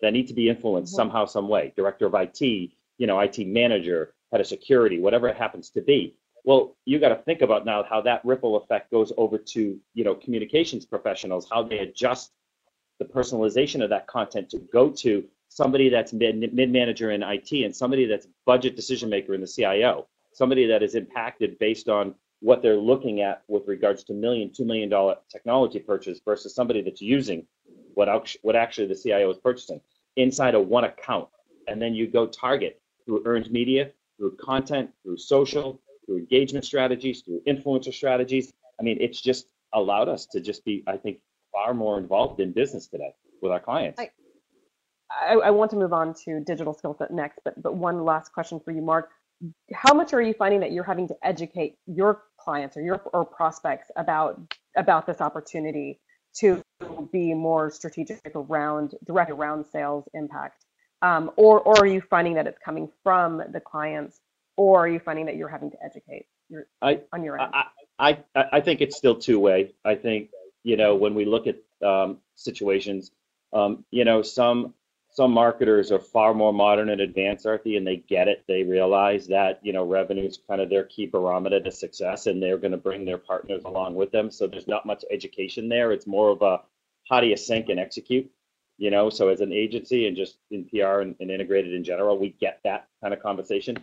that 0.01 0.13
need 0.13 0.29
to 0.29 0.35
be 0.35 0.49
influenced 0.49 0.93
Mhm. 0.93 0.97
somehow, 0.97 1.25
some 1.27 1.49
way. 1.49 1.73
Director 1.77 2.07
of 2.07 2.15
IT, 2.15 2.77
you 2.97 3.07
know, 3.09 3.19
IT 3.19 3.45
manager, 3.45 4.15
head 4.31 4.41
of 4.41 4.47
security, 4.47 5.01
whatever 5.01 5.29
it 5.29 5.37
happens 5.37 5.69
to 5.71 5.83
be. 5.83 6.15
Well, 6.45 6.77
you 6.85 6.99
got 6.99 7.11
to 7.11 7.23
think 7.23 7.41
about 7.41 7.65
now 7.65 7.85
how 7.85 8.01
that 8.03 8.25
ripple 8.25 8.57
effect 8.57 8.91
goes 8.91 9.13
over 9.17 9.39
to, 9.39 9.81
you 9.95 10.05
know, 10.05 10.15
communications 10.15 10.85
professionals, 10.85 11.47
how 11.51 11.63
they 11.63 11.79
adjust 11.79 12.33
the 12.99 13.05
personalization 13.05 13.83
of 13.83 13.91
that 13.91 14.07
content 14.07 14.51
to 14.51 14.59
go 14.73 14.91
to 14.91 15.25
somebody 15.49 15.89
that's 15.89 16.13
mid 16.13 16.53
mid 16.53 16.71
manager 16.71 17.11
in 17.11 17.23
IT 17.23 17.53
and 17.53 17.75
somebody 17.75 18.07
that's 18.07 18.27
budget 18.47 18.75
decision 18.75 19.09
maker 19.09 19.35
in 19.35 19.41
the 19.41 19.47
CIO, 19.47 20.09
somebody 20.33 20.67
that 20.67 20.83
is 20.83 20.95
impacted 20.95 21.59
based 21.59 21.89
on 21.89 22.15
what 22.41 22.61
they're 22.61 22.77
looking 22.77 23.21
at 23.21 23.43
with 23.47 23.69
regards 23.69 24.03
to 24.05 24.13
million, 24.13 24.53
two 24.53 24.65
million 24.65 24.89
dollar 24.89 25.17
technology 25.31 25.79
purchase 25.79 26.21
versus 26.25 26.55
somebody 26.55 26.83
that's 26.83 27.01
using 27.01 27.47
what 27.95 28.09
what 28.43 28.57
actually 28.57 28.87
the 28.87 28.97
CIO 28.97 29.31
is 29.31 29.39
purchasing 29.39 29.81
inside 30.17 30.55
of 30.55 30.67
one 30.67 30.85
account, 30.85 31.29
and 31.69 31.81
then 31.81 31.95
you 31.95 32.07
go 32.07 32.27
target 32.27 32.81
through 33.05 33.23
earned 33.27 33.51
media, 33.51 33.91
through 34.17 34.37
content, 34.37 34.91
through 35.03 35.17
social, 35.17 35.81
through 36.13 36.21
engagement 36.21 36.65
strategies, 36.65 37.23
through 37.23 37.41
influencer 37.47 37.93
strategies. 37.93 38.53
I 38.79 38.83
mean, 38.83 38.99
it's 39.01 39.21
just 39.21 39.47
allowed 39.73 40.09
us 40.09 40.27
to 40.27 40.41
just 40.41 40.65
be, 40.65 40.85
I 40.87 40.97
think, 40.97 41.19
far 41.53 41.75
more 41.75 41.99
involved 41.99 42.41
in 42.41 42.53
business 42.53 42.87
today 42.87 43.15
with 43.41 43.53
our 43.53 43.61
clients. 43.61 44.01
I- 44.01 44.11
I, 45.15 45.35
I 45.35 45.51
want 45.51 45.71
to 45.73 45.77
move 45.77 45.93
on 45.93 46.15
to 46.25 46.41
digital 46.41 46.73
skill 46.73 46.95
set 46.99 47.11
next, 47.11 47.41
but 47.45 47.63
but 47.63 47.75
one 47.75 48.03
last 48.03 48.33
question 48.33 48.59
for 48.59 48.71
you, 48.71 48.81
Mark. 48.81 49.11
How 49.75 49.93
much 49.93 50.15
are 50.15 50.23
you 50.23 50.33
finding 50.33 50.61
that 50.61 50.73
you're 50.73 50.85
having 50.85 51.07
to 51.09 51.15
educate 51.23 51.77
your 51.85 52.23
clients 52.41 52.79
or 52.79 52.81
your 52.81 53.03
or 53.13 53.23
prospects 53.23 53.91
about 53.97 54.41
about 54.75 55.07
this 55.07 55.21
opportunity 55.21 56.01
to 56.37 56.63
be 57.13 57.35
more 57.35 57.71
strategic 57.71 58.23
around 58.35 58.95
direct 59.05 59.31
around 59.31 59.67
sales 59.67 60.09
impact, 60.15 60.65
um, 61.03 61.31
or 61.37 61.61
or 61.61 61.77
are 61.81 61.87
you 61.87 62.01
finding 62.01 62.33
that 62.33 62.47
it's 62.47 62.59
coming 62.65 62.89
from 63.03 63.43
the 63.53 63.61
clients, 63.61 64.22
or 64.57 64.81
are 64.81 64.89
you 64.89 64.99
finding 65.01 65.27
that 65.27 65.37
you're 65.37 65.49
having 65.49 65.71
to 65.71 65.77
educate 65.85 66.27
your 66.49 66.67
I- 66.81 67.03
on 67.13 67.25
your 67.25 67.39
end? 67.39 67.53
I, 67.99 68.19
I, 68.35 68.45
I 68.53 68.61
think 68.61 68.81
it's 68.81 68.97
still 68.97 69.17
two 69.17 69.39
way. 69.39 69.75
I 69.85 69.95
think 69.95 70.31
you 70.65 70.77
know 70.77 70.95
when 70.97 71.15
we 71.15 71.25
look 71.25 71.47
at 71.47 71.57
um, 71.87 72.19
situations, 72.37 73.11
um, 73.53 73.85
you 73.91 74.05
know 74.05 74.23
some 74.23 74.75
some 75.15 75.33
marketers 75.33 75.93
are 75.93 75.99
far 75.99 76.33
more 76.33 76.55
modern 76.55 76.89
and 76.89 77.01
advanced, 77.01 77.45
Aarti, 77.45 77.77
and 77.77 77.87
they 77.87 77.97
get 77.97 78.29
it. 78.29 78.45
They 78.49 78.63
realize 78.63 79.27
that 79.29 79.61
you 79.63 79.73
know 79.73 79.85
revenue 79.85 80.27
is 80.27 80.39
kind 80.49 80.61
of 80.61 80.71
their 80.71 80.85
key 80.85 81.07
barometer 81.07 81.61
to 81.61 81.71
success, 81.71 82.27
and 82.27 82.43
they're 82.43 82.59
going 82.59 82.73
to 82.73 82.79
bring 82.79 83.05
their 83.05 83.19
partners 83.19 83.63
along 83.65 83.95
with 83.95 84.11
them. 84.11 84.31
So 84.31 84.47
there's 84.47 84.69
not 84.69 84.87
much 84.87 85.05
education 85.11 85.69
there. 85.69 85.93
It's 85.93 86.07
more 86.07 86.31
of 86.31 86.43
a 86.43 86.61
how 87.09 87.21
do 87.21 87.27
you 87.27 87.37
sync 87.37 87.69
and 87.69 87.81
execute. 87.81 88.31
You 88.79 88.91
know, 88.91 89.11
so 89.11 89.29
as 89.29 89.41
an 89.41 89.53
agency 89.53 90.09
and 90.09 90.17
just 90.17 90.39
in 90.51 90.65
PR 90.65 91.01
and, 91.01 91.15
and 91.21 91.31
integrated 91.31 91.73
in 91.73 91.85
general, 91.85 92.19
we 92.19 92.31
get 92.41 92.61
that 92.65 92.89
kind 93.01 93.15
of 93.15 93.23
conversation. 93.23 93.77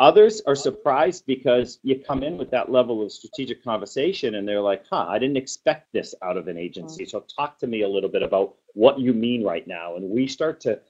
Others 0.00 0.40
are 0.46 0.54
surprised 0.54 1.26
because 1.26 1.78
you 1.82 2.00
come 2.00 2.22
in 2.22 2.38
with 2.38 2.50
that 2.50 2.72
level 2.72 3.02
of 3.02 3.12
strategic 3.12 3.62
conversation 3.62 4.36
and 4.36 4.48
they're 4.48 4.62
like, 4.62 4.82
huh, 4.90 5.04
I 5.06 5.18
didn't 5.18 5.36
expect 5.36 5.92
this 5.92 6.14
out 6.22 6.38
of 6.38 6.48
an 6.48 6.56
agency. 6.56 7.04
Mm. 7.04 7.10
So 7.10 7.24
talk 7.36 7.58
to 7.58 7.66
me 7.66 7.82
a 7.82 7.88
little 7.88 8.08
bit 8.08 8.22
about 8.22 8.54
what 8.72 8.98
you 8.98 9.12
mean 9.12 9.44
right 9.44 9.68
now. 9.68 9.96
And 9.96 10.08
we 10.08 10.26
start 10.26 10.58
to 10.62 10.80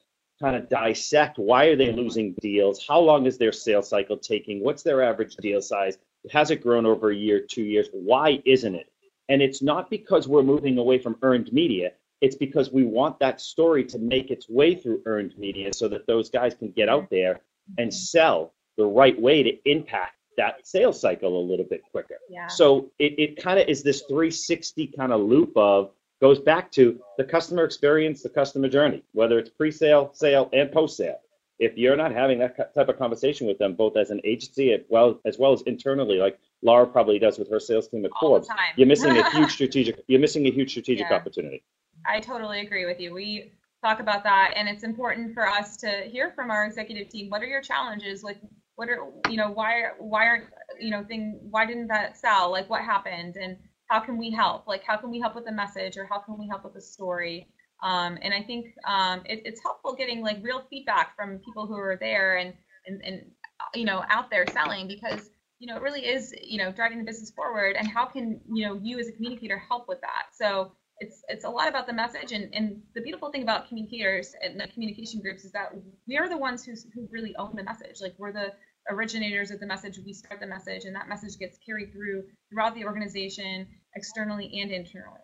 kind 0.41 0.55
of 0.55 0.69
dissect 0.69 1.41
why 1.41 1.65
are 1.65 1.77
they 1.77 1.91
losing 1.93 2.37
deals? 2.41 2.87
How 2.87 3.01
long 3.01 3.27
is 3.27 3.37
their 3.37 3.51
sales 3.51 3.89
cycle 3.89 4.17
taking? 4.17 4.63
What's 4.63 4.85
their 4.85 5.03
average 5.03 5.35
deal 5.37 5.61
size? 5.61 5.99
Has 6.31 6.53
it 6.53 6.63
grown 6.63 6.87
over 6.87 7.11
a 7.11 7.17
year, 7.17 7.41
two 7.41 7.65
years? 7.65 7.89
Why 7.93 8.41
isn't 8.47 8.77
it? 8.77 8.93
And 9.29 9.43
it's 9.43 9.61
not 9.61 9.91
because 9.91 10.29
we're 10.29 10.45
moving 10.45 10.79
away 10.79 11.01
from 11.01 11.17
earned 11.23 11.53
media. 11.53 11.93
It's 12.21 12.37
because 12.37 12.71
we 12.71 12.85
want 12.85 13.19
that 13.19 13.41
story 13.41 13.83
to 13.87 13.99
make 13.99 14.31
its 14.31 14.49
way 14.49 14.77
through 14.77 15.03
earned 15.07 15.35
media 15.37 15.73
so 15.75 15.89
that 15.89 16.07
those 16.07 16.31
guys 16.31 16.55
can 16.55 16.71
get 16.71 16.89
out 16.89 17.05
mm-hmm. 17.05 17.15
there 17.17 17.41
and 17.79 17.93
sell 17.93 18.53
the 18.81 18.87
right 18.87 19.21
way 19.21 19.43
to 19.43 19.71
impact 19.71 20.17
that 20.37 20.67
sales 20.67 20.99
cycle 20.99 21.39
a 21.39 21.45
little 21.51 21.67
bit 21.69 21.83
quicker. 21.91 22.17
Yeah. 22.31 22.47
So 22.47 22.91
it, 22.99 23.19
it 23.19 23.43
kind 23.43 23.59
of 23.61 23.69
is 23.69 23.83
this 23.83 24.03
360 24.09 24.87
kind 24.97 25.13
of 25.13 25.21
loop 25.21 25.53
of 25.57 25.91
goes 26.21 26.39
back 26.39 26.71
to 26.73 26.99
the 27.19 27.25
customer 27.25 27.65
experience, 27.65 28.23
the 28.23 28.31
customer 28.31 28.69
journey, 28.69 29.03
whether 29.13 29.39
it's 29.39 29.51
pre-sale, 29.51 30.11
sale, 30.15 30.49
and 30.53 30.73
post-sale. 30.73 31.21
If 31.59 31.77
you're 31.77 31.97
not 31.97 32.13
having 32.13 32.39
that 32.39 32.75
type 32.75 32.89
of 32.89 32.99
conversation 32.99 33.47
with 33.47 33.59
them, 33.59 33.75
both 33.75 33.99
as 33.99 34.09
an 34.11 34.21
agency 34.25 34.73
as 34.73 34.81
well 34.89 35.21
as 35.27 35.37
well 35.39 35.53
as 35.53 35.61
internally, 35.63 36.17
like 36.17 36.39
Laura 36.63 36.87
probably 36.87 37.19
does 37.19 37.39
with 37.39 37.51
her 37.51 37.61
sales 37.61 37.87
team 37.89 38.07
at 38.07 38.11
All 38.23 38.31
Forbes, 38.41 38.49
you're 38.77 38.87
missing 38.89 39.15
a 39.19 39.31
huge 39.31 39.53
strategic. 39.59 40.03
You're 40.09 40.21
missing 40.21 40.47
a 40.47 40.51
huge 40.51 40.71
strategic 40.71 41.09
Yeah. 41.11 41.17
opportunity. 41.17 41.63
I 42.07 42.21
totally 42.21 42.61
agree 42.61 42.87
with 42.87 42.99
you. 42.99 43.13
We 43.13 43.53
talk 43.85 44.01
about 44.01 44.25
that, 44.25 44.55
and 44.57 44.71
it's 44.71 44.85
important 44.85 45.35
for 45.35 45.47
us 45.47 45.77
to 45.79 45.89
hear 46.07 46.31
from 46.31 46.51
our 46.51 46.65
executive 46.65 47.11
team. 47.11 47.29
What 47.29 47.43
are 47.43 47.47
your 47.47 47.61
challenges? 47.61 48.23
Like, 48.23 48.39
what 48.81 48.89
are 48.89 49.05
you 49.29 49.37
know 49.37 49.51
why 49.51 49.91
why 49.99 50.27
aren't 50.27 50.47
you 50.81 50.91
know 50.91 51.05
thing 51.05 51.39
why 51.51 51.67
didn't 51.67 51.89
that 51.89 52.17
sell? 52.17 52.51
Like, 52.51 52.71
what 52.71 52.81
happened? 52.81 53.37
And 53.37 53.59
how 53.91 54.01
can 54.01 54.17
we 54.17 54.31
help? 54.31 54.67
Like, 54.67 54.83
how 54.85 54.97
can 54.97 55.11
we 55.11 55.21
help 55.21 55.35
with 55.35 55.45
the 55.45 55.53
message, 55.53 55.99
or 55.99 56.07
how 56.07 56.21
can 56.21 56.39
we 56.39 56.49
help 56.49 56.65
with 56.65 56.73
the 56.73 56.81
story? 56.81 57.47
Um, 57.83 58.17
and 58.23 58.33
I 58.33 58.43
think 58.43 58.69
um, 58.89 59.21
it, 59.27 59.43
it's 59.45 59.61
helpful 59.63 59.95
getting 59.95 60.23
like 60.23 60.39
real 60.41 60.65
feedback 60.71 61.15
from 61.15 61.41
people 61.41 61.67
who 61.67 61.75
are 61.75 61.99
there 62.01 62.39
and 62.39 62.55
and 62.87 63.03
and 63.05 63.31
you 63.75 63.85
know 63.85 64.03
out 64.09 64.31
there 64.31 64.47
selling 64.51 64.89
because 64.89 65.29
you 65.59 65.67
know 65.67 65.77
it 65.77 65.83
really 65.83 66.07
is 66.07 66.35
you 66.43 66.57
know 66.57 66.73
driving 66.73 67.01
the 67.01 67.05
business 67.05 67.31
forward. 67.31 67.77
And 67.79 67.87
how 67.87 68.07
can 68.07 68.41
you 68.51 68.67
know 68.67 68.81
you 68.83 68.99
as 68.99 69.09
a 69.09 69.13
communicator 69.13 69.59
help 69.59 69.89
with 69.89 70.01
that? 70.01 70.29
So 70.33 70.73
it's 71.01 71.23
it's 71.29 71.45
a 71.45 71.49
lot 71.51 71.69
about 71.69 71.87
the 71.87 71.93
message 71.93 72.33
and, 72.33 72.55
and 72.55 72.81
the 72.95 73.01
beautiful 73.01 73.31
thing 73.33 73.43
about 73.43 73.69
communicators 73.69 74.35
and 74.43 74.61
the 74.61 74.69
communication 74.69 75.21
groups 75.21 75.45
is 75.45 75.53
that 75.53 75.73
we 76.07 76.19
are 76.19 76.29
the 76.29 76.37
ones 76.37 76.65
who, 76.65 76.73
who 76.95 77.09
really 77.11 77.35
own 77.37 77.57
the 77.57 77.65
message 77.65 78.01
like 78.03 78.15
we're 78.19 78.33
the 78.33 78.53
originators 78.89 79.51
of 79.51 79.61
the 79.61 79.67
message 79.67 79.99
we 80.05 80.13
start 80.13 80.41
the 80.41 80.47
message 80.47 80.85
and 80.85 80.95
that 80.95 81.09
message 81.09 81.39
gets 81.39 81.59
carried 81.59 81.93
through 81.93 82.25
throughout 82.51 82.75
the 82.75 82.85
organization 82.85 83.67
externally 83.95 84.51
and 84.61 84.71
internally 84.71 85.21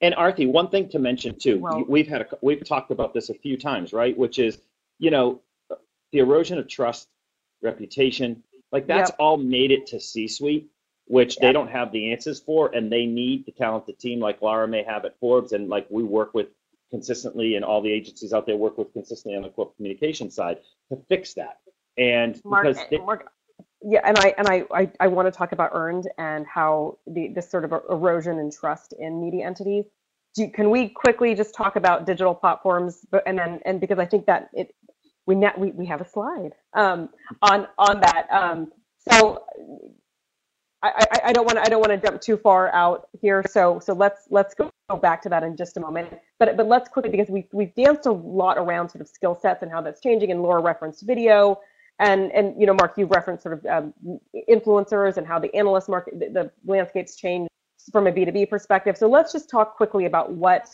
And 0.00 0.14
Aarti, 0.16 0.50
one 0.50 0.68
thing 0.68 0.88
to 0.90 0.98
mention 0.98 1.38
too, 1.38 1.60
Well- 1.60 1.84
we've 1.88 2.08
had 2.08 2.22
a, 2.22 2.28
we've 2.42 2.64
talked 2.64 2.90
about 2.90 3.14
this 3.14 3.30
a 3.30 3.34
few 3.34 3.56
times, 3.56 3.92
right? 3.92 4.16
Which 4.18 4.38
is, 4.40 4.58
you 4.98 5.10
know, 5.10 5.40
the 6.10 6.18
erosion 6.18 6.58
of 6.58 6.66
trust, 6.68 7.08
reputation, 7.62 8.42
like 8.72 8.86
that's 8.86 9.10
Yep. 9.10 9.16
all 9.20 9.36
made 9.36 9.70
it 9.70 9.86
to 9.88 10.00
C-suite, 10.00 10.68
which 11.06 11.36
they 11.36 11.52
don't 11.52 11.68
have 11.68 11.92
the 11.92 12.10
answers 12.12 12.40
for, 12.40 12.74
and 12.74 12.90
they 12.90 13.06
need 13.06 13.46
the 13.46 13.52
talented 13.52 13.98
team 13.98 14.18
like 14.18 14.42
Laura 14.42 14.66
may 14.66 14.82
have 14.82 15.04
at 15.04 15.16
Forbes, 15.20 15.52
and 15.52 15.68
like 15.68 15.86
we 15.88 16.02
work 16.02 16.34
with 16.34 16.48
consistently, 16.90 17.54
and 17.54 17.64
all 17.64 17.80
the 17.80 17.90
agencies 17.90 18.32
out 18.34 18.44
there 18.44 18.56
work 18.56 18.76
with 18.76 18.92
consistently 18.92 19.36
on 19.36 19.42
the 19.42 19.48
corporate 19.50 19.76
communication 19.76 20.30
side 20.30 20.58
to 20.90 20.96
fix 21.08 21.32
that. 21.34 21.60
And 21.98 22.40
Mark, 22.44 22.66
because 22.66 22.82
they, 22.90 22.98
Mark, 22.98 23.30
yeah, 23.82 24.00
and 24.04 24.18
I 24.18 24.34
and 24.38 24.48
I, 24.48 24.64
I, 24.72 24.90
I 25.00 25.06
want 25.08 25.26
to 25.26 25.32
talk 25.32 25.52
about 25.52 25.70
earned 25.72 26.08
and 26.18 26.46
how 26.46 26.98
the 27.06 27.28
this 27.34 27.50
sort 27.50 27.64
of 27.64 27.72
erosion 27.90 28.38
and 28.38 28.52
trust 28.52 28.94
in 28.98 29.20
media 29.20 29.46
entities. 29.46 29.84
Do, 30.34 30.48
can 30.48 30.70
we 30.70 30.88
quickly 30.88 31.34
just 31.34 31.54
talk 31.54 31.76
about 31.76 32.06
digital 32.06 32.34
platforms, 32.34 33.04
but 33.10 33.22
and 33.26 33.38
then 33.38 33.60
and 33.66 33.80
because 33.80 33.98
I 33.98 34.06
think 34.06 34.26
that 34.26 34.48
it 34.54 34.74
we 35.26 35.34
net 35.34 35.58
we, 35.58 35.72
we 35.72 35.86
have 35.86 36.00
a 36.00 36.08
slide 36.08 36.52
um, 36.74 37.08
on 37.42 37.66
on 37.78 38.00
that. 38.00 38.26
Um, 38.30 38.72
so 39.10 39.44
I, 40.82 41.06
I, 41.12 41.20
I 41.26 41.32
don't 41.32 41.44
want 41.44 41.58
to 41.58 41.62
I 41.62 41.68
don't 41.68 41.80
want 41.80 41.90
to 41.90 41.98
jump 41.98 42.20
too 42.20 42.36
far 42.36 42.72
out 42.74 43.08
here. 43.20 43.44
So 43.48 43.80
so 43.80 43.92
let's 43.92 44.26
let's 44.30 44.54
go 44.54 44.70
back 45.00 45.22
to 45.22 45.28
that 45.28 45.42
in 45.42 45.56
just 45.56 45.76
a 45.76 45.80
moment. 45.80 46.08
But 46.38 46.56
but 46.56 46.66
let's 46.66 46.88
quickly 46.88 47.10
because 47.10 47.28
we 47.28 47.48
we've 47.52 47.74
danced 47.74 48.06
a 48.06 48.12
lot 48.12 48.58
around 48.58 48.90
sort 48.90 49.00
of 49.00 49.08
skill 49.08 49.38
sets 49.40 49.62
and 49.62 49.70
how 49.70 49.80
that's 49.80 50.00
changing. 50.00 50.30
And 50.30 50.42
Laura 50.42 50.60
referenced 50.60 51.06
video, 51.06 51.60
and 52.02 52.32
and 52.32 52.60
you 52.60 52.66
know 52.66 52.74
Mark 52.74 52.94
you 52.98 53.06
referenced 53.06 53.42
sort 53.42 53.58
of 53.58 53.66
um, 53.66 53.94
influencers 54.50 55.16
and 55.16 55.26
how 55.26 55.38
the 55.38 55.54
analyst 55.54 55.88
market 55.88 56.18
the, 56.18 56.28
the 56.28 56.50
landscape's 56.64 57.16
change 57.16 57.48
from 57.90 58.06
a 58.06 58.12
B2B 58.12 58.50
perspective. 58.50 58.96
So 58.96 59.08
let's 59.08 59.32
just 59.32 59.48
talk 59.48 59.76
quickly 59.76 60.06
about 60.06 60.32
what 60.32 60.68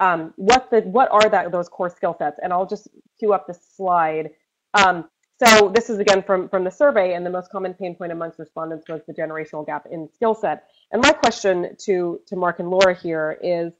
um, 0.00 0.32
what 0.36 0.70
the 0.70 0.80
what 0.80 1.10
are 1.12 1.28
that 1.28 1.52
those 1.52 1.68
core 1.68 1.90
skill 1.90 2.16
sets. 2.18 2.40
And 2.42 2.52
I'll 2.52 2.66
just 2.66 2.88
cue 3.18 3.32
up 3.32 3.46
the 3.46 3.54
slide. 3.54 4.30
Um, 4.74 5.08
so 5.42 5.70
this 5.70 5.88
is 5.88 5.98
again 5.98 6.22
from, 6.22 6.48
from 6.48 6.64
the 6.64 6.70
survey, 6.70 7.14
and 7.14 7.24
the 7.24 7.30
most 7.30 7.50
common 7.50 7.72
pain 7.72 7.94
point 7.94 8.12
amongst 8.12 8.38
respondents 8.38 8.86
was 8.88 9.00
the 9.06 9.14
generational 9.14 9.64
gap 9.64 9.86
in 9.90 10.08
skill 10.12 10.34
set. 10.34 10.64
And 10.92 11.00
my 11.00 11.12
question 11.12 11.76
to, 11.84 12.20
to 12.26 12.36
Mark 12.36 12.58
and 12.58 12.68
Laura 12.68 12.94
here 12.94 13.38
is, 13.42 13.72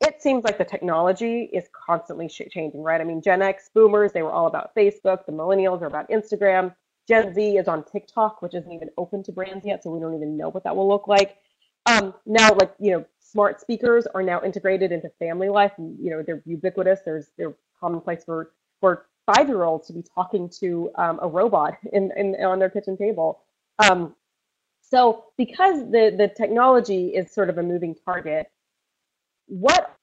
it 0.00 0.22
seems 0.22 0.44
like 0.44 0.58
the 0.58 0.64
technology 0.64 1.50
is 1.52 1.68
constantly 1.72 2.28
changing, 2.28 2.82
right? 2.82 3.00
I 3.00 3.04
mean, 3.04 3.20
Gen 3.20 3.42
X 3.42 3.70
boomers, 3.74 4.12
they 4.12 4.22
were 4.22 4.32
all 4.32 4.46
about 4.46 4.74
Facebook. 4.74 5.26
The 5.26 5.32
millennials 5.32 5.82
are 5.82 5.86
about 5.86 6.08
Instagram. 6.10 6.74
Gen 7.08 7.34
Z 7.34 7.56
is 7.56 7.68
on 7.68 7.84
TikTok, 7.84 8.42
which 8.42 8.54
isn't 8.54 8.72
even 8.72 8.90
open 8.96 9.22
to 9.24 9.32
brands 9.32 9.64
yet, 9.66 9.82
so 9.82 9.90
we 9.90 10.00
don't 10.00 10.14
even 10.14 10.36
know 10.36 10.50
what 10.50 10.64
that 10.64 10.76
will 10.76 10.88
look 10.88 11.08
like. 11.08 11.38
Um, 11.86 12.14
now, 12.26 12.50
like 12.54 12.74
you 12.78 12.92
know, 12.92 13.04
smart 13.18 13.60
speakers 13.60 14.06
are 14.14 14.22
now 14.22 14.42
integrated 14.42 14.92
into 14.92 15.08
family 15.18 15.48
life. 15.48 15.72
You 15.78 16.10
know, 16.10 16.22
they're 16.22 16.42
ubiquitous. 16.46 17.00
There's 17.04 17.30
they're 17.36 17.54
commonplace 17.80 18.24
for 18.24 18.52
for 18.80 19.06
five-year-olds 19.26 19.86
to 19.88 19.92
be 19.92 20.02
talking 20.14 20.48
to 20.60 20.90
um, 20.96 21.18
a 21.22 21.28
robot 21.28 21.74
in, 21.92 22.12
in 22.16 22.34
on 22.44 22.58
their 22.58 22.70
kitchen 22.70 22.96
table. 22.96 23.42
Um, 23.78 24.14
So 24.80 25.26
because 25.36 25.80
the, 25.90 26.14
the 26.16 26.28
technology 26.34 27.08
is 27.08 27.30
sort 27.30 27.50
of 27.50 27.58
a 27.58 27.62
moving 27.62 27.94
target, 27.94 28.50
what 29.48 29.96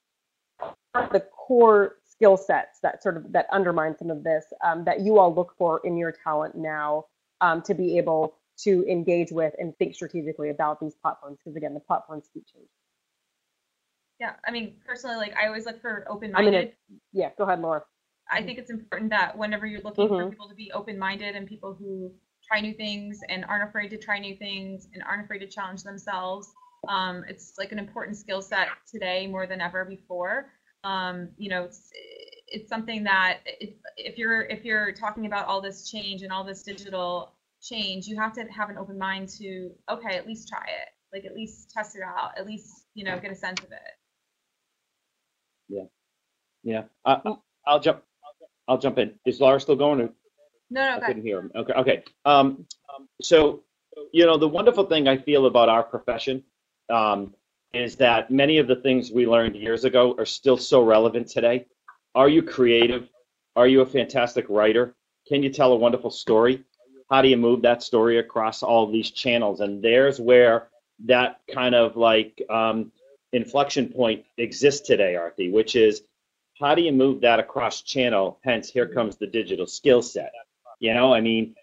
are 0.93 1.09
the 1.11 1.21
core 1.21 1.97
skill 2.03 2.37
sets 2.37 2.79
that 2.81 3.01
sort 3.01 3.17
of 3.17 3.31
that 3.31 3.47
undermine 3.51 3.95
some 3.97 4.09
of 4.09 4.23
this 4.23 4.45
um, 4.63 4.83
that 4.85 5.01
you 5.01 5.17
all 5.19 5.33
look 5.33 5.53
for 5.57 5.81
in 5.83 5.97
your 5.97 6.11
talent 6.11 6.55
now 6.55 7.05
um, 7.41 7.61
to 7.61 7.73
be 7.73 7.97
able 7.97 8.35
to 8.57 8.85
engage 8.89 9.31
with 9.31 9.53
and 9.57 9.75
think 9.77 9.93
strategically 9.93 10.49
about 10.49 10.79
these 10.79 10.95
platforms? 10.95 11.37
Because 11.43 11.55
again, 11.55 11.73
the 11.73 11.79
platforms 11.79 12.29
keep 12.33 12.45
changing. 12.47 12.69
Yeah, 14.19 14.33
I 14.47 14.51
mean, 14.51 14.75
personally, 14.85 15.17
like 15.17 15.35
I 15.35 15.47
always 15.47 15.65
look 15.65 15.81
for 15.81 16.05
open-minded. 16.09 16.55
I 16.55 16.61
mean, 16.61 16.71
yeah, 17.11 17.31
go 17.37 17.43
ahead, 17.43 17.59
Laura. 17.59 17.83
I 18.31 18.41
think 18.41 18.57
it's 18.57 18.71
important 18.71 19.11
that 19.11 19.37
whenever 19.37 19.67
you're 19.67 19.81
looking 19.81 20.07
for 20.07 20.23
Mhm. 20.23 20.29
people 20.31 20.49
to 20.49 20.55
be 20.55 20.71
open-minded 20.71 21.35
and 21.35 21.45
people 21.45 21.73
who 21.73 22.11
try 22.41 22.59
new 22.61 22.73
things 22.73 23.19
and 23.29 23.43
aren't 23.45 23.67
afraid 23.67 23.89
to 23.89 23.97
try 23.97 24.19
new 24.19 24.35
things 24.35 24.87
and 24.93 25.03
aren't 25.03 25.25
afraid 25.25 25.39
to 25.39 25.47
challenge 25.47 25.83
themselves, 25.83 26.53
um, 26.89 27.23
it's 27.27 27.53
like 27.57 27.71
an 27.71 27.79
important 27.79 28.17
skill 28.17 28.41
set 28.41 28.67
today 28.89 29.27
more 29.27 29.47
than 29.47 29.61
ever 29.61 29.85
before. 29.85 30.51
Um, 30.83 31.29
you 31.37 31.49
know, 31.49 31.63
it's, 31.63 31.89
it's 32.47 32.69
something 32.69 33.03
that 33.03 33.39
it, 33.45 33.77
if 33.97 34.17
you're 34.17 34.43
if 34.43 34.63
you're 34.63 34.91
talking 34.91 35.25
about 35.25 35.47
all 35.47 35.61
this 35.61 35.89
change 35.89 36.21
and 36.21 36.31
all 36.31 36.43
this 36.43 36.63
digital 36.63 37.33
change, 37.61 38.07
you 38.07 38.17
have 38.17 38.33
to 38.33 38.43
have 38.43 38.69
an 38.69 38.77
open 38.77 38.97
mind 38.97 39.29
to 39.39 39.71
okay, 39.89 40.15
at 40.15 40.27
least 40.27 40.47
try 40.47 40.63
it, 40.63 40.89
like 41.13 41.25
at 41.25 41.35
least 41.35 41.71
test 41.71 41.95
it 41.95 42.03
out, 42.03 42.37
at 42.37 42.45
least 42.45 42.85
you 42.93 43.03
know 43.03 43.19
get 43.19 43.31
a 43.31 43.35
sense 43.35 43.59
of 43.61 43.71
it. 43.71 43.79
Yeah, 45.67 45.85
yeah. 46.63 46.83
I- 47.05 47.37
I'll 47.67 47.79
jump. 47.79 48.03
I'll 48.67 48.77
jump 48.77 48.97
in. 48.97 49.13
Is 49.25 49.39
Laura 49.39 49.59
still 49.59 49.75
going? 49.75 50.01
Or? 50.01 50.09
No, 50.69 50.81
no, 50.81 50.97
I 50.97 50.99
couldn't 50.99 51.23
hear 51.23 51.39
him. 51.39 51.51
Okay, 51.55 51.73
okay. 51.73 52.03
Um, 52.25 52.65
so, 53.21 53.63
you 54.11 54.25
know, 54.25 54.37
the 54.37 54.47
wonderful 54.47 54.85
thing 54.85 55.07
I 55.07 55.17
feel 55.17 55.45
about 55.45 55.69
our 55.69 55.83
profession 55.83 56.43
um, 56.89 57.33
is 57.73 57.95
that 57.97 58.31
many 58.31 58.57
of 58.57 58.67
the 58.67 58.75
things 58.77 59.11
we 59.11 59.27
learned 59.27 59.55
years 59.55 59.83
ago 59.83 60.15
are 60.17 60.25
still 60.25 60.57
so 60.57 60.83
relevant 60.83 61.27
today. 61.27 61.65
Are 62.13 62.29
you 62.29 62.41
creative? 62.41 63.09
Are 63.55 63.67
you 63.67 63.81
a 63.81 63.85
fantastic 63.85 64.45
writer? 64.49 64.95
Can 65.27 65.43
you 65.43 65.49
tell 65.49 65.73
a 65.73 65.75
wonderful 65.75 66.11
story? 66.11 66.63
How 67.09 67.21
do 67.21 67.27
you 67.27 67.37
move 67.37 67.61
that 67.63 67.83
story 67.83 68.19
across 68.19 68.63
all 68.63 68.89
these 68.89 69.11
channels? 69.11 69.59
And 69.59 69.83
there's 69.83 70.19
where 70.19 70.69
that 71.05 71.41
kind 71.53 71.75
of 71.75 71.97
like 71.97 72.41
um, 72.49 72.91
inflection 73.33 73.89
point 73.89 74.25
exists 74.37 74.87
today, 74.87 75.15
Aarti, 75.15 75.51
which 75.51 75.75
is 75.75 76.03
how 76.59 76.73
do 76.73 76.81
you 76.81 76.93
move 76.93 77.21
that 77.21 77.39
across 77.39 77.81
channel? 77.81 78.39
Hence, 78.43 78.69
here 78.69 78.87
comes 78.87 79.17
the 79.17 79.27
digital 79.27 79.67
skill 79.67 80.01
set. 80.01 80.31
You 80.79 80.93
know, 80.93 81.13
I 81.13 81.21
mean, 81.21 81.55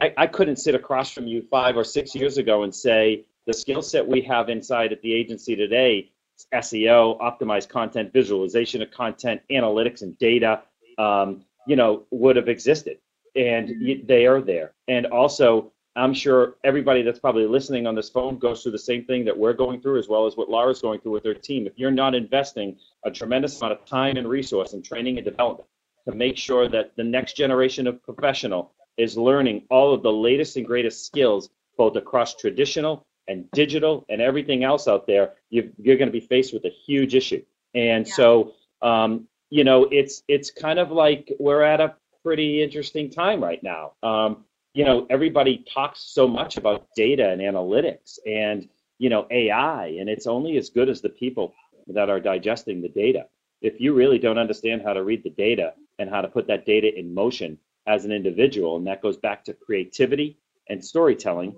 I, 0.00 0.12
I 0.16 0.26
couldn't 0.26 0.56
sit 0.56 0.74
across 0.74 1.10
from 1.10 1.26
you 1.26 1.42
five 1.50 1.76
or 1.76 1.84
six 1.84 2.14
years 2.14 2.38
ago 2.38 2.62
and 2.62 2.74
say 2.74 3.24
the 3.46 3.54
skill 3.54 3.82
set 3.82 4.06
we 4.06 4.20
have 4.22 4.48
inside 4.48 4.92
at 4.92 5.00
the 5.02 5.12
agency 5.12 5.54
today 5.56 6.10
SEO, 6.52 7.18
optimized 7.20 7.68
content, 7.68 8.12
visualization 8.12 8.82
of 8.82 8.90
content, 8.90 9.40
analytics 9.50 10.02
and 10.02 10.18
data, 10.18 10.62
um, 10.98 11.44
you 11.66 11.76
know, 11.76 12.04
would 12.10 12.36
have 12.36 12.48
existed. 12.48 12.98
And 13.34 14.06
they 14.06 14.26
are 14.26 14.40
there. 14.40 14.72
And 14.88 15.06
also, 15.06 15.72
I'm 15.94 16.12
sure 16.12 16.56
everybody 16.64 17.02
that's 17.02 17.18
probably 17.18 17.46
listening 17.46 17.86
on 17.86 17.94
this 17.94 18.10
phone 18.10 18.38
goes 18.38 18.62
through 18.62 18.72
the 18.72 18.78
same 18.78 19.04
thing 19.04 19.24
that 19.24 19.36
we're 19.36 19.54
going 19.54 19.80
through, 19.80 19.98
as 19.98 20.08
well 20.08 20.26
as 20.26 20.36
what 20.36 20.50
Laura's 20.50 20.82
going 20.82 21.00
through 21.00 21.12
with 21.12 21.24
her 21.24 21.34
team. 21.34 21.66
If 21.66 21.78
you're 21.78 21.90
not 21.90 22.14
investing 22.14 22.76
a 23.04 23.10
tremendous 23.10 23.58
amount 23.60 23.78
of 23.78 23.86
time 23.86 24.16
and 24.16 24.28
resource 24.28 24.72
in 24.74 24.82
training 24.82 25.16
and 25.16 25.24
development 25.24 25.68
to 26.08 26.14
make 26.14 26.36
sure 26.36 26.68
that 26.68 26.92
the 26.96 27.04
next 27.04 27.34
generation 27.34 27.86
of 27.86 28.02
professional 28.02 28.72
is 28.96 29.16
learning 29.16 29.64
all 29.70 29.92
of 29.92 30.02
the 30.02 30.12
latest 30.12 30.56
and 30.56 30.66
greatest 30.66 31.06
skills, 31.06 31.50
both 31.76 31.96
across 31.96 32.34
traditional 32.34 33.05
and 33.28 33.50
digital 33.52 34.04
and 34.08 34.20
everything 34.20 34.64
else 34.64 34.88
out 34.88 35.06
there, 35.06 35.34
you, 35.50 35.72
you're 35.78 35.96
going 35.96 36.08
to 36.08 36.12
be 36.12 36.20
faced 36.20 36.52
with 36.52 36.64
a 36.64 36.70
huge 36.86 37.14
issue. 37.14 37.42
And 37.74 38.06
Yeah. 38.06 38.14
so, 38.14 38.52
um, 38.82 39.28
you 39.50 39.64
know, 39.64 39.84
it's 39.90 40.22
it's 40.28 40.50
kind 40.50 40.78
of 40.78 40.90
like 40.90 41.32
we're 41.38 41.62
at 41.62 41.80
a 41.80 41.94
pretty 42.22 42.62
interesting 42.62 43.10
time 43.10 43.42
right 43.42 43.62
now. 43.62 43.92
Um, 44.02 44.44
you 44.74 44.84
know, 44.84 45.06
everybody 45.08 45.64
talks 45.72 46.00
so 46.02 46.26
much 46.26 46.56
about 46.56 46.88
data 46.96 47.30
and 47.30 47.40
analytics 47.40 48.18
and 48.26 48.68
you 48.98 49.08
know 49.08 49.26
AI, 49.30 49.86
and 50.00 50.08
it's 50.08 50.26
only 50.26 50.56
as 50.56 50.70
good 50.70 50.88
as 50.88 51.00
the 51.00 51.08
people 51.08 51.54
that 51.86 52.10
are 52.10 52.20
digesting 52.20 52.82
the 52.82 52.88
data. 52.88 53.26
If 53.62 53.80
you 53.80 53.94
really 53.94 54.18
don't 54.18 54.38
understand 54.38 54.82
how 54.82 54.92
to 54.92 55.04
read 55.04 55.22
the 55.22 55.30
data 55.30 55.74
and 55.98 56.10
how 56.10 56.20
to 56.20 56.28
put 56.28 56.46
that 56.48 56.66
data 56.66 56.88
in 56.98 57.14
motion 57.14 57.58
as 57.86 58.04
an 58.04 58.12
individual, 58.12 58.76
and 58.76 58.86
that 58.86 59.00
goes 59.00 59.16
back 59.16 59.44
to 59.44 59.54
creativity 59.54 60.38
and 60.68 60.84
storytelling, 60.84 61.54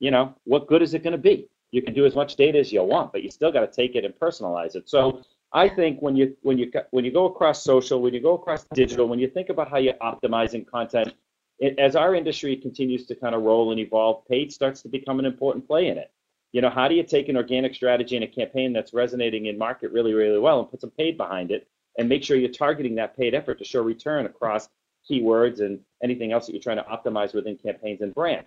you 0.00 0.10
know, 0.10 0.34
what 0.44 0.66
good 0.66 0.82
is 0.82 0.94
it 0.94 1.04
going 1.04 1.12
to 1.12 1.18
be? 1.18 1.48
You 1.70 1.82
can 1.82 1.94
do 1.94 2.04
as 2.04 2.16
much 2.16 2.34
data 2.34 2.58
as 2.58 2.72
you 2.72 2.82
want, 2.82 3.12
but 3.12 3.22
you 3.22 3.30
still 3.30 3.52
got 3.52 3.60
to 3.60 3.68
take 3.68 3.94
it 3.94 4.04
and 4.04 4.12
personalize 4.14 4.74
it. 4.74 4.88
So 4.88 5.22
I 5.52 5.68
think 5.68 6.00
when 6.02 6.16
you 6.16 6.36
when 6.42 6.58
you 6.58 6.72
when 6.90 7.04
you 7.04 7.12
go 7.12 7.26
across 7.26 7.62
social, 7.62 8.02
when 8.02 8.12
you 8.12 8.20
go 8.20 8.34
across 8.34 8.64
digital, 8.74 9.06
when 9.06 9.20
you 9.20 9.28
think 9.28 9.50
about 9.50 9.70
how 9.70 9.78
you're 9.78 9.94
optimizing 9.94 10.66
content, 10.66 11.14
it, 11.60 11.78
as 11.78 11.94
our 11.94 12.14
industry 12.14 12.56
continues 12.56 13.06
to 13.06 13.14
kind 13.14 13.34
of 13.34 13.42
roll 13.42 13.70
and 13.70 13.78
evolve, 13.78 14.26
paid 14.26 14.52
starts 14.52 14.82
to 14.82 14.88
become 14.88 15.20
an 15.20 15.26
important 15.26 15.66
play 15.66 15.88
in 15.88 15.98
it. 15.98 16.10
You 16.52 16.60
know, 16.60 16.70
how 16.70 16.88
do 16.88 16.96
you 16.96 17.04
take 17.04 17.28
an 17.28 17.36
organic 17.36 17.74
strategy 17.74 18.16
and 18.16 18.24
a 18.24 18.28
campaign 18.28 18.72
that's 18.72 18.92
resonating 18.92 19.46
in 19.46 19.56
market 19.56 19.92
really, 19.92 20.14
really 20.14 20.38
well 20.38 20.58
and 20.58 20.68
put 20.68 20.80
some 20.80 20.90
paid 20.90 21.16
behind 21.16 21.52
it 21.52 21.68
and 21.98 22.08
make 22.08 22.24
sure 22.24 22.36
you're 22.36 22.50
targeting 22.50 22.96
that 22.96 23.16
paid 23.16 23.34
effort 23.34 23.58
to 23.58 23.64
show 23.64 23.82
return 23.82 24.26
across 24.26 24.68
keywords 25.08 25.60
and 25.60 25.78
anything 26.02 26.32
else 26.32 26.46
that 26.46 26.52
you're 26.52 26.62
trying 26.62 26.76
to 26.76 26.82
optimize 26.84 27.34
within 27.34 27.56
campaigns 27.56 28.00
and 28.00 28.14
brand. 28.14 28.46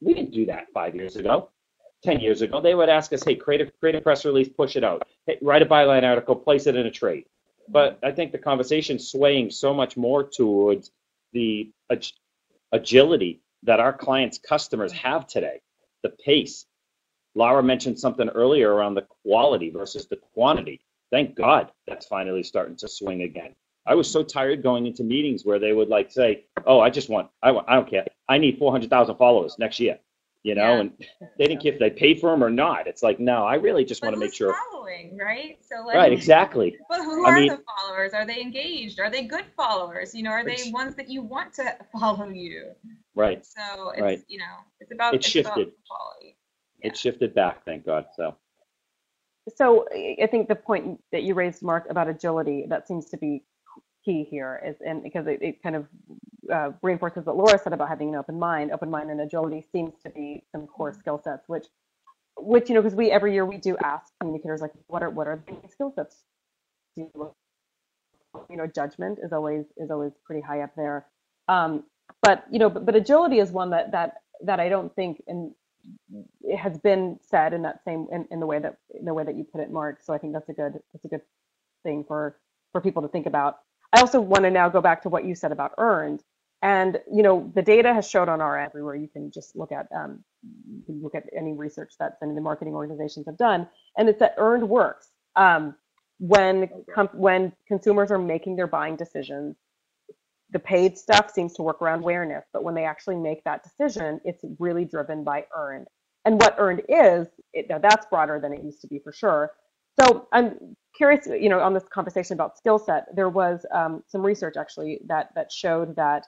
We 0.00 0.14
didn't 0.14 0.32
do 0.32 0.46
that 0.46 0.66
five 0.74 0.94
years 0.94 1.16
ago, 1.16 1.50
10 2.04 2.20
years 2.20 2.42
ago. 2.42 2.60
They 2.60 2.74
would 2.74 2.88
ask 2.88 3.12
us, 3.12 3.24
hey, 3.24 3.34
create 3.36 3.60
a, 3.62 3.70
create 3.80 3.94
a 3.96 4.00
press 4.00 4.24
release, 4.24 4.48
push 4.48 4.76
it 4.76 4.84
out. 4.84 5.06
Hey, 5.26 5.38
write 5.42 5.62
a 5.62 5.66
byline 5.66 6.04
article, 6.04 6.36
place 6.36 6.66
it 6.66 6.76
in 6.76 6.86
a 6.86 6.90
trade. 6.90 7.24
But 7.68 7.98
I 8.02 8.12
think 8.12 8.32
the 8.32 8.38
conversation's 8.38 9.10
swaying 9.10 9.50
so 9.50 9.74
much 9.74 9.96
more 9.96 10.22
towards 10.22 10.92
the 11.32 11.70
ag- 11.90 12.06
agility 12.72 13.40
that 13.64 13.80
our 13.80 13.92
clients' 13.92 14.38
customers 14.38 14.92
have 14.92 15.26
today, 15.26 15.60
the 16.02 16.10
pace. 16.10 16.66
Laura 17.34 17.62
mentioned 17.62 17.98
something 17.98 18.28
earlier 18.30 18.72
around 18.72 18.94
the 18.94 19.06
quality 19.24 19.70
versus 19.70 20.06
the 20.06 20.16
quantity. 20.34 20.80
Thank 21.10 21.34
God 21.34 21.70
that's 21.86 22.06
finally 22.06 22.42
starting 22.42 22.76
to 22.76 22.88
swing 22.88 23.22
again. 23.22 23.54
I 23.86 23.94
was 23.94 24.10
so 24.10 24.22
tired 24.22 24.62
going 24.62 24.86
into 24.86 25.04
meetings 25.04 25.44
where 25.44 25.58
they 25.58 25.72
would 25.72 25.88
like 25.88 26.10
say, 26.10 26.46
"Oh, 26.66 26.80
I 26.80 26.90
just 26.90 27.08
want, 27.08 27.30
I 27.42 27.52
want, 27.52 27.68
I 27.68 27.76
don't 27.76 27.88
care. 27.88 28.06
I 28.28 28.38
need 28.38 28.58
400,000 28.58 29.16
followers 29.16 29.56
next 29.58 29.78
year," 29.80 29.98
you 30.42 30.54
know, 30.54 30.74
Yeah. 30.74 30.80
and 30.80 31.06
they 31.38 31.46
didn't 31.46 31.62
care 31.62 31.72
if 31.72 31.78
they 31.78 31.90
paid 31.90 32.20
for 32.20 32.30
them 32.30 32.42
or 32.42 32.50
not. 32.50 32.86
It's 32.86 33.02
like, 33.02 33.18
no, 33.20 33.44
I 33.44 33.54
really 33.54 33.84
just 33.84 34.02
want 34.02 34.14
to 34.14 34.20
make 34.20 34.34
sure. 34.34 34.54
following, 34.72 35.16
right? 35.16 35.58
So 35.64 35.84
like, 35.86 35.96
Right, 35.96 36.12
exactly. 36.12 36.76
But 36.88 37.02
who 37.04 37.24
I 37.26 37.30
are 37.30 37.34
mean- 37.40 37.48
the 37.48 37.62
followers? 37.76 38.14
Are 38.14 38.26
they 38.26 38.40
engaged? 38.40 38.98
Are 39.00 39.10
they 39.10 39.24
good 39.24 39.46
followers? 39.56 40.14
You 40.14 40.22
know, 40.24 40.30
are 40.30 40.44
they 40.44 40.70
ones 40.72 40.94
that 40.96 41.08
you 41.08 41.22
want 41.22 41.52
to 41.54 41.76
follow 41.92 42.28
you? 42.28 42.72
Right. 43.14 43.44
So 43.46 43.90
it's 43.90 44.00
Right. 44.02 44.20
you 44.28 44.38
know, 44.38 44.56
it's 44.80 44.92
about 44.92 45.14
It 45.14 45.18
it's 45.24 45.34
about 45.34 45.56
shifted. 45.56 45.72
quality. 45.88 46.36
It 46.82 46.96
shifted 46.96 47.34
back, 47.34 47.64
thank 47.64 47.84
God. 47.86 48.06
So, 48.16 48.36
So 49.56 49.86
I 49.94 50.16
I 50.22 50.26
think 50.26 50.48
the 50.48 50.56
point 50.56 51.00
that 51.12 51.22
you 51.22 51.34
raised, 51.34 51.62
Mark, 51.62 51.86
about 51.88 52.08
agility, 52.08 52.66
that 52.68 52.86
seems 52.88 53.06
to 53.10 53.16
be 53.16 53.44
key 54.04 54.24
here, 54.24 54.60
is 54.64 54.76
and 54.86 55.02
because 55.02 55.26
it, 55.26 55.40
it 55.42 55.62
kind 55.62 55.76
of 55.76 55.86
uh, 56.52 56.72
reinforces 56.82 57.26
what 57.26 57.36
Laura 57.36 57.58
said 57.58 57.72
about 57.72 57.88
having 57.88 58.10
an 58.10 58.16
open 58.16 58.38
mind. 58.38 58.72
Open 58.72 58.90
mind 58.90 59.10
and 59.10 59.20
agility 59.20 59.66
seems 59.72 59.94
to 60.04 60.10
be 60.10 60.44
some 60.52 60.66
core 60.66 60.92
skill 60.94 61.20
sets, 61.22 61.48
which, 61.48 61.66
which 62.38 62.68
you 62.68 62.74
know, 62.76 62.82
because 62.82 62.96
we 62.96 63.10
every 63.10 63.34
year 63.34 63.46
we 63.46 63.58
do 63.58 63.76
ask 63.78 64.12
communicators 64.20 64.60
like, 64.62 64.72
what 64.88 65.02
are 65.02 65.10
what 65.10 65.26
are 65.28 65.42
the 65.46 65.68
skill 65.68 65.92
sets? 65.94 66.24
You 66.96 68.58
know, 68.58 68.66
judgment 68.66 69.18
is 69.22 69.32
always 69.32 69.66
is 69.76 69.90
always 69.90 70.12
pretty 70.24 70.42
high 70.42 70.62
up 70.62 70.72
there. 70.76 71.06
Um, 71.48 71.84
but 72.22 72.44
you 72.50 72.58
know, 72.58 72.70
but, 72.70 72.86
but 72.86 72.96
agility 72.96 73.38
is 73.40 73.52
one 73.52 73.70
that 73.70 73.92
that 73.92 74.22
that 74.44 74.60
I 74.60 74.68
don't 74.68 74.94
think 74.94 75.22
and 75.28 75.52
it 76.42 76.58
has 76.58 76.78
been 76.78 77.18
said 77.22 77.52
in 77.54 77.62
that 77.62 77.84
same 77.84 78.06
in, 78.12 78.26
in 78.30 78.40
the 78.40 78.46
way 78.46 78.58
that 78.60 78.78
in 78.98 79.04
the 79.06 79.14
way 79.14 79.24
that 79.24 79.36
you 79.36 79.44
put 79.44 79.60
it, 79.62 79.70
Mark. 79.70 80.00
So 80.02 80.14
I 80.14 80.18
think 80.18 80.32
that's 80.34 80.48
a 80.48 80.52
good 80.54 80.80
that's 80.92 81.04
a 81.04 81.08
good 81.08 81.22
thing 81.84 82.04
for 82.06 82.38
for 82.72 82.80
people 82.80 83.02
to 83.02 83.08
think 83.08 83.26
about. 83.26 83.58
I 83.92 84.00
also 84.00 84.20
want 84.20 84.44
to 84.44 84.50
now 84.50 84.68
go 84.68 84.80
back 84.82 85.02
to 85.02 85.08
what 85.08 85.24
you 85.24 85.34
said 85.34 85.52
about 85.52 85.72
earned. 85.78 86.22
And 86.66 86.98
you 87.14 87.22
know, 87.22 87.52
the 87.54 87.62
data 87.62 87.94
has 87.94 88.10
showed 88.10 88.28
on 88.28 88.40
our 88.40 88.58
everywhere. 88.58 88.96
You 88.96 89.06
can 89.06 89.30
just 89.30 89.54
look 89.54 89.70
at 89.70 89.86
um, 89.96 90.24
you 90.42 90.82
can 90.84 91.00
look 91.00 91.14
at 91.14 91.22
any 91.36 91.52
research 91.52 91.94
that 92.00 92.18
any 92.20 92.32
of 92.32 92.34
the 92.34 92.42
marketing 92.42 92.74
organizations 92.74 93.26
have 93.26 93.38
done, 93.38 93.68
and 93.96 94.08
it's 94.08 94.18
that 94.18 94.34
earned 94.36 94.68
works. 94.68 95.10
Um, 95.36 95.76
when 96.18 96.68
com- 96.92 97.10
when 97.14 97.52
consumers 97.68 98.10
are 98.10 98.18
making 98.18 98.56
their 98.56 98.66
buying 98.66 98.96
decisions, 98.96 99.54
the 100.50 100.58
paid 100.58 100.98
stuff 100.98 101.30
seems 101.30 101.54
to 101.54 101.62
work 101.62 101.80
around 101.80 102.00
awareness, 102.00 102.44
but 102.52 102.64
when 102.64 102.74
they 102.74 102.84
actually 102.84 103.16
make 103.16 103.44
that 103.44 103.62
decision, 103.62 104.20
it's 104.24 104.42
really 104.58 104.84
driven 104.84 105.22
by 105.22 105.46
earned. 105.56 105.86
And 106.24 106.40
what 106.40 106.56
earned 106.58 106.82
is, 106.88 107.28
it, 107.52 107.68
now 107.68 107.78
that's 107.78 108.06
broader 108.06 108.40
than 108.42 108.52
it 108.52 108.64
used 108.64 108.80
to 108.80 108.88
be 108.88 108.98
for 108.98 109.12
sure. 109.12 109.52
So 110.00 110.26
I'm 110.32 110.76
curious, 110.96 111.28
you 111.28 111.48
know, 111.48 111.60
on 111.60 111.74
this 111.74 111.84
conversation 111.84 112.34
about 112.34 112.58
skill 112.58 112.80
set, 112.80 113.06
there 113.14 113.28
was 113.28 113.64
um, 113.72 114.02
some 114.08 114.26
research 114.26 114.56
actually 114.58 114.98
that 115.06 115.30
that 115.36 115.52
showed 115.52 115.94
that 115.94 116.26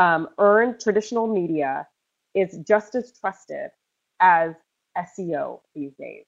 um, 0.00 0.30
earned 0.38 0.80
traditional 0.80 1.26
media 1.26 1.86
is 2.34 2.58
just 2.66 2.94
as 2.94 3.12
trusted 3.20 3.70
as 4.18 4.54
SEO 4.96 5.60
these 5.74 5.92
days. 6.00 6.24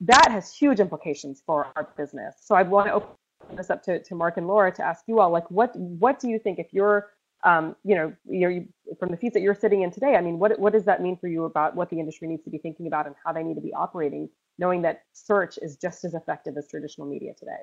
That 0.00 0.30
has 0.30 0.54
huge 0.54 0.78
implications 0.78 1.42
for 1.46 1.68
our 1.74 1.88
business. 1.96 2.34
So 2.42 2.54
I 2.54 2.62
want 2.62 2.88
to 2.88 2.94
open 2.94 3.08
this 3.56 3.70
up 3.70 3.82
to, 3.84 4.02
to 4.02 4.14
Mark 4.14 4.36
and 4.36 4.46
Laura 4.46 4.70
to 4.72 4.84
ask 4.84 5.04
you 5.06 5.18
all, 5.18 5.30
like, 5.30 5.50
what 5.50 5.74
what 5.76 6.20
do 6.20 6.28
you 6.28 6.38
think 6.38 6.58
if 6.58 6.66
you're, 6.72 7.08
um, 7.42 7.74
you 7.84 7.94
know, 7.94 8.12
you're 8.28 8.64
from 8.98 9.10
the 9.10 9.16
seats 9.16 9.32
that 9.32 9.40
you're 9.40 9.54
sitting 9.54 9.80
in 9.82 9.90
today? 9.90 10.16
I 10.16 10.20
mean, 10.20 10.38
what 10.38 10.58
what 10.58 10.74
does 10.74 10.84
that 10.84 11.00
mean 11.00 11.16
for 11.16 11.28
you 11.28 11.44
about 11.44 11.74
what 11.74 11.88
the 11.88 12.00
industry 12.00 12.28
needs 12.28 12.44
to 12.44 12.50
be 12.50 12.58
thinking 12.58 12.86
about 12.86 13.06
and 13.06 13.14
how 13.24 13.32
they 13.32 13.42
need 13.42 13.54
to 13.54 13.62
be 13.62 13.72
operating, 13.72 14.28
knowing 14.58 14.82
that 14.82 15.04
search 15.14 15.58
is 15.62 15.76
just 15.76 16.04
as 16.04 16.12
effective 16.12 16.58
as 16.58 16.68
traditional 16.68 17.06
media 17.06 17.32
today? 17.38 17.62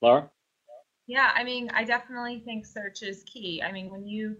Laura? 0.00 0.30
Yeah, 1.10 1.32
I 1.34 1.42
mean, 1.42 1.70
I 1.74 1.82
definitely 1.82 2.38
think 2.44 2.64
search 2.64 3.02
is 3.02 3.24
key. 3.24 3.60
I 3.64 3.72
mean, 3.72 3.90
when 3.90 4.06
you 4.06 4.36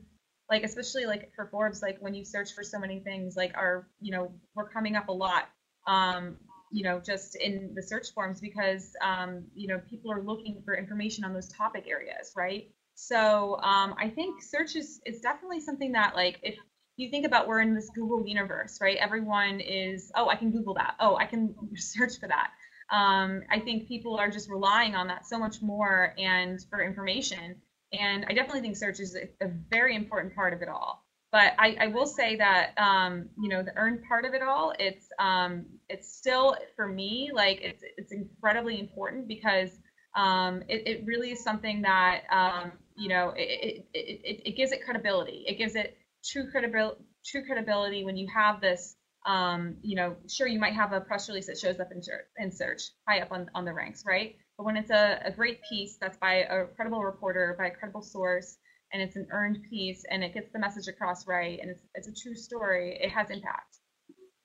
like 0.49 0.63
especially 0.63 1.05
like 1.05 1.33
for 1.35 1.47
Forbes, 1.47 1.83
like 1.83 1.99
when 1.99 2.15
you 2.15 2.25
search 2.25 2.53
for 2.55 2.63
so 2.63 2.79
many 2.79 3.01
things, 3.01 3.37
like 3.37 3.57
our, 3.57 3.89
you 4.01 4.13
know, 4.13 4.31
we're 4.55 4.69
coming 4.69 4.95
up 4.95 5.09
a 5.09 5.13
lot. 5.13 5.49
Um, 5.89 6.37
you 6.71 6.85
know, 6.85 7.01
just 7.05 7.35
in 7.35 7.73
the 7.75 7.83
search 7.83 8.15
forms 8.15 8.41
because 8.41 8.93
um, 9.03 9.43
you 9.53 9.67
know, 9.67 9.81
people 9.91 10.13
are 10.13 10.23
looking 10.23 10.63
for 10.65 10.77
information 10.77 11.25
on 11.25 11.35
those 11.35 11.49
topic 11.49 11.87
areas, 11.89 12.33
right? 12.37 12.71
So 12.95 13.59
um, 13.63 13.97
I 13.99 14.09
think 14.09 14.41
search 14.41 14.77
is 14.77 15.01
is 15.05 15.21
definitely 15.21 15.61
something 15.61 15.91
that 15.93 16.15
like 16.15 16.39
if 16.45 16.55
you 16.97 17.11
think 17.11 17.27
about 17.27 17.49
we're 17.49 17.63
in 17.63 17.75
this 17.75 17.91
Google 17.97 18.25
universe, 18.25 18.79
right? 18.81 18.97
Everyone 18.99 19.59
is, 19.59 20.13
oh, 20.15 20.29
I 20.29 20.37
can 20.37 20.53
Google 20.53 20.75
that. 20.75 20.95
Oh, 21.01 21.17
I 21.17 21.27
can 21.27 21.53
search 21.75 22.21
for 22.21 22.29
that. 22.29 22.53
Um, 22.91 23.43
I 23.51 23.61
think 23.61 23.89
people 23.89 24.17
are 24.17 24.31
just 24.31 24.51
relying 24.51 24.95
on 24.95 25.07
that 25.09 25.27
so 25.27 25.39
much 25.39 25.63
more 25.63 26.15
and 26.19 26.59
for 26.71 26.83
information. 26.83 27.57
And 27.93 28.25
I 28.29 28.35
definitely 28.35 28.61
think 28.61 28.77
search 28.77 29.01
is 29.01 29.17
a, 29.17 29.45
a 29.45 29.49
very 29.71 29.97
important 29.97 30.35
part 30.35 30.53
of 30.53 30.63
it 30.63 30.69
all. 30.69 31.05
But 31.33 31.55
I, 31.59 31.77
I 31.81 31.87
will 31.89 32.07
say 32.07 32.37
that 32.37 32.73
um, 32.77 33.29
you 33.41 33.49
know 33.49 33.63
the 33.63 33.77
earned 33.77 34.03
part 34.09 34.25
of 34.25 34.35
it 34.35 34.43
all, 34.43 34.73
it's 34.79 35.07
um, 35.19 35.65
it's 35.89 36.13
still 36.13 36.57
for 36.75 36.89
me 36.89 37.31
like 37.33 37.61
it's 37.63 37.85
it's 37.97 38.11
incredibly 38.11 38.81
important 38.81 39.29
because 39.29 39.71
um, 40.17 40.63
it, 40.69 40.83
it 40.87 41.07
really 41.07 41.31
is 41.31 41.43
something 41.43 41.83
that 41.83 42.23
um, 42.33 42.73
you 42.97 43.09
know 43.09 43.33
it, 43.37 43.87
it, 43.95 44.21
it, 44.25 44.43
it 44.45 44.57
gives 44.57 44.73
it 44.73 44.85
credibility. 44.85 45.45
It 45.47 45.57
gives 45.57 45.77
it 45.77 45.97
true 46.25 46.51
credibility 46.51 47.01
true 47.25 47.45
credibility 47.45 48.05
when 48.05 48.17
you 48.17 48.27
have 48.35 48.61
this 48.61 48.97
um, 49.27 49.77
you 49.83 49.97
know, 49.97 50.17
sure 50.29 50.47
you 50.47 50.59
might 50.59 50.75
have 50.75 50.93
a 50.93 51.01
press 51.01 51.29
release 51.29 51.47
that 51.47 51.59
shows 51.59 51.79
up 51.79 51.89
in, 51.93 52.01
in 52.39 52.51
search 52.51 52.83
high 53.07 53.21
up 53.21 53.33
on, 53.33 53.51
on 53.55 53.65
the 53.65 53.73
ranks, 53.73 54.05
right? 54.07 54.37
But 54.57 54.65
when 54.65 54.77
it's 54.77 54.91
a, 54.91 55.21
a 55.25 55.31
great 55.31 55.61
piece 55.69 55.99
that's 56.01 56.17
by 56.19 56.45
a 56.51 56.65
credible 56.67 57.03
reporter, 57.03 57.55
by 57.59 57.67
a 57.67 57.71
credible 57.71 58.03
source, 58.03 58.57
and 58.93 59.03
it's 59.03 59.17
an 59.17 59.27
earned 59.31 59.59
piece 59.69 60.05
and 60.11 60.25
it 60.25 60.35
gets 60.35 60.51
the 60.53 60.59
message 60.59 60.89
across 60.89 61.27
right 61.27 61.61
and 61.61 61.71
it's, 61.71 61.83
it's 61.95 62.09
a 62.09 62.15
true 62.15 62.35
story, 62.35 62.99
it 63.01 63.11
has 63.11 63.31
impact. 63.31 63.79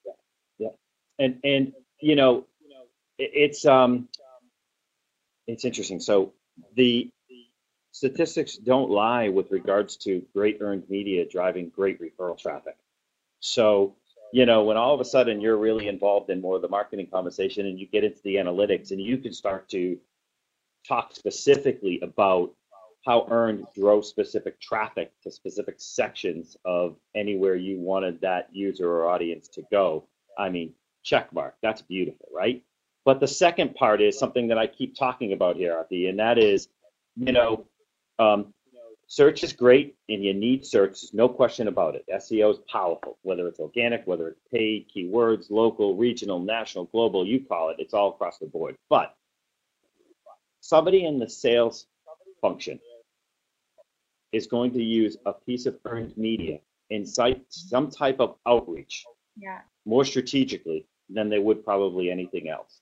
Yeah. 0.05 0.11
Yeah. 0.59 0.69
And, 1.19 1.39
and, 1.43 1.73
you 1.99 2.15
know, 2.15 2.45
it's, 3.17 3.65
um, 3.65 4.09
it's 5.47 5.63
interesting. 5.63 5.99
So 5.99 6.34
the 6.76 7.09
statistics 7.91 8.57
don't 8.57 8.89
lie 8.89 9.30
with 9.30 9.51
regards 9.51 9.95
to 9.97 10.21
great 10.34 10.57
earned 10.59 10.84
media 10.89 11.26
driving 11.26 11.69
great 11.69 11.99
referral 12.01 12.38
traffic. 12.38 12.76
So 13.39 13.95
you 14.36 14.46
know, 14.46 14.64
when 14.66 14.76
all 14.76 14.94
of 14.94 15.00
a 15.00 15.06
sudden 15.06 15.40
you're 15.40 15.56
really 15.56 15.88
involved 15.88 16.30
in 16.30 16.42
more 16.42 16.58
of 16.58 16.62
the 16.62 16.68
marketing 16.68 17.08
conversation 17.10 17.68
and 17.68 17.80
you 17.80 17.88
get 17.88 18.04
into 18.04 18.20
the 18.26 18.36
analytics 18.36 18.92
and 18.92 19.00
you 19.00 19.18
can 19.18 19.32
start 19.32 19.70
to 19.70 19.98
talk 20.86 21.16
specifically 21.16 22.02
about 22.02 22.52
how 23.06 23.26
earned 23.32 23.66
drove 23.74 24.06
specific 24.06 24.60
traffic 24.60 25.14
to 25.24 25.32
specific 25.32 25.76
sections 25.78 26.58
of 26.66 26.98
anywhere 27.16 27.56
you 27.56 27.80
wanted 27.80 28.20
that 28.20 28.50
user 28.52 28.92
or 28.92 29.10
audience 29.10 29.48
to 29.48 29.64
go. 29.72 30.06
I 30.38 30.50
mean, 30.50 30.74
check 31.02 31.32
mark. 31.32 31.56
That's 31.62 31.82
beautiful, 31.82 32.28
right? 32.36 32.62
But 33.06 33.22
the 33.22 33.30
second 33.30 33.74
part 33.74 34.02
is 34.02 34.20
something 34.20 34.50
that 34.50 34.58
I 34.58 34.68
keep 34.68 34.98
talking 34.98 35.32
about 35.32 35.56
here, 35.56 35.74
Aarti, 35.74 36.10
and 36.10 36.20
that 36.20 36.38
is, 36.38 36.68
you 37.16 37.32
know, 37.32 37.64
um, 38.20 38.54
Search 39.08 39.43
is 39.43 39.53
great 39.53 39.95
and 40.10 40.24
you 40.24 40.34
need 40.34 40.66
search, 40.66 40.97
no 41.14 41.30
question 41.30 41.68
about 41.68 41.95
it. 41.95 42.06
SEO 42.12 42.51
is 42.51 42.60
powerful, 42.72 43.18
whether 43.22 43.47
it's 43.47 43.60
organic, 43.60 44.06
whether 44.06 44.30
it's 44.30 44.41
paid, 44.51 44.88
keywords, 44.89 45.51
local, 45.51 45.95
regional, 45.95 46.39
national, 46.39 46.86
global, 46.86 47.26
you 47.26 47.39
call 47.45 47.70
it, 47.70 47.78
it's 47.80 47.93
all 47.93 48.10
across 48.10 48.39
the 48.39 48.47
board. 48.47 48.76
But 48.89 49.16
somebody 50.62 51.06
in 51.06 51.20
the 51.20 51.30
sales 51.30 51.86
function 52.41 52.80
is 54.32 54.47
going 54.47 54.72
to 54.72 54.84
use 54.84 55.18
a 55.26 55.34
piece 55.34 55.68
of 55.68 55.78
earned 55.86 56.18
media 56.18 56.60
in 56.89 57.06
some 57.06 57.89
type 57.89 58.20
of 58.20 58.36
outreach 58.47 59.06
yeah. 59.38 59.60
more 59.86 60.03
strategically 60.03 60.86
than 61.10 61.30
they 61.30 61.39
would 61.39 61.64
probably 61.64 62.10
anything 62.10 62.49
else. 62.49 62.82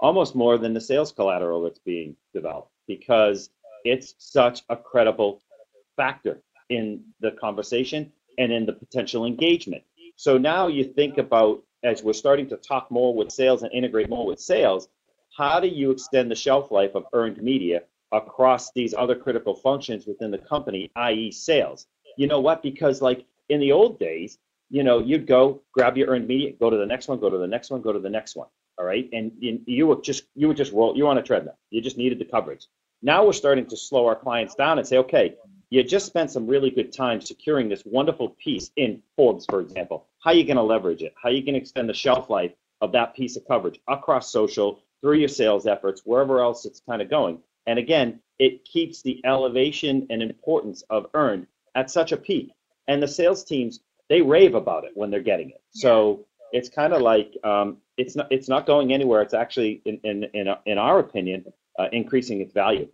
Almost 0.00 0.34
more 0.34 0.58
than 0.58 0.74
the 0.74 0.80
sales 0.80 1.12
collateral 1.12 1.62
that's 1.62 1.78
being 1.78 2.14
developed 2.34 2.70
because 2.86 3.50
it's 3.84 4.14
such 4.18 4.62
a 4.68 4.76
credible 4.76 5.40
factor 5.96 6.40
in 6.70 7.02
the 7.20 7.32
conversation 7.32 8.12
and 8.38 8.52
in 8.52 8.66
the 8.66 8.72
potential 8.72 9.24
engagement. 9.24 9.82
So 10.16 10.38
now 10.38 10.68
you 10.68 10.84
think 10.84 11.18
about 11.18 11.62
as 11.84 12.02
we're 12.02 12.12
starting 12.12 12.48
to 12.48 12.56
talk 12.56 12.90
more 12.90 13.14
with 13.14 13.32
sales 13.32 13.62
and 13.62 13.72
integrate 13.72 14.08
more 14.08 14.26
with 14.26 14.40
sales, 14.40 14.88
how 15.36 15.60
do 15.60 15.66
you 15.66 15.90
extend 15.90 16.30
the 16.30 16.34
shelf 16.34 16.70
life 16.70 16.94
of 16.94 17.04
earned 17.12 17.42
media 17.42 17.82
across 18.12 18.70
these 18.72 18.94
other 18.94 19.16
critical 19.16 19.54
functions 19.54 20.06
within 20.06 20.30
the 20.30 20.38
company, 20.38 20.90
i.e., 20.96 21.32
sales? 21.32 21.86
You 22.16 22.26
know 22.26 22.40
what? 22.40 22.62
Because 22.62 23.00
like 23.02 23.24
in 23.48 23.60
the 23.60 23.72
old 23.72 23.98
days, 23.98 24.38
you 24.70 24.82
know, 24.82 24.98
you'd 25.00 25.26
go 25.26 25.62
grab 25.72 25.96
your 25.96 26.08
earned 26.08 26.28
media, 26.28 26.52
go 26.52 26.70
to 26.70 26.76
the 26.76 26.86
next 26.86 27.08
one, 27.08 27.18
go 27.18 27.30
to 27.30 27.38
the 27.38 27.46
next 27.46 27.70
one, 27.70 27.82
go 27.82 27.92
to 27.92 27.98
the 27.98 28.10
next 28.10 28.36
one. 28.36 28.48
All 28.78 28.86
right, 28.86 29.08
and, 29.12 29.32
you 29.40 29.86
would 29.86 30.02
just 30.02 30.24
you 30.34 30.48
would 30.48 30.56
just 30.56 30.72
roll. 30.72 30.96
You're 30.96 31.08
on 31.08 31.18
a 31.18 31.22
treadmill. 31.22 31.58
You 31.70 31.82
just 31.82 31.98
needed 31.98 32.18
the 32.18 32.24
coverage. 32.24 32.66
Now 33.02 33.26
we're 33.26 33.34
starting 33.34 33.66
to 33.66 33.76
slow 33.76 34.06
our 34.06 34.16
clients 34.16 34.54
down 34.54 34.78
and 34.78 34.88
say, 34.88 34.96
okay, 34.98 35.34
you 35.72 35.82
just 35.82 36.04
spent 36.04 36.30
some 36.30 36.46
really 36.46 36.68
good 36.68 36.92
time 36.92 37.18
securing 37.22 37.70
this 37.70 37.82
wonderful 37.86 38.28
piece 38.28 38.70
in 38.76 39.02
Forbes, 39.16 39.46
for 39.46 39.62
example. 39.62 40.06
How 40.22 40.32
are 40.32 40.34
you 40.34 40.44
going 40.44 40.58
to 40.58 40.62
leverage 40.62 41.00
it? 41.00 41.14
How 41.20 41.30
are 41.30 41.32
you 41.32 41.40
going 41.40 41.54
to 41.54 41.60
extend 41.60 41.88
the 41.88 41.94
shelf 41.94 42.28
life 42.28 42.52
of 42.82 42.92
that 42.92 43.14
piece 43.14 43.38
of 43.38 43.48
coverage 43.48 43.80
across 43.88 44.30
social, 44.30 44.80
through 45.00 45.16
your 45.16 45.28
sales 45.28 45.66
efforts, 45.66 46.02
wherever 46.04 46.42
else 46.42 46.66
it's 46.66 46.82
kind 46.86 47.00
of 47.00 47.08
going? 47.08 47.38
And 47.66 47.78
again, 47.78 48.20
it 48.38 48.66
keeps 48.66 49.00
the 49.00 49.18
elevation 49.24 50.06
and 50.10 50.22
importance 50.22 50.84
of 50.90 51.06
earned 51.14 51.46
at 51.74 51.90
such 51.90 52.12
a 52.12 52.18
peak. 52.18 52.52
And 52.86 53.02
the 53.02 53.08
sales 53.08 53.42
teams, 53.42 53.80
they 54.10 54.20
rave 54.20 54.54
about 54.54 54.84
it 54.84 54.90
when 54.94 55.10
they're 55.10 55.20
getting 55.20 55.48
it. 55.48 55.62
So 55.70 56.26
it's 56.52 56.68
kind 56.68 56.92
of 56.92 57.00
like 57.00 57.32
um, 57.44 57.78
it's 57.96 58.14
not 58.14 58.26
it's 58.30 58.48
not 58.48 58.66
going 58.66 58.92
anywhere. 58.92 59.22
It's 59.22 59.32
actually, 59.32 59.80
in 59.86 59.98
in 60.04 60.24
in, 60.34 60.54
in 60.66 60.76
our 60.76 60.98
opinion, 60.98 61.50
uh, 61.78 61.88
increasing 61.92 62.42
its 62.42 62.52
value. 62.52 62.88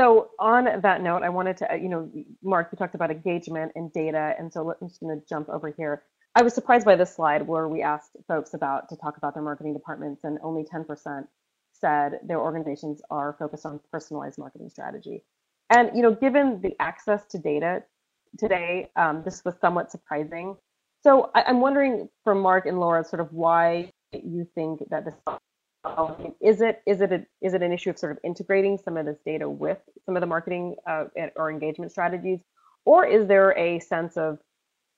So 0.00 0.30
on 0.38 0.80
that 0.80 1.02
note, 1.02 1.22
I 1.22 1.28
wanted 1.28 1.58
to, 1.58 1.68
you 1.78 1.90
know, 1.90 2.10
Mark, 2.42 2.70
you 2.72 2.78
talked 2.78 2.94
about 2.94 3.10
engagement 3.10 3.72
and 3.74 3.92
data, 3.92 4.34
and 4.38 4.50
so 4.50 4.72
I'm 4.80 4.88
just 4.88 4.98
going 4.98 5.20
to 5.20 5.26
jump 5.26 5.50
over 5.50 5.74
here. 5.76 6.04
I 6.34 6.42
was 6.42 6.54
surprised 6.54 6.86
by 6.86 6.96
this 6.96 7.14
slide 7.14 7.46
where 7.46 7.68
we 7.68 7.82
asked 7.82 8.16
folks 8.26 8.54
about 8.54 8.88
to 8.88 8.96
talk 8.96 9.18
about 9.18 9.34
their 9.34 9.42
marketing 9.42 9.74
departments, 9.74 10.24
and 10.24 10.38
only 10.42 10.64
10% 10.64 11.26
said 11.74 12.12
their 12.26 12.40
organizations 12.40 13.02
are 13.10 13.36
focused 13.38 13.66
on 13.66 13.78
personalized 13.92 14.38
marketing 14.38 14.70
strategy. 14.70 15.22
And 15.68 15.90
you 15.94 16.00
know, 16.00 16.14
given 16.14 16.62
the 16.62 16.74
access 16.80 17.26
to 17.32 17.38
data 17.38 17.82
today, 18.38 18.88
um, 18.96 19.20
this 19.22 19.44
was 19.44 19.54
somewhat 19.60 19.90
surprising. 19.90 20.56
So 21.04 21.30
I, 21.34 21.42
I'm 21.42 21.60
wondering 21.60 22.08
from 22.24 22.40
Mark 22.40 22.64
and 22.64 22.80
Laura, 22.80 23.04
sort 23.04 23.20
of 23.20 23.34
why 23.34 23.90
you 24.12 24.48
think 24.54 24.80
that 24.88 25.04
this 25.04 25.14
is 26.40 26.60
it 26.60 26.82
is 26.86 27.00
it 27.00 27.12
a, 27.12 27.26
is 27.40 27.54
it 27.54 27.62
an 27.62 27.72
issue 27.72 27.90
of 27.90 27.98
sort 27.98 28.12
of 28.12 28.18
integrating 28.24 28.78
some 28.78 28.96
of 28.96 29.06
this 29.06 29.18
data 29.24 29.48
with 29.48 29.78
some 30.04 30.16
of 30.16 30.20
the 30.20 30.26
marketing 30.26 30.76
uh, 30.86 31.04
or 31.36 31.50
engagement 31.50 31.90
strategies, 31.90 32.40
or 32.84 33.06
is 33.06 33.26
there 33.26 33.56
a 33.56 33.80
sense 33.80 34.16
of 34.16 34.38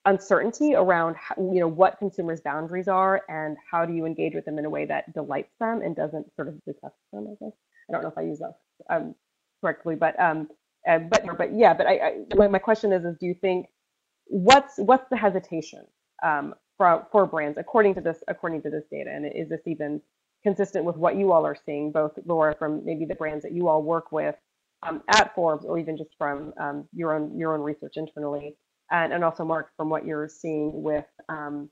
uncertainty 0.05 0.75
around 0.75 1.15
how, 1.17 1.37
you 1.39 1.61
know 1.61 1.69
what 1.69 1.99
consumers' 1.99 2.41
boundaries 2.41 2.89
are 2.89 3.23
and 3.29 3.57
how 3.71 3.87
do 3.87 3.93
you 3.93 4.05
engage 4.07 4.35
with 4.35 4.45
them 4.45 4.59
in 4.59 4.65
a 4.65 4.71
way 4.71 4.85
that 4.85 5.13
delights 5.15 5.55
them 5.61 5.83
and 5.83 5.95
doesn't 5.95 6.27
sort 6.35 6.49
of 6.49 6.55
disgust 6.65 6.97
them? 7.13 7.29
I 7.29 7.45
guess 7.45 7.55
I 7.89 7.93
don't 7.93 8.03
know 8.03 8.09
if 8.09 8.19
I 8.19 8.23
use 8.23 8.41
that 8.41 8.55
um, 8.91 9.15
correctly, 9.61 9.95
but 9.95 10.19
um, 10.19 10.49
uh, 10.89 10.99
but 10.99 11.25
but 11.39 11.57
yeah, 11.57 11.75
but 11.75 11.87
I, 11.87 11.93
I 11.93 12.35
my, 12.35 12.49
my 12.49 12.59
question 12.59 12.93
is 12.93 13.05
is 13.05 13.17
do 13.21 13.27
you 13.27 13.35
think 13.35 13.67
what's 14.25 14.79
what's 14.79 15.09
the 15.11 15.17
hesitation 15.17 15.85
um, 16.25 16.55
for 16.77 17.07
for 17.13 17.25
brands 17.27 17.57
according 17.57 17.95
to 17.95 18.01
this 18.01 18.25
according 18.27 18.63
to 18.63 18.71
this 18.71 18.85
data 18.91 19.11
and 19.11 19.27
is 19.27 19.49
this 19.49 19.61
even 19.67 20.01
consistent 20.43 20.85
with 20.85 20.97
what 20.97 21.17
you 21.17 21.33
all 21.33 21.47
are 21.47 21.57
seeing, 21.67 21.93
both 21.93 22.13
Laura 22.25 22.55
from 22.55 22.85
maybe 22.85 23.05
the 23.05 23.15
brands 23.15 23.43
that 23.43 23.53
you 23.53 23.69
all 23.69 23.83
work 23.83 24.13
with 24.13 24.35
um, 24.83 25.03
at 25.09 25.35
Forbes, 25.35 25.65
or 25.65 25.79
even 25.79 25.97
just 25.97 26.11
from 26.19 26.53
um, 26.59 26.89
your 26.93 27.15
own 27.15 27.39
your 27.39 27.55
own 27.55 27.61
research 27.61 27.95
internally, 27.97 28.57
and, 28.91 29.13
and 29.13 29.23
also 29.23 29.45
Mark 29.45 29.71
from 29.77 29.89
what 29.89 30.05
you're 30.05 30.29
seeing 30.29 30.83
with 30.83 31.07
um, 31.29 31.71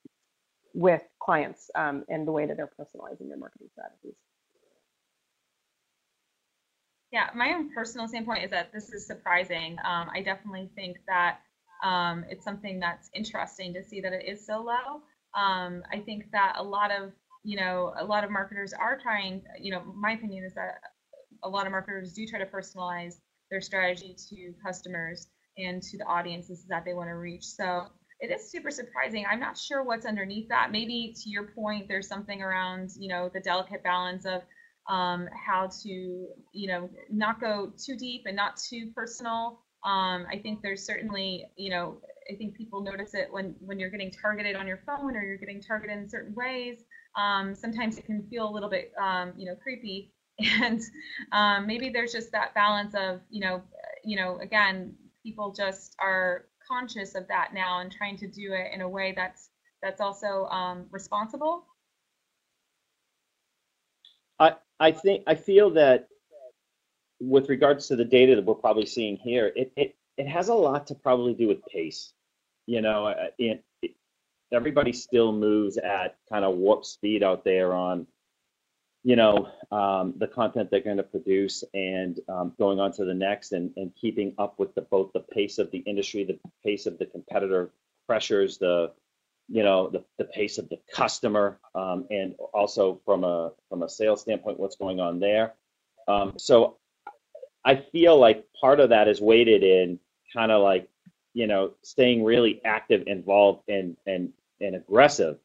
with 0.73 1.03
clients 1.21 1.71
um, 1.75 2.05
and 2.09 2.27
the 2.27 2.33
way 2.33 2.47
that 2.47 2.57
they're 2.57 2.71
personalizing 2.81 3.29
their 3.29 3.39
marketing 3.39 3.69
strategies. 3.73 4.15
Yeah, 7.13 7.31
my 7.35 7.55
own 7.55 7.75
personal 7.75 8.07
standpoint 8.07 8.45
is 8.45 8.51
that 8.51 8.73
this 8.73 8.93
is 8.93 9.05
surprising. 9.05 9.77
Um, 9.85 10.09
I 10.15 10.23
definitely 10.25 10.71
think 10.77 10.99
that 11.09 11.41
um, 11.83 12.25
it's 12.29 12.45
something 12.45 12.79
that's 12.79 13.11
interesting 13.15 13.75
to 13.75 13.83
see 13.83 14.01
that 14.01 14.13
it 14.13 14.25
is 14.29 14.47
so 14.47 14.63
low. 14.63 15.03
I 15.35 16.03
think 16.05 16.31
that 16.31 16.55
a 16.57 16.63
lot 16.63 16.93
of 16.93 17.11
you 17.43 17.57
know 17.57 17.95
a 17.99 18.05
lot 18.05 18.25
of 18.25 18.31
marketers 18.31 18.73
are 18.73 18.99
trying. 18.99 19.43
You 19.61 19.73
know, 19.73 19.83
my 19.95 20.13
opinion 20.13 20.45
is 20.45 20.55
that 20.55 20.81
a 21.43 21.49
lot 21.49 21.67
of 21.67 21.73
marketers 21.73 22.13
do 22.13 22.27
try 22.27 22.39
to 22.39 22.47
personalize 22.47 23.15
their 23.51 23.61
strategy 23.61 24.17
to 24.29 24.53
customers 24.65 25.29
and 25.59 25.83
to 25.83 25.99
the 25.99 26.05
audiences 26.05 26.65
that 26.69 26.85
they 26.85 26.95
want 26.95 27.09
to 27.09 27.15
reach. 27.15 27.45
So 27.45 27.87
it 28.21 28.31
is 28.31 28.51
super 28.51 28.71
surprising. 28.71 29.25
I'm 29.31 29.41
not 29.41 29.57
sure 29.57 29.83
what's 29.83 30.07
underneath 30.07 30.49
that. 30.49 30.71
Maybe 30.71 31.15
to 31.23 31.31
your 31.31 31.49
point, 31.55 31.89
there's 31.89 32.07
something 32.07 32.43
around, 32.43 32.91
you 32.99 33.09
know, 33.09 33.31
the 33.33 33.41
delicate 33.41 33.83
balance 33.83 34.27
of 34.27 34.43
um, 34.89 35.29
how 35.47 35.71
to, 35.83 35.89
you 35.89 36.69
know, 36.69 36.91
not 37.11 37.41
go 37.41 37.73
too 37.83 37.97
deep 37.97 38.23
and 38.27 38.37
not 38.37 38.57
too 38.57 38.91
personal. 38.95 39.61
Um, 39.85 40.27
I 40.31 40.39
think 40.43 40.61
there's 40.63 40.85
certainly, 40.85 41.47
you 41.57 41.71
know, 41.71 41.99
I 42.31 42.37
think 42.37 42.55
people 42.55 42.83
notice 42.83 43.15
it 43.15 43.29
when 43.31 43.55
when 43.61 43.79
you're 43.81 43.91
getting 43.91 44.11
targeted 44.11 44.55
on 44.55 44.67
your 44.67 44.83
phone 44.87 45.17
or 45.17 45.23
you're 45.23 45.39
getting 45.39 45.63
targeted 45.63 45.99
in 45.99 46.09
certain 46.09 46.35
ways. 46.35 46.85
Um, 47.17 47.55
sometimes 47.55 47.99
it 47.99 48.07
can 48.07 48.23
feel 48.29 48.49
a 48.49 48.53
little 48.53 48.71
bit, 48.71 48.93
um, 49.01 49.33
you 49.37 49.47
know, 49.47 49.55
creepy. 49.55 50.13
And 50.63 50.81
um, 51.33 51.67
maybe 51.67 51.91
there's 51.91 52.13
just 52.13 52.33
that 52.33 52.55
balance 52.55 52.95
of, 52.95 53.21
you 53.29 53.41
know, 53.41 53.63
you 54.03 54.17
know, 54.17 54.39
again, 54.39 54.95
people 55.23 55.53
just 55.53 55.95
are 55.99 56.47
conscious 56.67 57.15
of 57.15 57.29
that 57.29 57.53
now 57.53 57.81
and 57.81 57.93
trying 57.93 58.17
to 58.17 58.27
do 58.27 58.55
it 58.55 58.73
in 58.73 58.81
a 58.81 58.89
way 58.89 59.13
that's 59.15 59.51
that's 59.83 60.01
also 60.01 60.47
um, 60.47 60.87
responsible? 60.91 61.67
I 64.39 64.57
I 64.79 64.93
think 64.93 65.25
I 65.27 65.35
feel 65.35 65.71
that 65.71 66.09
with 67.21 67.49
regards 67.49 67.87
to 67.89 67.97
the 67.97 68.05
data 68.05 68.35
that 68.37 68.45
we're 68.45 68.55
probably 68.55 68.87
seeing 68.87 69.17
here, 69.17 69.53
it 69.57 69.73
it, 69.77 69.97
it 70.17 70.27
has 70.27 70.49
a 70.49 70.55
lot 70.55 70.87
to 70.89 70.95
probably 70.95 71.35
do 71.35 71.49
with 71.49 71.65
pace. 71.67 72.13
You 72.67 72.83
know, 72.83 73.07
uh, 73.07 73.29
it, 73.39 73.65
everybody 74.53 74.93
still 74.93 75.33
moves 75.33 75.77
at 75.79 76.17
kind 76.31 76.45
of 76.45 76.57
warp 76.57 76.85
speed 76.85 77.23
out 77.23 77.45
there 77.45 77.73
on 77.75 78.07
you 79.03 79.17
know 79.17 79.49
um, 79.71 80.15
the 80.19 80.27
content 80.27 80.71
they're 80.71 80.81
going 80.81 80.97
to 80.97 81.03
produce 81.03 81.65
and 81.75 82.21
um, 82.29 82.53
going 82.59 82.79
on 82.81 82.93
to 82.93 83.05
the 83.05 83.15
next 83.15 83.53
and, 83.53 83.71
and 83.77 83.93
keeping 83.95 84.35
up 84.39 84.59
with 84.59 84.75
the 84.75 84.83
both 84.83 85.11
the 85.13 85.21
pace 85.21 85.59
of 85.59 85.71
the 85.71 85.79
industry 85.79 86.25
the 86.25 86.39
pace 86.65 86.87
of 86.87 86.99
the 86.99 87.07
competitor 87.07 87.71
pressures 88.07 88.59
the 88.59 88.93
you 89.49 89.63
know 89.63 89.89
the, 89.89 90.05
the 90.19 90.25
pace 90.25 90.59
of 90.59 90.69
the 90.69 90.79
customer 90.93 91.59
um, 91.75 92.07
and 92.11 92.35
also 92.53 93.01
from 93.05 93.25
a 93.25 93.53
from 93.69 93.83
a 93.83 93.89
sales 93.89 94.21
standpoint 94.21 94.59
what's 94.59 94.77
going 94.77 95.01
on 95.01 95.19
there. 95.19 95.55
Um, 96.09 96.35
so 96.39 96.77
i 97.65 97.77
feel 97.77 98.19
like 98.19 98.47
part 98.59 98.81
of 98.81 98.89
that 98.89 99.07
is 99.07 99.21
weighted 99.21 99.63
in 99.63 99.99
kind 100.33 100.51
of 100.51 100.63
like 100.63 100.89
you 101.35 101.47
know 101.47 101.73
staying 101.83 102.25
really 102.25 102.61
active 102.65 103.03
involved 103.07 103.63
and 103.69 103.97
and 104.07 104.33
and 104.61 104.77
aggressive 104.77 105.39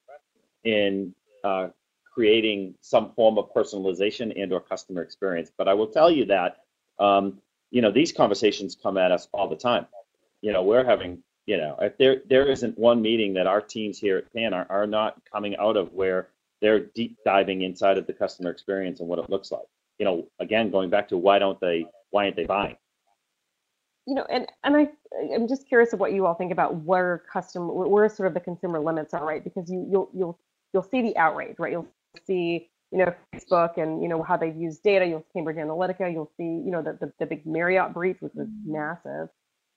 in 0.63 1.13
uh, 1.43 1.70
creating 2.13 2.74
some 2.82 3.11
form 3.13 3.38
of 3.38 3.53
personalization 3.53 4.41
and 4.41 4.51
or 4.53 4.61
customer 4.61 5.01
experience. 5.01 5.51
But 5.57 5.68
I 5.68 5.74
will 5.74 5.88
tell 5.88 6.09
you 6.09 6.26
that, 6.26 6.63
um, 6.99 7.39
you 7.72 7.82
know, 7.82 7.91
these 7.91 8.11
conversations 8.11 8.76
come 8.82 8.97
at 8.97 9.11
us 9.11 9.28
all 9.34 9.49
the 9.49 9.55
time. 9.55 9.86
You 10.41 10.53
know, 10.53 10.63
we're 10.63 10.86
having, 10.86 11.22
you 11.45 11.57
know, 11.57 11.76
if 11.82 11.97
there 11.97 12.22
there 12.30 12.49
isn't 12.49 12.78
one 12.78 13.01
meeting 13.01 13.34
that 13.34 13.47
our 13.47 13.61
teams 13.61 13.99
here 13.99 14.18
at 14.18 14.34
PAN 14.34 14.53
are, 14.53 14.66
are 14.70 14.88
not 14.88 15.22
coming 15.32 15.57
out 15.57 15.76
of 15.76 15.91
where 15.93 16.30
they're 16.61 16.80
deep 16.80 17.18
diving 17.26 17.63
inside 17.63 17.97
of 17.97 18.07
the 18.07 18.13
customer 18.13 18.49
experience 18.49 18.99
and 18.99 19.09
what 19.09 19.20
it 19.20 19.30
looks 19.30 19.51
like. 19.51 19.66
You 19.99 20.05
know, 20.05 20.28
again, 20.39 20.72
going 20.72 20.89
back 20.89 21.09
to 21.09 21.18
why 21.18 21.39
don't 21.39 21.59
they, 21.59 21.86
why 22.11 22.26
aren't 22.26 22.36
they 22.36 22.45
buying? 22.45 22.78
You 24.06 24.16
know, 24.16 24.26
and 24.30 24.47
and 24.64 24.76
I 24.76 24.89
I'm 25.34 25.47
just 25.47 25.68
curious 25.68 25.93
of 25.93 25.99
what 25.99 26.14
you 26.14 26.26
all 26.26 26.36
think 26.36 26.51
about 26.51 26.76
where 26.84 27.24
custom 27.32 27.68
where 27.68 28.08
sort 28.10 28.28
of 28.28 28.34
the 28.34 28.39
consumer 28.39 28.80
limits 28.80 29.14
are, 29.14 29.26
right? 29.26 29.43
Because 29.43 29.70
you 29.70 29.88
you'll 29.89 30.10
you'll 30.14 30.39
you'll 30.74 30.84
see 30.84 31.01
the 31.01 31.16
outrage, 31.18 31.56
right? 31.58 31.72
You'll 31.72 31.88
see, 32.28 32.70
you 32.91 32.97
know, 32.97 33.14
Facebook 33.34 33.78
and, 33.78 34.03
you 34.03 34.10
know, 34.10 34.22
how 34.22 34.36
they've 34.36 34.56
used 34.56 34.84
data. 34.84 35.06
You'll 35.06 35.22
see 35.22 35.34
Cambridge 35.34 35.58
Analytica. 35.58 36.12
You'll 36.12 36.32
see, 36.38 36.43
you 36.43 36.70
know, 36.70 36.82
the, 36.82 36.97
the, 36.99 37.14
the 37.20 37.26
big 37.26 37.45
Marriott 37.45 37.93
breach, 37.93 38.18
which 38.20 38.34
was 38.36 38.47
mm-hmm. 38.47 38.74
massive. 38.74 39.30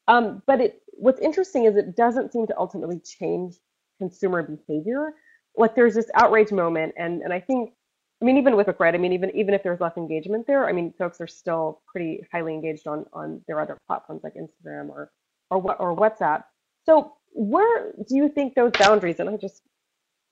Um, 0.09 0.43
but 0.47 0.61
it, 0.61 0.83
what's 0.95 1.20
interesting 1.20 1.66
is 1.66 1.76
it 1.76 1.97
doesn't 1.97 2.33
seem 2.33 2.49
to 2.49 2.59
ultimately 2.59 3.01
change 3.01 3.55
consumer 3.99 4.43
behavior. 4.43 5.14
Like 5.57 5.74
there's 5.74 5.95
this 5.95 6.11
outrage 6.14 6.51
moment, 6.53 6.95
and 6.97 7.22
and 7.22 7.33
I 7.33 7.41
think, 7.41 7.72
I 8.21 8.25
mean, 8.25 8.37
even 8.37 8.57
with 8.57 8.69
right, 8.81 8.95
I 8.95 8.99
mean, 8.99 9.12
even 9.12 9.31
even 9.37 9.55
if 9.55 9.62
there's 9.62 9.81
less 9.81 9.97
engagement 9.97 10.47
there, 10.47 10.69
I 10.69 10.73
mean, 10.73 10.93
folks 10.99 11.21
are 11.21 11.27
still 11.29 11.83
pretty 11.87 12.27
highly 12.33 12.53
engaged 12.55 12.87
on 12.87 13.07
on 13.12 13.43
their 13.47 13.61
other 13.61 13.79
platforms 13.87 14.23
like 14.25 14.35
Instagram 14.35 14.89
or 14.89 15.12
or 15.51 15.59
what 15.59 15.79
or 15.81 15.97
WhatsApp. 15.97 16.45
So 16.85 17.12
where 17.33 17.93
do 18.09 18.16
you 18.16 18.29
think 18.29 18.55
those 18.55 18.73
boundaries? 18.79 19.21
And 19.21 19.29
I 19.29 19.37
just 19.37 19.62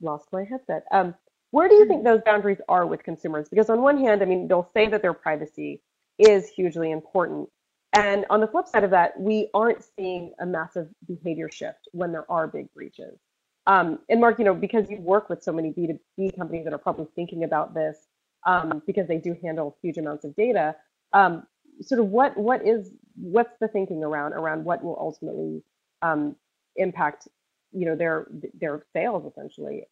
lost 0.01 0.28
my 0.32 0.45
headset. 0.45 0.84
Um, 0.91 1.14
where 1.53 1.68
do 1.68 1.74
you 1.76 1.87
think 1.87 2.05
those 2.05 2.20
boundaries 2.24 2.61
are 2.68 2.87
with 2.87 3.05
consumers? 3.05 3.49
Because 3.49 3.70
on 3.70 3.80
one 3.80 3.99
hand, 3.99 4.22
I 4.22 4.24
mean, 4.24 4.49
they'll 4.49 4.70
say 4.74 4.89
that 4.89 5.03
their 5.03 5.14
privacy 5.14 5.82
is 6.18 6.49
hugely 6.49 6.91
important. 6.91 7.49
And 7.93 8.26
on 8.30 8.41
the 8.41 8.49
flip 8.49 8.66
side 8.66 8.84
of 8.84 8.91
that, 8.91 9.18
we 9.18 9.49
aren't 9.55 9.84
seeing 9.97 10.32
a 10.41 10.47
massive 10.47 10.89
behavior 11.07 11.51
shift 11.51 11.89
when 11.93 12.12
there 12.12 12.30
are 12.30 12.47
big 12.47 12.72
breaches. 12.74 13.18
Um, 13.66 13.98
and 14.08 14.20
Mark, 14.20 14.38
you 14.38 14.44
know, 14.44 14.54
because 14.54 14.88
you 14.88 14.98
work 14.98 15.28
with 15.28 15.42
so 15.42 15.52
many 15.52 15.72
B2B 15.72 16.36
companies 16.36 16.64
that 16.64 16.72
are 16.72 16.78
probably 16.78 17.08
thinking 17.16 17.44
about 17.44 17.74
this 17.74 18.06
um, 18.46 18.82
because 18.86 19.08
they 19.08 19.18
do 19.18 19.36
handle 19.42 19.76
huge 19.82 19.98
amounts 19.98 20.24
of 20.24 20.36
data, 20.36 20.76
um, 21.12 21.46
sort 21.80 22.00
of 22.00 22.06
what 22.06 22.36
what 22.36 22.64
is 22.66 22.92
what's 23.16 23.56
the 23.60 23.68
thinking 23.68 24.04
around 24.04 24.32
around 24.34 24.64
what 24.64 24.84
will 24.84 24.96
ultimately 25.00 25.62
um, 26.02 26.36
impact, 26.76 27.26
you 27.72 27.86
know, 27.86 27.96
their 27.96 28.28
their 28.54 28.84
sales 28.92 29.30
essentially 29.30 29.84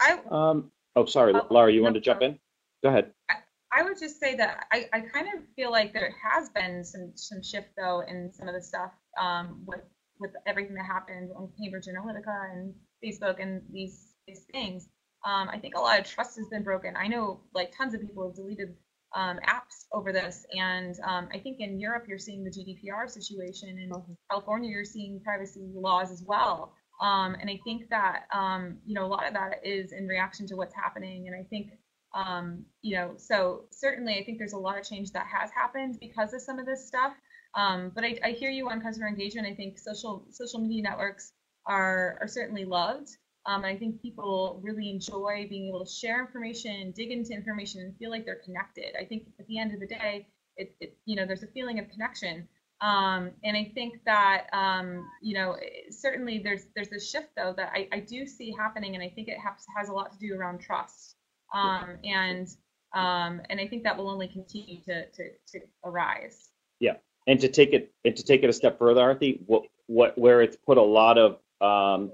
I 0.00 0.18
um, 0.30 0.70
oh, 0.96 1.04
sorry, 1.04 1.34
uh, 1.34 1.42
Laura, 1.50 1.70
you 1.70 1.80
no, 1.80 1.84
wanted 1.84 2.00
to 2.00 2.04
jump 2.04 2.22
in? 2.22 2.38
Go 2.82 2.88
ahead. 2.88 3.12
I, 3.28 3.34
I 3.72 3.82
would 3.82 3.98
just 3.98 4.18
say 4.18 4.34
that 4.36 4.66
I, 4.72 4.88
I 4.92 5.00
kind 5.00 5.28
of 5.28 5.44
feel 5.54 5.70
like 5.70 5.92
there 5.92 6.14
has 6.22 6.48
been 6.50 6.82
some 6.82 7.12
some 7.14 7.42
shift 7.42 7.68
though 7.76 8.02
in 8.08 8.32
some 8.32 8.48
of 8.48 8.54
the 8.54 8.62
stuff 8.62 8.92
um, 9.20 9.62
with 9.66 9.80
with 10.20 10.30
everything 10.46 10.74
that 10.74 10.86
happened 10.86 11.30
on 11.36 11.50
Cambridge 11.58 11.86
Analytica 11.86 12.52
and 12.52 12.74
Facebook 13.04 13.42
and 13.42 13.62
these 13.72 14.14
these 14.26 14.44
things. 14.52 14.88
Um, 15.24 15.48
I 15.48 15.58
think 15.58 15.74
a 15.74 15.80
lot 15.80 15.98
of 15.98 16.06
trust 16.06 16.36
has 16.36 16.48
been 16.48 16.62
broken. 16.62 16.94
I 16.96 17.06
know 17.08 17.40
like 17.54 17.76
tons 17.76 17.94
of 17.94 18.00
people 18.00 18.26
have 18.26 18.36
deleted 18.36 18.74
um, 19.14 19.38
apps 19.46 19.86
over 19.92 20.12
this, 20.12 20.46
and 20.56 20.94
um, 21.04 21.28
I 21.32 21.38
think 21.38 21.60
in 21.60 21.80
Europe 21.80 22.04
you're 22.08 22.18
seeing 22.18 22.44
the 22.44 22.50
GDPR 22.50 23.10
situation, 23.10 23.70
in 23.78 23.90
mm-hmm. 23.90 24.12
California 24.30 24.70
you're 24.70 24.84
seeing 24.84 25.20
privacy 25.22 25.68
laws 25.74 26.10
as 26.10 26.22
well. 26.26 26.74
Um, 27.00 27.34
and 27.40 27.48
I 27.48 27.58
think 27.64 27.88
that, 27.88 28.24
um, 28.32 28.76
you 28.84 28.94
know, 28.94 29.06
a 29.06 29.08
lot 29.08 29.26
of 29.26 29.32
that 29.32 29.60
is 29.64 29.92
in 29.92 30.06
reaction 30.06 30.46
to 30.48 30.54
what's 30.54 30.74
happening. 30.74 31.28
And 31.28 31.34
I 31.34 31.44
think, 31.48 31.72
um, 32.14 32.64
you 32.82 32.94
know, 32.96 33.14
so 33.16 33.64
certainly 33.70 34.18
I 34.18 34.24
think 34.24 34.38
there's 34.38 34.52
a 34.52 34.58
lot 34.58 34.78
of 34.78 34.84
change 34.84 35.12
that 35.12 35.26
has 35.26 35.50
happened 35.50 35.96
because 35.98 36.34
of 36.34 36.42
some 36.42 36.58
of 36.58 36.66
this 36.66 36.86
stuff. 36.86 37.14
Um, 37.54 37.90
but 37.94 38.04
I, 38.04 38.18
I, 38.24 38.30
hear 38.30 38.50
you 38.50 38.68
on 38.68 38.80
customer 38.80 39.08
engagement. 39.08 39.46
I 39.46 39.54
think 39.54 39.78
social 39.78 40.24
social 40.30 40.60
media 40.60 40.82
networks 40.82 41.32
are, 41.66 42.18
are 42.20 42.28
certainly 42.28 42.64
loved. 42.64 43.08
Um, 43.46 43.64
I 43.64 43.76
think 43.76 44.00
people 44.02 44.60
really 44.62 44.90
enjoy 44.90 45.46
being 45.48 45.68
able 45.68 45.84
to 45.84 45.90
share 45.90 46.20
information, 46.20 46.92
dig 46.92 47.10
into 47.10 47.32
information, 47.32 47.80
and 47.80 47.96
feel 47.96 48.10
like 48.10 48.24
they're 48.24 48.42
connected. 48.44 48.94
I 49.00 49.04
think 49.04 49.24
at 49.38 49.46
the 49.46 49.58
end 49.58 49.74
of 49.74 49.80
the 49.80 49.86
day, 49.86 50.28
it, 50.56 50.76
it 50.80 50.96
you 51.06 51.16
know, 51.16 51.26
there's 51.26 51.42
a 51.42 51.48
feeling 51.48 51.78
of 51.78 51.90
connection. 51.90 52.46
Um, 52.82 53.32
and 53.44 53.56
I 53.56 53.70
think 53.74 54.00
that 54.06 54.46
um, 54.52 55.06
you 55.20 55.34
know 55.34 55.56
certainly 55.90 56.40
there's 56.42 56.66
there's 56.74 56.92
a 56.92 57.00
shift 57.00 57.28
though 57.36 57.52
that 57.56 57.72
I, 57.74 57.88
I 57.92 58.00
do 58.00 58.26
see 58.26 58.54
happening, 58.58 58.94
and 58.94 59.04
I 59.04 59.08
think 59.08 59.28
it 59.28 59.38
has 59.38 59.66
has 59.76 59.88
a 59.90 59.92
lot 59.92 60.12
to 60.12 60.18
do 60.18 60.34
around 60.34 60.60
trust, 60.60 61.16
um, 61.54 61.98
and 62.04 62.48
um, 62.94 63.42
and 63.50 63.60
I 63.60 63.68
think 63.68 63.84
that 63.84 63.96
will 63.96 64.08
only 64.08 64.28
continue 64.28 64.80
to 64.82 65.06
to, 65.10 65.30
to 65.48 65.60
arise. 65.84 66.48
Yeah, 66.78 66.94
and 67.30 67.40
to 67.40 67.48
take 67.48 67.72
it 67.72 67.92
and 68.04 68.16
to 68.16 68.24
take 68.24 68.42
it 68.42 68.50
a 68.50 68.52
step 68.52 68.76
further, 68.76 69.00
Aarti, 69.02 69.38
what 69.46 69.62
what 69.86 70.18
where 70.18 70.42
it's 70.42 70.56
put 70.56 70.78
a 70.78 70.82
lot 70.82 71.16
of 71.16 71.38
um, 71.60 72.10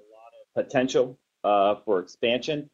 potential 0.55 1.19
uh, 1.43 1.77
for 1.87 2.01
expansion 2.01 2.69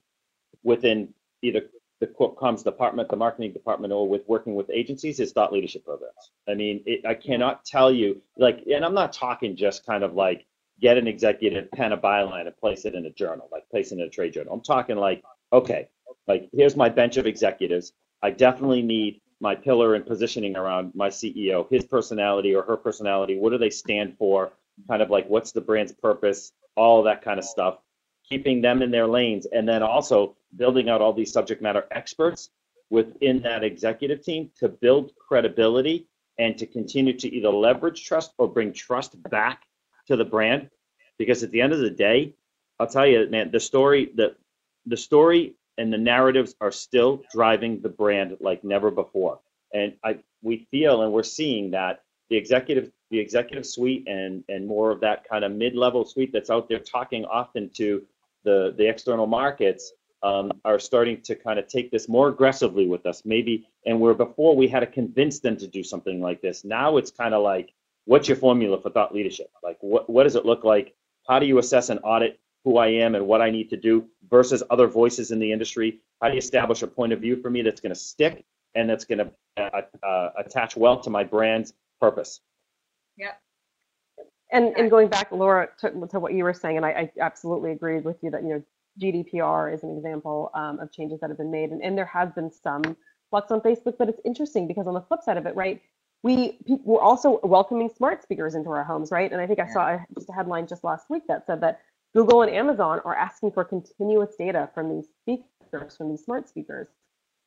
within 0.65 1.15
either 1.43 1.63
the 2.01 2.09
comms 2.09 2.65
department, 2.65 3.09
the 3.09 3.17
marketing 3.17 3.53
department, 3.53 3.93
or 3.93 4.09
with 4.09 4.23
working 4.27 4.57
with 4.57 4.69
agencies 4.71 5.21
is 5.21 5.31
thought 5.31 5.53
leadership 5.53 5.85
programs. 5.85 6.33
I 6.49 6.55
mean, 6.55 6.83
it, 6.85 7.07
I 7.07 7.15
cannot 7.15 7.65
tell 7.65 7.93
you, 7.93 8.21
like, 8.37 8.65
and 8.67 8.85
I'm 8.85 8.95
not 8.95 9.13
talking 9.13 9.55
just 9.55 9.87
kind 9.87 10.03
of 10.03 10.15
like 10.15 10.45
get 10.81 10.99
an 10.99 11.07
executive 11.07 11.71
pen 11.71 11.93
a 11.93 11.97
byline 11.97 12.49
and 12.49 12.57
place 12.57 12.85
it 12.87 12.97
in 12.97 13.07
a 13.07 13.11
journal, 13.11 13.49
like 13.53 13.71
place 13.71 13.93
it 13.93 14.01
in 14.01 14.01
a 14.01 14.09
trade 14.09 14.33
journal. 14.33 14.53
I'm 14.53 14.63
talking 14.63 14.97
like, 14.97 15.23
okay, 15.53 15.87
like 16.27 16.49
here's 16.53 16.75
my 16.75 16.89
bench 16.89 17.19
of 17.19 17.27
executives. 17.27 17.93
I 18.21 18.31
definitely 18.31 18.83
need 18.83 19.21
my 19.43 19.55
pillar 19.55 19.95
and 19.95 20.07
positioning 20.07 20.57
around 20.57 20.93
my 20.95 21.09
CEO, 21.09 21.69
his 21.71 21.85
personality 21.85 22.55
or 22.55 22.63
her 22.63 22.77
personality. 22.77 23.37
What 23.39 23.51
do 23.51 23.59
they 23.59 23.71
stand 23.71 24.17
for? 24.17 24.53
Kind 24.89 25.03
of 25.03 25.11
like 25.11 25.29
what's 25.29 25.53
the 25.53 25.61
brand's 25.61 25.93
purpose? 25.93 26.53
All 26.77 27.03
that 27.03 27.23
kind 27.23 27.39
of 27.39 27.45
stuff 27.45 27.79
keeping 28.33 28.63
them 28.63 28.83
in 28.83 28.91
their 28.91 29.07
lanes, 29.07 29.47
and 29.47 29.69
then 29.69 29.83
also 29.83 30.35
building 30.57 30.89
out 30.89 31.01
all 31.01 31.13
these 31.13 31.33
subject 31.33 31.61
matter 31.61 31.87
experts 31.91 32.51
within 32.91 33.43
that 33.43 33.65
executive 33.65 34.23
team 34.23 34.51
to 34.59 34.69
build 34.69 35.13
credibility 35.17 36.07
and 36.39 36.57
to 36.57 36.67
continue 36.67 37.13
to 37.13 37.29
either 37.35 37.51
leverage 37.51 38.05
trust 38.05 38.33
or 38.39 38.49
bring 38.49 38.73
trust 38.73 39.21
back 39.31 39.65
to 40.07 40.17
the 40.17 40.25
brand. 40.25 40.71
Because 41.19 41.43
at 41.43 41.51
the 41.51 41.61
end 41.61 41.73
of 41.73 41.81
the 41.81 41.91
day, 41.91 42.35
I'll 42.81 42.87
tell 42.87 43.07
you, 43.07 43.29
man, 43.29 43.51
the 43.51 43.61
story, 43.61 44.11
the 44.15 44.35
the 44.87 44.97
story 44.97 45.55
and 45.79 45.93
the 45.93 45.99
narratives 45.99 46.55
are 46.61 46.71
still 46.73 47.23
driving 47.33 47.81
the 47.81 47.89
brand 47.89 48.37
like 48.41 48.63
never 48.65 48.91
before. 48.91 49.41
And 49.73 49.95
I 50.05 50.19
we 50.43 50.67
feel 50.71 51.03
and 51.03 51.13
we're 51.13 51.23
seeing 51.23 51.71
that 51.71 52.03
the 52.31 52.37
executive 52.37 52.91
the 53.11 53.19
executive 53.19 53.67
suite 53.67 54.07
and 54.07 54.45
and 54.49 54.67
more 54.67 54.91
of 54.91 55.01
that 55.01 55.29
kind 55.29 55.45
of 55.45 55.53
mid-level 55.53 56.05
suite 56.05 56.33
that's 56.33 56.51
out 56.51 56.69
there 56.69 56.79
talking 56.79 57.25
often 57.25 57.71
to 57.77 58.03
the 58.45 58.75
the 58.77 58.89
external 58.89 59.27
markets 59.27 59.93
um, 60.23 60.53
are 60.65 60.79
starting 60.79 61.21
to 61.23 61.35
kind 61.35 61.59
of 61.59 61.67
take 61.67 61.91
this 61.91 62.09
more 62.09 62.29
aggressively 62.29 62.87
with 62.87 63.07
us. 63.07 63.23
Maybe 63.25 63.69
and 63.87 63.99
where 64.01 64.15
before 64.15 64.55
we 64.55 64.69
had 64.69 64.81
to 64.81 64.87
convince 64.87 65.41
them 65.41 65.57
to 65.57 65.67
do 65.67 65.83
something 65.83 66.21
like 66.21 66.41
this 66.43 66.65
now 66.65 66.97
it's 66.97 67.11
kind 67.11 67.35
of 67.35 67.43
like 67.43 67.73
what's 68.05 68.29
your 68.29 68.37
formula 68.37 68.81
for 68.81 68.91
thought 68.91 69.15
leadership? 69.15 69.51
Like 69.63 69.79
what, 69.81 70.11
what 70.11 70.25
does 70.25 70.37
it 70.37 70.45
look 70.45 70.65
like? 70.65 70.95
How 71.29 71.39
do 71.39 71.47
you 71.47 71.59
assess 71.59 71.89
and 71.89 72.01
audit 72.03 72.41
who 72.65 72.79
i 72.79 72.87
am 72.89 73.15
and 73.15 73.27
what 73.27 73.41
i 73.41 73.51
need 73.51 73.71
to 73.71 73.77
do 73.77 74.07
versus 74.31 74.63
other 74.71 74.87
voices 74.87 75.31
in 75.31 75.39
the 75.39 75.53
industry 75.53 76.01
how 76.21 76.29
do 76.29 76.35
you 76.35 76.39
establish 76.39 76.83
a 76.83 76.87
point 76.87 77.13
of 77.13 77.21
view 77.21 77.37
for 77.37 77.51
me 77.51 77.63
that's 77.63 77.81
going 77.81 77.95
to 77.95 78.01
stick 78.01 78.45
and 78.75 78.89
that's 78.89 79.05
going 79.05 79.19
to 79.19 79.31
uh, 79.59 79.83
uh, 80.03 80.31
attach 80.39 80.77
well 80.77 81.01
to 81.01 81.11
my 81.11 81.25
brand's 81.25 81.75
purpose 82.01 82.41
Yep. 83.17 83.41
And 84.51 84.77
and 84.77 84.91
going 84.91 85.09
back, 85.09 85.33
Laura, 85.33 85.69
to, 85.81 85.91
to 86.11 86.21
what 86.21 86.35
you 86.35 86.45
were 86.45 86.53
saying, 86.53 86.77
and 86.77 86.85
I, 86.85 86.91
I 86.91 87.13
absolutely 87.21 87.73
agreed 87.73 88.05
with 88.05 88.17
you 88.23 88.31
that 88.31 88.43
you 88.43 88.49
know 88.51 88.63
GDPR 89.01 89.73
is 89.73 89.83
an 89.83 89.97
example 89.97 90.51
um, 90.55 90.79
of 90.81 90.93
changes 90.93 91.21
that 91.21 91.31
have 91.31 91.39
been 91.39 91.51
made, 91.51 91.71
and, 91.71 91.83
and 91.83 91.97
there 91.97 92.05
has 92.05 92.31
been 92.33 92.51
some 92.51 92.97
flux 93.31 93.51
on 93.51 93.61
Facebook, 93.61 93.95
but 93.99 94.09
it's 94.11 94.21
interesting 94.25 94.69
because 94.69 94.87
on 94.87 94.95
the 94.95 95.01
flip 95.01 95.23
side 95.23 95.39
of 95.39 95.47
it, 95.47 95.57
right, 95.57 95.81
we 96.23 96.59
we're 96.67 97.01
also 97.01 97.41
welcoming 97.43 97.89
smart 97.97 98.23
speakers 98.23 98.55
into 98.55 98.69
our 98.69 98.85
homes, 98.85 99.11
right? 99.11 99.33
And 99.33 99.41
I 99.41 99.47
think 99.47 99.59
I 99.59 99.69
saw 99.69 99.89
a, 99.89 100.07
just 100.15 100.29
a 100.29 100.33
headline 100.33 100.67
just 100.67 100.85
last 100.85 101.09
week 101.09 101.23
that 101.29 101.47
said 101.47 101.63
that 101.63 101.81
Google 102.15 102.43
and 102.43 102.51
Amazon 102.51 103.01
are 103.05 103.15
asking 103.15 103.53
for 103.53 103.65
continuous 103.65 104.35
data 104.37 104.69
from 104.75 104.95
these 104.95 105.07
speakers, 105.21 105.97
from 105.97 106.11
these 106.11 106.25
smart 106.25 106.49
speakers. 106.49 106.89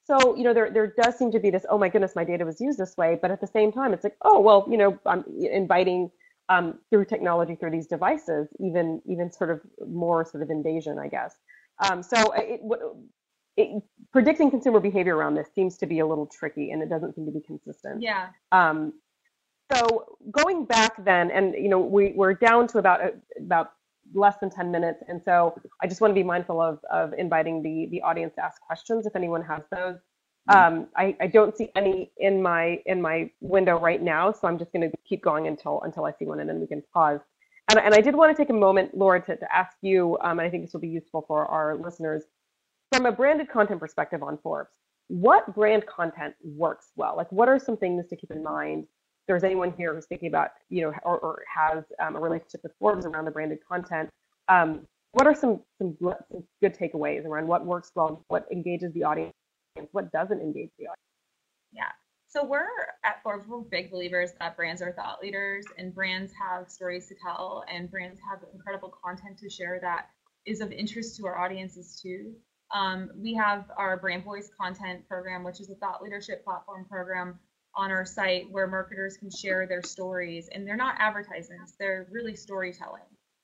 So, 0.06 0.36
you 0.36 0.44
know, 0.44 0.54
there, 0.54 0.70
there 0.70 0.94
does 1.02 1.18
seem 1.18 1.32
to 1.32 1.40
be 1.40 1.50
this, 1.50 1.66
oh 1.70 1.78
my 1.78 1.90
goodness, 1.90 2.16
my 2.16 2.24
data 2.24 2.46
was 2.46 2.62
used 2.62 2.78
this 2.78 2.96
way. 2.96 3.18
But 3.20 3.32
at 3.32 3.42
the 3.42 3.48
same 3.48 3.72
time, 3.72 3.94
it's 3.94 4.04
like, 4.04 4.16
oh, 4.22 4.40
well, 4.40 4.68
you 4.70 4.78
know, 4.78 5.00
I'm 5.06 5.24
inviting 5.40 6.12
um, 6.50 6.80
through 6.92 7.06
technology, 7.06 7.56
through 7.56 7.72
these 7.72 7.88
devices, 7.88 8.48
even 8.60 9.02
even 9.06 9.32
sort 9.32 9.50
of 9.50 9.62
more 9.88 10.24
sort 10.26 10.44
of 10.44 10.52
invasion, 10.52 11.00
I 11.00 11.08
guess. 11.08 11.36
Um, 11.90 12.04
so 12.04 12.32
it, 12.34 12.62
it, 13.58 13.84
predicting 14.12 14.52
consumer 14.52 14.80
behavior 14.80 15.16
around 15.16 15.36
this 15.36 15.48
seems 15.56 15.78
to 15.78 15.88
be 15.88 16.00
a 16.00 16.06
little 16.06 16.28
tricky 16.28 16.72
and 16.72 16.82
it 16.82 16.90
doesn't 16.90 17.16
seem 17.16 17.26
to 17.26 17.32
be 17.32 17.42
consistent. 17.42 18.02
Yeah. 18.02 18.28
Um, 18.52 18.94
so 19.74 20.18
going 20.32 20.66
back 20.66 21.04
then, 21.04 21.32
and 21.32 21.56
you 21.56 21.70
know, 21.70 21.80
we, 21.80 22.14
we're 22.16 22.36
down 22.36 22.68
to 22.68 22.78
about 22.78 23.02
about 23.40 23.72
less 24.14 24.36
than 24.40 24.50
10 24.50 24.72
minutes. 24.72 25.04
And 25.08 25.22
so 25.24 25.60
I 25.82 25.88
just 25.88 26.02
want 26.02 26.12
to 26.12 26.16
be 26.16 26.24
mindful 26.24 26.62
of, 26.62 26.80
of 26.92 27.14
inviting 27.18 27.62
the, 27.64 27.88
the 27.92 28.02
audience 28.02 28.36
to 28.36 28.44
ask 28.44 28.62
questions 28.62 29.06
if 29.06 29.16
anyone 29.16 29.44
has 29.44 29.62
those. 29.72 29.98
Mm-hmm. 30.50 30.78
Um, 30.78 30.88
I, 30.96 31.16
I 31.20 31.28
don't 31.28 31.58
see 31.58 31.70
any 31.76 32.12
in 32.18 32.42
my 32.42 32.80
in 32.86 33.02
my 33.02 33.32
window 33.42 33.80
right 33.80 34.02
now, 34.02 34.32
so 34.32 34.48
I'm 34.48 34.60
just 34.60 34.72
going 34.72 34.90
to 34.90 34.96
keep 35.08 35.24
going 35.24 35.48
until 35.48 35.82
until 35.82 36.06
I 36.06 36.12
see 36.12 36.26
one, 36.26 36.40
and 36.40 36.48
then 36.48 36.60
we 36.60 36.68
can 36.68 36.84
pause. 36.94 37.20
And, 37.70 37.80
and 37.80 37.96
I 37.96 38.02
did 38.02 38.16
want 38.16 38.36
to 38.36 38.40
take 38.40 38.52
a 38.52 38.54
moment, 38.54 38.96
Laura, 38.96 39.20
to, 39.26 39.36
to 39.36 39.56
ask 39.56 39.76
you, 39.82 40.20
um, 40.22 40.38
and 40.38 40.42
I 40.42 40.52
think 40.52 40.64
this 40.64 40.74
will 40.74 40.82
be 40.82 40.88
useful 40.88 41.26
for 41.28 41.48
our 41.48 41.76
listeners, 41.76 42.26
from 42.92 43.08
a 43.08 43.12
branded 43.12 43.50
content 43.50 43.80
perspective 43.80 44.22
on 44.22 44.38
Forbes, 44.38 44.76
what 45.08 45.54
brand 45.56 45.86
content 45.88 46.36
works 46.44 46.92
well? 46.96 47.16
Like, 47.18 47.32
what 47.32 47.50
are 47.50 47.60
some 47.60 47.78
things 47.78 48.08
to 48.08 48.16
keep 48.16 48.30
in 48.32 48.44
mind 48.44 48.86
there's 49.28 49.44
anyone 49.44 49.74
here 49.78 49.94
who's 49.94 50.06
thinking 50.06 50.28
about, 50.28 50.52
you 50.70 50.82
know, 50.82 50.94
or, 51.04 51.20
or 51.20 51.44
has 51.54 51.84
um, 52.00 52.16
a 52.16 52.20
relationship 52.20 52.62
with 52.64 52.74
Forbes 52.80 53.06
around 53.06 53.26
the 53.26 53.32
branded 53.32 53.60
content, 53.68 54.10
um, 54.48 54.86
what 55.14 55.26
are 55.26 55.36
some, 55.36 55.62
some, 55.78 55.98
good 56.00 56.76
takeaways 56.78 57.26
around 57.26 57.48
what 57.48 57.66
works 57.66 57.92
well, 57.96 58.24
what 58.28 58.46
engages 58.52 58.92
the 58.94 59.04
audience, 59.04 59.34
what 59.92 60.12
doesn't 60.12 60.42
engage 60.42 60.70
the 60.78 60.86
audience? 60.86 61.00
Yeah. 61.72 61.92
So 62.28 62.44
we're 62.44 62.68
at 63.06 63.24
Forbes, 63.24 63.48
we're 63.48 63.62
big 63.62 63.90
believers 63.90 64.32
that 64.40 64.58
brands 64.58 64.82
are 64.82 64.92
thought 64.92 65.20
leaders 65.22 65.66
and 65.78 65.96
brands 65.96 66.34
have 66.34 66.70
stories 66.70 67.08
to 67.08 67.16
tell 67.24 67.64
and 67.74 67.90
brands 67.90 68.20
have 68.30 68.40
incredible 68.54 68.94
content 69.04 69.38
to 69.40 69.50
share 69.50 69.80
that 69.82 70.10
is 70.46 70.60
of 70.60 70.72
interest 70.72 71.16
to 71.18 71.26
our 71.28 71.38
audiences 71.38 72.00
too. 72.02 72.34
Um, 72.74 73.10
we 73.16 73.34
have 73.36 73.72
our 73.78 73.96
brand 73.96 74.24
voice 74.26 74.50
content 74.60 75.08
program, 75.08 75.44
which 75.44 75.62
is 75.62 75.70
a 75.70 75.76
thought 75.76 76.02
leadership 76.02 76.44
platform 76.44 76.86
program 76.90 77.40
on 77.76 77.92
our 77.92 78.06
site 78.06 78.50
where 78.52 78.68
marketers 78.68 79.18
can 79.18 79.30
share 79.30 79.68
their 79.68 79.84
stories 79.84 80.50
and 80.52 80.66
they're 80.68 80.78
not 80.78 80.96
advertisements 81.00 81.74
they're 81.80 82.08
really 82.12 82.36
storytelling. 82.36 83.02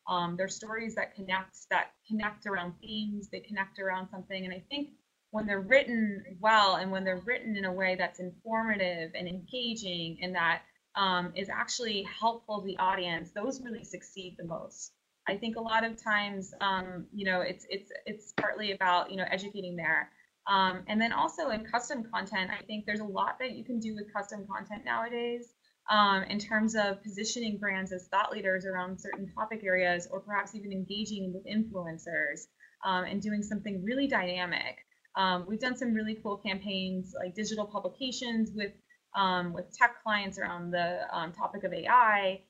Um, 0.10 0.36
they're 0.36 0.48
stories 0.48 0.96
that 0.96 1.14
connect 1.16 1.58
that 1.70 1.92
connect 2.08 2.46
around 2.46 2.74
themes 2.82 3.30
they 3.30 3.40
connect 3.40 3.80
around 3.80 4.10
something 4.10 4.46
and 4.46 4.54
i 4.54 4.64
think 4.70 4.90
when 5.32 5.46
they're 5.46 5.62
written 5.62 6.24
well 6.40 6.76
and 6.76 6.92
when 6.92 7.04
they're 7.04 7.22
written 7.26 7.56
in 7.56 7.66
a 7.66 7.72
way 7.72 7.96
that's 7.98 8.20
informative 8.20 9.12
and 9.16 9.28
engaging 9.28 10.18
and 10.22 10.36
that 10.36 10.62
um, 10.96 11.32
is 11.36 11.50
actually 11.50 12.04
helpful 12.04 12.60
to 12.60 12.66
the 12.66 12.78
audience 12.78 13.32
those 13.32 13.62
really 13.62 13.84
succeed 13.84 14.36
the 14.38 14.46
most. 14.46 14.94
I 15.28 15.38
think 15.38 15.56
a 15.56 15.62
lot 15.62 15.86
of 15.86 16.02
times 16.02 16.54
um, 16.62 17.06
you 17.14 17.26
know 17.26 17.42
it's 17.42 17.66
it's 17.70 17.92
it's 18.06 18.34
partly 18.34 18.74
about 18.74 19.10
you 19.10 19.18
know 19.18 19.26
educating 19.30 19.76
there 19.76 20.10
um, 20.48 20.84
and 20.88 21.00
then 21.00 21.12
also 21.12 21.50
in 21.50 21.66
custom 21.66 22.04
content, 22.04 22.50
I 22.52 22.64
think 22.64 22.86
there's 22.86 23.00
a 23.00 23.06
lot 23.06 23.38
that 23.40 23.52
you 23.52 23.64
can 23.64 23.80
do 23.80 23.96
with 23.96 24.12
custom 24.14 24.46
content 24.52 24.84
nowadays 24.84 25.54
um, 25.90 26.24
in 26.24 26.40
terms 26.40 26.76
of 26.76 27.02
positioning 27.04 27.58
brands 27.58 27.92
as 27.92 28.08
thought 28.08 28.32
leaders 28.32 28.66
around 28.66 29.00
certain 29.00 29.32
topic 29.34 29.64
areas, 29.64 30.08
or 30.12 30.20
perhaps 30.20 30.56
even 30.56 30.72
engaging 30.72 31.34
with 31.34 31.46
influencers 31.46 32.48
um, 32.86 33.04
and 33.04 33.22
doing 33.22 33.44
something 33.44 33.84
really 33.84 34.08
dynamic. 34.08 34.78
Um, 35.16 35.46
we've 35.48 35.60
done 35.60 35.76
some 35.76 35.94
really 35.94 36.18
cool 36.24 36.38
campaigns 36.38 37.14
like 37.18 37.36
digital 37.36 37.66
publications 37.66 38.52
with 38.56 38.72
um, 39.14 39.52
with 39.52 39.66
tech 39.78 40.02
clients 40.02 40.40
around 40.40 40.72
the 40.72 41.02
um, 41.14 41.34
topic 41.34 41.66
of 41.66 41.74
AI. 41.74 42.42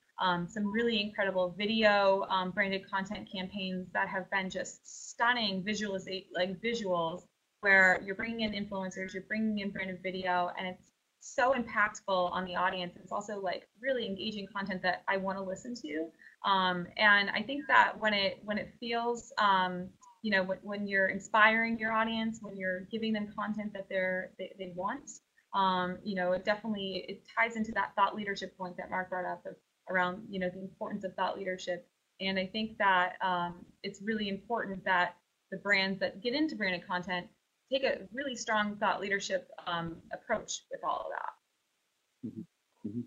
some 0.48 0.72
really 0.72 1.02
incredible 1.02 1.56
video 1.58 2.24
branded 2.54 2.88
content 2.88 3.28
campaigns 3.36 3.88
that 3.94 4.08
have 4.08 4.30
been 4.30 4.50
just 4.50 5.10
stunning 5.10 5.64
visualization 5.64 6.28
like 6.36 6.62
visuals 6.62 7.24
where 7.62 8.02
you're 8.04 8.16
bringing 8.16 8.42
in 8.42 8.52
influencers, 8.52 9.14
you're 9.14 9.24
bringing 9.24 9.60
in 9.60 9.72
branded 9.72 10.00
video, 10.04 10.52
and 10.58 10.68
it's 10.68 10.92
so 11.22 11.54
impactful 11.54 12.32
on 12.32 12.46
the 12.46 12.56
audience. 12.56 12.96
It's 13.02 13.12
also 13.12 13.40
like 13.40 13.68
really 13.80 14.06
engaging 14.06 14.48
content 14.54 14.82
that 14.82 15.04
I 15.08 15.18
want 15.18 15.38
to 15.38 15.44
listen 15.44 15.76
to. 15.76 16.08
Um, 16.50 16.88
and 16.98 17.30
I 17.30 17.44
think 17.44 17.68
that 17.68 17.94
when 18.00 18.14
it 18.14 18.40
when 18.44 18.58
it 18.58 18.74
feels 18.80 19.32
um, 19.38 19.90
you 20.24 20.32
know 20.32 20.44
when, 20.44 20.58
when, 20.64 20.88
you're 20.88 21.10
inspiring 21.10 21.78
your 21.80 21.94
audience, 21.94 22.40
when 22.42 22.58
you're 22.58 22.82
giving 22.92 23.14
them 23.14 23.32
content 23.38 23.74
that 23.74 23.88
they're 23.90 24.32
they, 24.40 24.52
they 24.58 24.74
want, 24.76 25.10
um, 25.54 25.98
you 26.04 26.16
know, 26.16 26.32
it 26.34 26.44
definitely 26.44 27.06
it 27.08 27.24
ties 27.38 27.56
into 27.56 27.72
that 27.74 27.94
thought 27.96 28.16
leadership 28.16 28.58
point 28.58 28.76
that 28.78 28.90
Mark 28.90 29.10
brought 29.10 29.26
up 29.26 29.46
of, 29.46 29.56
around 29.90 30.24
you 30.30 30.40
know 30.40 30.50
the 30.50 30.60
importance 30.60 31.04
of 31.04 31.14
thought 31.16 31.38
leadership. 31.38 31.88
And 32.20 32.38
I 32.40 32.48
think 32.48 32.78
that 32.78 33.14
um, 33.22 33.66
it's 33.84 34.02
really 34.02 34.30
important 34.30 34.84
that 34.86 35.16
the 35.52 35.58
brands 35.58 36.00
that 36.00 36.22
get 36.22 36.34
into 36.34 36.56
branded 36.56 36.88
content 36.88 37.28
take 37.72 37.84
a 37.84 38.00
really 38.14 38.36
strong 38.36 38.76
thought 38.76 39.00
leadership 39.00 39.50
um, 39.66 39.96
approach 40.14 40.64
with 40.72 40.82
all 40.84 41.06
of 41.06 41.12
that. 41.12 42.28
Mm-hmm. 42.28 42.90
Mm-hmm. 42.90 43.02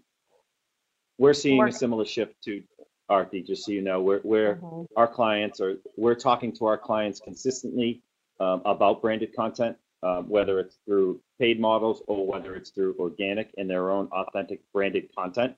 We're 1.19 1.35
seeing 1.35 1.63
a 1.63 1.73
similar 1.73 2.05
shift 2.05 2.35
to 2.45 2.63
Aarti, 3.11 3.47
just 3.47 3.67
so 3.67 3.73
you 3.73 3.83
know, 3.83 4.01
where, 4.03 4.21
where 4.21 4.57
mm-hmm. 4.57 4.85
our 4.97 5.07
clients 5.07 5.61
are, 5.61 5.77
we're 5.97 6.15
talking 6.15 6.53
to 6.57 6.67
our 6.67 6.79
clients 6.79 7.21
consistently 7.21 8.03
um, 8.41 8.63
about 8.65 9.03
branded 9.03 9.35
content, 9.37 9.77
um, 10.03 10.29
whether 10.29 10.59
it's 10.59 10.79
through 10.87 11.21
paid 11.39 11.61
models 11.61 12.03
or 12.09 12.27
whether 12.27 12.57
it's 12.57 12.71
through 12.71 12.97
organic 12.99 13.53
and 13.57 13.69
their 13.69 13.91
own 13.91 14.09
authentic 14.13 14.61
branded 14.73 15.09
content. 15.17 15.55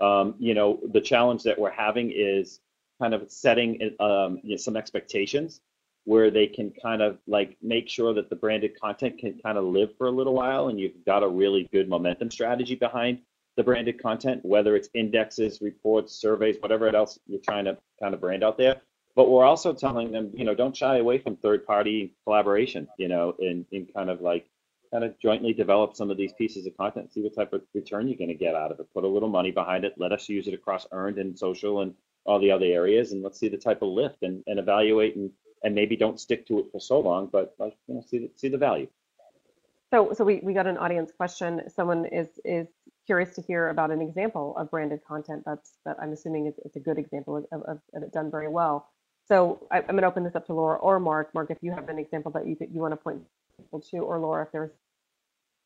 Um, 0.00 0.34
you 0.38 0.54
know, 0.54 0.78
the 0.92 1.00
challenge 1.00 1.42
that 1.42 1.58
we're 1.58 1.70
having 1.70 2.12
is 2.14 2.60
kind 3.00 3.14
of 3.14 3.30
setting 3.30 3.96
um, 3.98 4.38
you 4.42 4.50
know, 4.50 4.56
some 4.56 4.76
expectations 4.76 5.60
where 6.04 6.30
they 6.30 6.46
can 6.46 6.72
kind 6.82 7.02
of 7.02 7.18
like 7.26 7.56
make 7.62 7.88
sure 7.88 8.14
that 8.14 8.30
the 8.30 8.36
branded 8.36 8.78
content 8.80 9.18
can 9.18 9.38
kind 9.44 9.58
of 9.58 9.64
live 9.64 9.90
for 9.96 10.06
a 10.06 10.10
little 10.10 10.34
while 10.34 10.68
and 10.68 10.80
you've 10.80 11.04
got 11.04 11.22
a 11.22 11.28
really 11.28 11.68
good 11.72 11.88
momentum 11.88 12.30
strategy 12.30 12.74
behind 12.74 13.18
the 13.56 13.64
branded 13.64 14.00
content, 14.02 14.44
whether 14.44 14.76
it's 14.76 14.88
indexes, 14.94 15.60
reports, 15.60 16.14
surveys, 16.14 16.56
whatever 16.60 16.94
else 16.94 17.18
you're 17.26 17.40
trying 17.40 17.64
to 17.64 17.76
kind 18.00 18.14
of 18.14 18.20
brand 18.20 18.42
out 18.42 18.56
there. 18.56 18.80
But 19.16 19.28
we're 19.28 19.44
also 19.44 19.74
telling 19.74 20.12
them, 20.12 20.30
you 20.34 20.44
know, 20.44 20.54
don't 20.54 20.76
shy 20.76 20.98
away 20.98 21.18
from 21.18 21.36
third 21.36 21.66
party 21.66 22.14
collaboration, 22.24 22.88
you 22.96 23.08
know, 23.08 23.34
in, 23.38 23.66
in 23.72 23.86
kind 23.86 24.08
of 24.08 24.20
like 24.20 24.46
kind 24.92 25.04
of 25.04 25.18
jointly 25.18 25.52
develop 25.52 25.94
some 25.94 26.10
of 26.10 26.16
these 26.16 26.32
pieces 26.32 26.66
of 26.66 26.76
content, 26.76 27.12
see 27.12 27.22
what 27.22 27.34
type 27.34 27.52
of 27.52 27.62
return 27.74 28.08
you're 28.08 28.16
going 28.16 28.28
to 28.28 28.34
get 28.34 28.54
out 28.54 28.72
of 28.72 28.80
it. 28.80 28.86
Put 28.94 29.04
a 29.04 29.08
little 29.08 29.28
money 29.28 29.50
behind 29.50 29.84
it. 29.84 29.94
Let 29.98 30.12
us 30.12 30.28
use 30.28 30.48
it 30.48 30.54
across 30.54 30.86
earned 30.92 31.18
and 31.18 31.38
social 31.38 31.82
and 31.82 31.94
all 32.24 32.38
the 32.38 32.50
other 32.50 32.66
areas, 32.66 33.12
and 33.12 33.22
let's 33.22 33.38
see 33.38 33.48
the 33.48 33.56
type 33.56 33.82
of 33.82 33.88
lift 33.88 34.22
and, 34.22 34.42
and 34.46 34.58
evaluate 34.58 35.16
and 35.16 35.30
and 35.62 35.74
maybe 35.74 35.96
don't 35.96 36.18
stick 36.18 36.46
to 36.46 36.58
it 36.60 36.66
for 36.72 36.80
so 36.80 37.00
long, 37.00 37.28
but 37.30 37.54
like, 37.58 37.76
you 37.86 37.94
know, 37.94 38.04
see 38.06 38.18
the, 38.18 38.30
see 38.36 38.48
the 38.48 38.58
value. 38.58 38.88
So, 39.90 40.12
so 40.12 40.24
we, 40.24 40.40
we 40.42 40.54
got 40.54 40.66
an 40.66 40.78
audience 40.78 41.10
question. 41.16 41.62
Someone 41.68 42.06
is 42.06 42.28
is 42.44 42.68
curious 43.06 43.34
to 43.34 43.42
hear 43.42 43.70
about 43.70 43.90
an 43.90 44.00
example 44.00 44.56
of 44.56 44.70
branded 44.70 45.00
content 45.06 45.42
that's 45.44 45.72
that 45.84 45.96
I'm 46.00 46.12
assuming 46.12 46.46
is, 46.46 46.54
it's 46.64 46.76
a 46.76 46.80
good 46.80 46.96
example 46.96 47.36
of, 47.36 47.62
of, 47.62 47.80
of 47.92 48.02
it 48.02 48.12
done 48.12 48.30
very 48.30 48.48
well. 48.48 48.88
So 49.26 49.66
I, 49.70 49.78
am 49.78 49.86
going 49.86 50.02
to 50.02 50.06
open 50.06 50.22
this 50.22 50.36
up 50.36 50.46
to 50.46 50.54
Laura 50.54 50.78
or 50.78 51.00
Mark. 51.00 51.34
Mark, 51.34 51.50
if 51.50 51.58
you 51.60 51.72
have 51.72 51.88
an 51.88 51.98
example 51.98 52.30
that 52.32 52.46
you 52.46 52.56
you 52.72 52.80
want 52.80 52.92
to 52.92 52.96
point 52.96 53.22
people 53.56 53.80
to, 53.90 53.98
or 53.98 54.18
Laura, 54.20 54.44
if 54.44 54.52
there's 54.52 54.70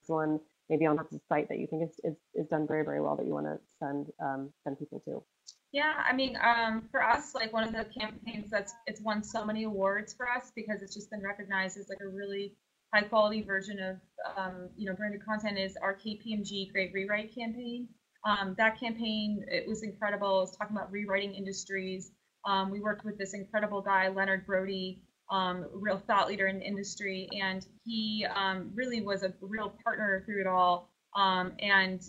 one 0.06 0.40
maybe 0.70 0.86
on 0.86 0.96
the 0.96 1.20
site 1.28 1.48
that 1.50 1.58
you 1.58 1.66
think 1.66 1.82
is, 1.82 2.00
is, 2.02 2.16
is 2.34 2.46
done 2.48 2.66
very 2.66 2.84
very 2.84 3.00
well 3.00 3.16
that 3.16 3.26
you 3.26 3.32
want 3.32 3.46
to 3.46 3.58
send 3.78 4.10
um, 4.20 4.50
send 4.64 4.78
people 4.78 5.00
to. 5.00 5.22
Yeah, 5.74 5.92
I 6.08 6.14
mean, 6.14 6.38
um, 6.40 6.84
for 6.92 7.02
us, 7.02 7.34
like 7.34 7.52
one 7.52 7.64
of 7.64 7.72
the 7.72 7.84
campaigns 7.98 8.48
that's 8.48 8.72
it's 8.86 9.00
won 9.00 9.24
so 9.24 9.44
many 9.44 9.64
awards 9.64 10.14
for 10.14 10.30
us 10.30 10.52
because 10.54 10.82
it's 10.82 10.94
just 10.94 11.10
been 11.10 11.20
recognized 11.20 11.76
as 11.76 11.88
like 11.88 11.98
a 12.00 12.06
really 12.06 12.54
high 12.94 13.02
quality 13.02 13.42
version 13.42 13.80
of 13.80 13.96
um, 14.36 14.68
you 14.76 14.86
know 14.86 14.94
branded 14.94 15.24
content 15.24 15.58
is 15.58 15.76
our 15.82 15.96
KPMG 15.96 16.70
Great 16.70 16.92
Rewrite 16.94 17.34
campaign. 17.34 17.88
Um, 18.24 18.54
that 18.56 18.78
campaign 18.78 19.44
it 19.48 19.66
was 19.66 19.82
incredible. 19.82 20.38
It 20.38 20.40
was 20.42 20.56
talking 20.56 20.76
about 20.76 20.92
rewriting 20.92 21.34
industries. 21.34 22.12
Um, 22.44 22.70
we 22.70 22.80
worked 22.80 23.04
with 23.04 23.18
this 23.18 23.34
incredible 23.34 23.82
guy 23.82 24.06
Leonard 24.06 24.46
Brody, 24.46 25.02
um, 25.32 25.66
real 25.72 25.98
thought 26.06 26.28
leader 26.28 26.46
in 26.46 26.60
the 26.60 26.64
industry, 26.64 27.28
and 27.32 27.66
he 27.84 28.24
um, 28.32 28.70
really 28.76 29.00
was 29.00 29.24
a 29.24 29.34
real 29.40 29.74
partner 29.82 30.22
through 30.24 30.42
it 30.42 30.46
all. 30.46 30.88
Um, 31.16 31.54
and 31.58 32.00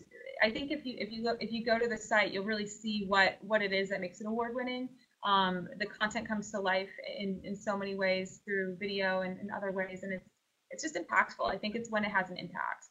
I 0.46 0.52
think 0.52 0.70
if 0.70 0.86
you 0.86 0.94
if 1.00 1.12
you 1.12 1.24
look 1.24 1.38
if 1.42 1.52
you 1.52 1.66
go 1.66 1.80
to 1.80 1.88
the 1.88 1.98
site, 1.98 2.32
you'll 2.32 2.46
really 2.46 2.68
see 2.68 3.06
what 3.08 3.40
what 3.42 3.64
it 3.64 3.74
is 3.74 3.90
that 3.90 4.00
makes 4.00 4.22
it 4.22 4.28
award 4.28 4.54
winning. 4.54 4.90
Um, 5.24 5.68
the 5.80 5.88
content 5.88 6.28
comes 6.28 6.52
to 6.52 6.60
life 6.60 6.92
in, 7.18 7.42
in 7.44 7.56
so 7.56 7.76
many 7.76 7.96
ways 7.96 8.42
through 8.46 8.78
video 8.80 9.22
and, 9.22 9.40
and 9.40 9.50
other 9.50 9.72
ways, 9.72 10.04
and 10.04 10.14
it's 10.14 10.30
it's 10.70 10.84
just 10.84 10.96
impactful. 10.96 11.52
I 11.52 11.58
think 11.58 11.74
it's 11.74 11.90
when 11.90 12.06
it 12.06 12.12
has 12.12 12.30
an 12.30 12.38
impact. 12.38 12.86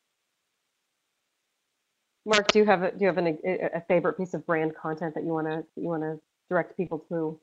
Mark, 2.26 2.50
do 2.50 2.58
you 2.58 2.64
have 2.64 2.82
a, 2.82 2.90
do 2.90 2.96
you 3.00 3.06
have 3.06 3.18
an, 3.18 3.38
a 3.72 3.80
favorite 3.82 4.14
piece 4.14 4.34
of 4.34 4.44
brand 4.46 4.74
content 4.74 5.14
that 5.14 5.22
you 5.22 5.30
want 5.30 5.46
to 5.46 5.64
you 5.76 5.88
want 5.88 6.02
to 6.02 6.18
direct 6.50 6.76
people 6.76 6.98
to? 7.10 7.38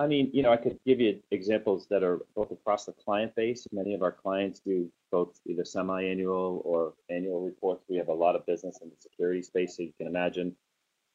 I 0.00 0.08
mean, 0.08 0.28
you 0.32 0.42
know, 0.42 0.50
I 0.50 0.56
could 0.56 0.80
give 0.84 0.98
you 0.98 1.20
examples 1.30 1.86
that 1.90 2.02
are 2.02 2.18
both 2.34 2.50
across 2.50 2.86
the 2.86 2.92
client 2.92 3.32
base. 3.36 3.68
Many 3.70 3.94
of 3.94 4.02
our 4.02 4.10
clients 4.10 4.58
do 4.58 4.90
both 5.10 5.38
either 5.46 5.64
semi-annual 5.64 6.62
or 6.64 6.94
annual 7.08 7.40
reports. 7.44 7.84
We 7.88 7.96
have 7.96 8.08
a 8.08 8.14
lot 8.14 8.36
of 8.36 8.46
business 8.46 8.78
in 8.82 8.88
the 8.88 8.96
security 8.98 9.42
space, 9.42 9.76
so 9.76 9.82
you 9.82 9.92
can 9.98 10.06
imagine 10.06 10.54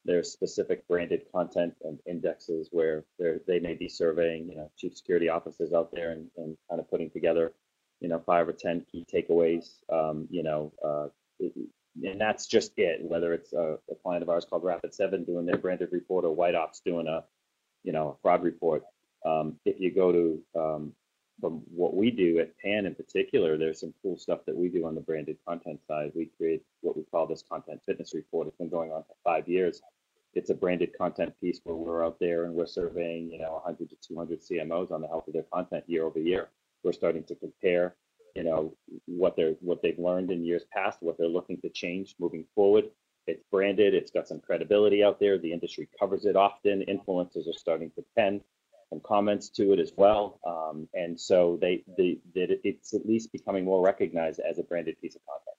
there's 0.06 0.30
specific 0.30 0.86
branded 0.86 1.22
content 1.32 1.74
and 1.82 1.98
indexes 2.06 2.68
where 2.70 3.04
they 3.18 3.58
may 3.58 3.74
be 3.74 3.88
surveying, 3.88 4.48
you 4.48 4.56
know, 4.56 4.70
chief 4.78 4.96
security 4.96 5.28
officers 5.28 5.72
out 5.72 5.90
there 5.92 6.12
and, 6.12 6.28
and 6.36 6.56
kind 6.70 6.80
of 6.80 6.88
putting 6.88 7.10
together, 7.10 7.52
you 8.00 8.08
know, 8.08 8.22
five 8.24 8.48
or 8.48 8.52
10 8.52 8.86
key 8.90 9.04
takeaways, 9.12 9.78
um, 9.92 10.28
you 10.30 10.44
know, 10.44 10.72
uh, 10.84 11.08
and 12.04 12.20
that's 12.20 12.46
just 12.46 12.72
it, 12.76 13.00
whether 13.02 13.32
it's 13.32 13.52
a, 13.52 13.78
a, 13.90 13.94
client 14.02 14.22
of 14.22 14.28
ours 14.28 14.46
called 14.48 14.62
Rapid7 14.62 15.26
doing 15.26 15.46
their 15.46 15.58
branded 15.58 15.88
report 15.92 16.24
or 16.24 16.34
White 16.34 16.54
Ops 16.54 16.80
doing 16.84 17.06
a, 17.08 17.24
you 17.82 17.92
know, 17.92 18.18
fraud 18.22 18.42
report. 18.42 18.82
Um, 19.24 19.56
if 19.64 19.80
you 19.80 19.92
go 19.92 20.12
to, 20.12 20.42
um, 20.58 20.92
from 21.40 21.62
what 21.70 21.94
we 21.94 22.10
do 22.10 22.38
at 22.38 22.56
PAN 22.58 22.86
in 22.86 22.94
particular, 22.94 23.58
there's 23.58 23.80
some 23.80 23.94
cool 24.02 24.16
stuff 24.16 24.40
that 24.46 24.56
we 24.56 24.68
do 24.68 24.86
on 24.86 24.94
the 24.94 25.00
branded 25.00 25.36
content 25.46 25.80
side. 25.86 26.12
We 26.14 26.30
create 26.36 26.62
what 26.80 26.96
we 26.96 27.04
call 27.04 27.26
this 27.26 27.42
content 27.48 27.80
fitness 27.86 28.14
report. 28.14 28.46
It's 28.46 28.56
been 28.56 28.70
going 28.70 28.90
on 28.92 29.02
for 29.02 29.14
five 29.24 29.48
years 29.48 29.82
it's 30.36 30.50
a 30.50 30.54
branded 30.54 30.96
content 30.96 31.32
piece 31.40 31.60
where 31.64 31.74
we're 31.74 32.04
out 32.04 32.18
there 32.20 32.44
and 32.44 32.54
we're 32.54 32.66
surveying, 32.66 33.30
you 33.32 33.38
know, 33.38 33.52
100 33.64 33.88
to 33.88 33.96
200 34.06 34.40
CMOs 34.42 34.92
on 34.92 35.00
the 35.00 35.08
health 35.08 35.26
of 35.26 35.32
their 35.32 35.46
content 35.52 35.82
year 35.86 36.04
over 36.04 36.18
year. 36.18 36.50
We're 36.84 36.92
starting 36.92 37.24
to 37.24 37.34
compare, 37.34 37.96
you 38.34 38.44
know, 38.44 38.76
what 39.06 39.34
they're 39.34 39.54
what 39.60 39.80
they've 39.80 39.98
learned 39.98 40.30
in 40.30 40.44
years 40.44 40.64
past, 40.70 40.98
what 41.00 41.16
they're 41.16 41.26
looking 41.26 41.58
to 41.62 41.70
change 41.70 42.14
moving 42.20 42.44
forward. 42.54 42.84
It's 43.26 43.42
branded. 43.50 43.94
It's 43.94 44.10
got 44.10 44.28
some 44.28 44.40
credibility 44.40 45.02
out 45.02 45.18
there. 45.18 45.38
The 45.38 45.52
industry 45.52 45.88
covers 45.98 46.26
it 46.26 46.36
often. 46.36 46.84
Influencers 46.86 47.48
are 47.48 47.58
starting 47.58 47.90
to 47.96 48.04
pen 48.14 48.42
some 48.90 49.00
comments 49.04 49.48
to 49.50 49.72
it 49.72 49.80
as 49.80 49.92
well, 49.96 50.40
um, 50.46 50.88
and 50.94 51.18
so 51.18 51.58
they, 51.60 51.84
it's 51.96 52.94
at 52.94 53.06
least 53.06 53.32
becoming 53.32 53.64
more 53.64 53.82
recognized 53.82 54.40
as 54.40 54.58
a 54.58 54.62
branded 54.62 55.00
piece 55.00 55.16
of 55.16 55.22
content 55.26 55.56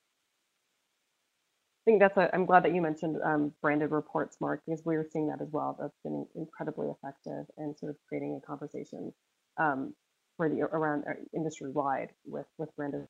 I 1.87 1.89
think 1.89 2.01
that's 2.01 2.17
a, 2.17 2.29
I'm 2.35 2.45
glad 2.45 2.65
that 2.65 2.75
you 2.75 2.81
mentioned 2.81 3.17
um, 3.23 3.53
branded 3.61 3.91
reports, 3.91 4.35
Mark, 4.41 4.61
because 4.65 4.81
we 4.85 4.97
were 4.97 5.07
seeing 5.09 5.27
that 5.27 5.41
as 5.41 5.47
well. 5.53 5.77
That's 5.79 5.95
been 6.03 6.25
incredibly 6.35 6.89
effective 6.89 7.45
in 7.57 7.73
sort 7.77 7.91
of 7.91 7.95
creating 8.09 8.37
a 8.43 8.45
conversation 8.45 9.13
um, 9.57 9.93
for 10.35 10.49
the 10.49 10.63
around 10.63 11.05
uh, 11.09 11.13
industry 11.33 11.71
wide 11.71 12.09
with 12.25 12.45
with 12.57 12.75
branded. 12.75 13.07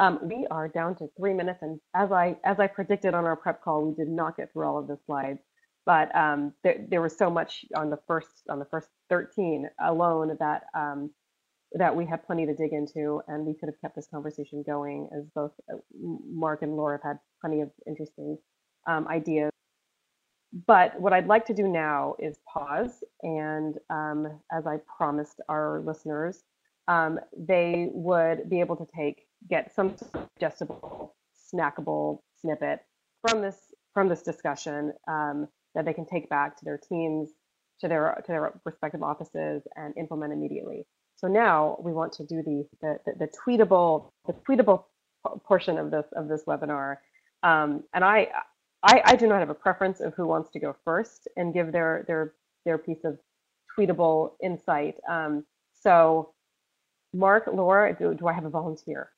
Um, 0.00 0.20
we 0.22 0.46
are 0.50 0.68
down 0.68 0.96
to 0.96 1.08
three 1.18 1.34
minutes, 1.34 1.58
and 1.60 1.78
as 1.94 2.10
I 2.10 2.38
as 2.44 2.58
I 2.58 2.66
predicted 2.66 3.12
on 3.12 3.26
our 3.26 3.36
prep 3.36 3.62
call, 3.62 3.84
we 3.84 3.94
did 3.94 4.08
not 4.10 4.38
get 4.38 4.50
through 4.50 4.64
all 4.66 4.78
of 4.78 4.86
the 4.86 4.98
slides, 5.04 5.40
but 5.86 6.14
um, 6.14 6.52
there, 6.62 6.84
there 6.88 7.02
was 7.02 7.16
so 7.16 7.30
much 7.30 7.64
on 7.76 7.90
the 7.90 7.98
first 8.06 8.28
on 8.48 8.58
the 8.58 8.64
first 8.64 8.88
13 9.10 9.68
alone 9.82 10.36
that 10.40 10.64
um, 10.74 11.10
that 11.72 11.94
we 11.94 12.06
had 12.06 12.24
plenty 12.24 12.46
to 12.46 12.54
dig 12.54 12.72
into, 12.72 13.20
and 13.26 13.44
we 13.44 13.54
could 13.54 13.68
have 13.68 13.80
kept 13.80 13.96
this 13.96 14.06
conversation 14.06 14.62
going 14.64 15.08
as 15.16 15.24
both 15.34 15.52
uh, 15.72 15.76
Mark 16.00 16.62
and 16.62 16.76
Laura 16.76 16.98
have 17.02 17.16
had 17.16 17.18
plenty 17.40 17.60
of 17.60 17.70
interesting 17.86 18.38
um, 18.86 19.08
ideas. 19.08 19.50
But 20.66 20.98
what 21.00 21.12
I'd 21.12 21.26
like 21.26 21.46
to 21.46 21.54
do 21.54 21.66
now 21.66 22.14
is 22.20 22.38
pause, 22.52 23.02
and 23.22 23.76
um, 23.90 24.40
as 24.52 24.66
I 24.66 24.78
promised 24.96 25.40
our 25.48 25.80
listeners, 25.80 26.44
um, 26.86 27.18
they 27.36 27.88
would 27.92 28.48
be 28.48 28.60
able 28.60 28.76
to 28.76 28.86
take 28.96 29.26
get 29.50 29.74
some 29.74 29.96
digestible, 30.38 31.14
snackable 31.52 32.20
snippet 32.40 32.80
from 33.26 33.42
this 33.42 33.56
from 33.92 34.08
this 34.08 34.22
discussion 34.22 34.92
um, 35.08 35.48
that 35.74 35.84
they 35.84 35.92
can 35.92 36.06
take 36.06 36.28
back 36.28 36.56
to 36.58 36.64
their 36.64 36.78
teams, 36.78 37.30
to 37.80 37.88
their 37.88 38.22
to 38.24 38.32
their 38.32 38.60
respective 38.64 39.02
offices, 39.02 39.62
and 39.76 39.94
implement 39.96 40.32
immediately. 40.32 40.86
So 41.16 41.28
now 41.28 41.76
we 41.80 41.92
want 41.92 42.12
to 42.14 42.24
do 42.24 42.42
the, 42.42 42.66
the, 42.80 42.98
the, 43.06 43.26
the 43.26 43.28
tweetable, 43.28 44.10
the 44.26 44.32
tweetable 44.32 44.84
portion 45.44 45.78
of 45.78 45.90
this, 45.90 46.06
of 46.16 46.28
this 46.28 46.42
webinar. 46.46 46.96
Um, 47.42 47.84
and 47.94 48.04
I, 48.04 48.28
I, 48.82 49.02
I 49.04 49.16
do 49.16 49.26
not 49.26 49.40
have 49.40 49.50
a 49.50 49.54
preference 49.54 50.00
of 50.00 50.14
who 50.14 50.26
wants 50.26 50.50
to 50.52 50.60
go 50.60 50.76
first 50.84 51.28
and 51.36 51.54
give 51.54 51.72
their, 51.72 52.04
their, 52.06 52.34
their 52.64 52.78
piece 52.78 53.04
of 53.04 53.18
tweetable 53.76 54.32
insight. 54.42 54.96
Um, 55.08 55.44
so 55.80 56.32
Mark, 57.12 57.48
Laura, 57.52 57.96
do, 57.96 58.14
do 58.14 58.26
I 58.26 58.32
have 58.32 58.44
a 58.44 58.50
volunteer? 58.50 59.10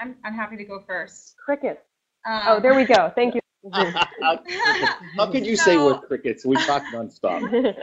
I'm, 0.00 0.16
I'm 0.24 0.34
happy 0.34 0.56
to 0.56 0.64
go 0.64 0.82
first. 0.86 1.34
Crickets. 1.44 1.82
Um, 2.26 2.42
oh, 2.46 2.60
there 2.60 2.74
we 2.74 2.84
go. 2.84 3.12
Thank 3.14 3.34
you. 3.34 3.40
how, 3.72 5.30
could 5.30 5.46
you 5.46 5.56
so, 5.56 5.64
say 5.64 5.76
we're 5.76 5.98
crickets? 6.00 6.44
We 6.44 6.56
talk 6.56 6.82
nonstop. 6.92 7.42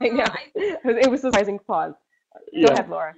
I 0.00 0.08
know. 0.08 0.24
It 0.54 1.10
was 1.10 1.20
a 1.20 1.30
surprising 1.30 1.58
pause. 1.58 1.94
Go 2.34 2.60
yeah. 2.60 2.72
ahead, 2.72 2.88
Laura. 2.88 3.14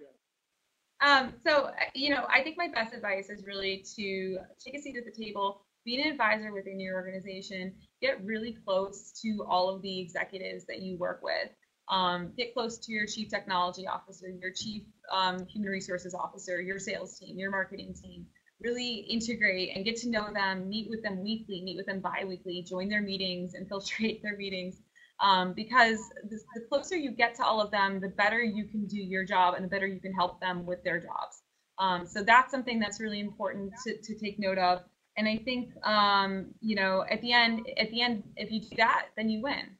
Um, 1.04 1.32
so, 1.44 1.70
you 1.94 2.10
know, 2.10 2.26
I 2.28 2.42
think 2.42 2.56
my 2.56 2.68
best 2.68 2.94
advice 2.94 3.28
is 3.28 3.44
really 3.46 3.84
to 3.96 4.38
take 4.64 4.76
a 4.76 4.80
seat 4.80 4.96
at 4.96 5.04
the 5.04 5.24
table, 5.24 5.64
be 5.84 6.00
an 6.00 6.08
advisor 6.08 6.52
within 6.52 6.78
your 6.78 6.94
organization, 6.94 7.74
get 8.00 8.24
really 8.24 8.56
close 8.64 9.12
to 9.22 9.44
all 9.48 9.74
of 9.74 9.82
the 9.82 10.00
executives 10.00 10.64
that 10.66 10.80
you 10.80 10.96
work 10.96 11.20
with. 11.22 11.48
Um, 11.88 12.32
get 12.36 12.54
close 12.54 12.78
to 12.78 12.92
your 12.92 13.06
chief 13.06 13.28
technology 13.28 13.86
officer, 13.88 14.28
your 14.28 14.52
chief 14.52 14.82
um, 15.10 15.44
human 15.46 15.70
resources 15.70 16.14
officer, 16.14 16.60
your 16.60 16.78
sales 16.78 17.18
team, 17.18 17.38
your 17.38 17.50
marketing 17.50 17.94
team. 18.00 18.26
Really 18.62 19.06
integrate 19.08 19.70
and 19.74 19.84
get 19.84 19.96
to 19.96 20.08
know 20.08 20.32
them, 20.32 20.68
meet 20.68 20.88
with 20.88 21.02
them 21.02 21.22
weekly, 21.22 21.62
meet 21.62 21.76
with 21.76 21.86
them 21.86 22.00
bi-weekly, 22.00 22.64
join 22.68 22.88
their 22.88 23.02
meetings, 23.02 23.54
infiltrate 23.58 24.22
their 24.22 24.36
meetings 24.36 24.80
um, 25.20 25.52
because 25.54 25.98
the, 26.28 26.38
the 26.54 26.60
closer 26.68 26.96
you 26.96 27.12
get 27.12 27.34
to 27.36 27.44
all 27.44 27.60
of 27.60 27.70
them, 27.70 28.00
the 28.00 28.08
better 28.08 28.42
you 28.42 28.66
can 28.66 28.86
do 28.86 28.96
your 28.96 29.24
job 29.24 29.54
and 29.54 29.64
the 29.64 29.68
better 29.68 29.86
you 29.86 30.00
can 30.00 30.12
help 30.12 30.40
them 30.40 30.66
with 30.66 30.82
their 30.82 30.98
jobs. 30.98 31.42
Um, 31.78 32.06
so 32.06 32.22
that's 32.22 32.50
something 32.50 32.78
that's 32.78 33.00
really 33.00 33.20
important 33.20 33.72
to, 33.86 33.96
to 33.96 34.18
take 34.18 34.38
note 34.38 34.58
of. 34.58 34.82
And 35.16 35.28
I 35.28 35.36
think, 35.38 35.70
um, 35.84 36.46
you 36.60 36.74
know, 36.74 37.04
at 37.10 37.20
the 37.20 37.32
end, 37.32 37.66
at 37.78 37.90
the 37.90 38.00
end, 38.00 38.24
if 38.36 38.50
you 38.50 38.60
do 38.60 38.76
that, 38.76 39.06
then 39.16 39.28
you 39.28 39.42
win. 39.42 39.76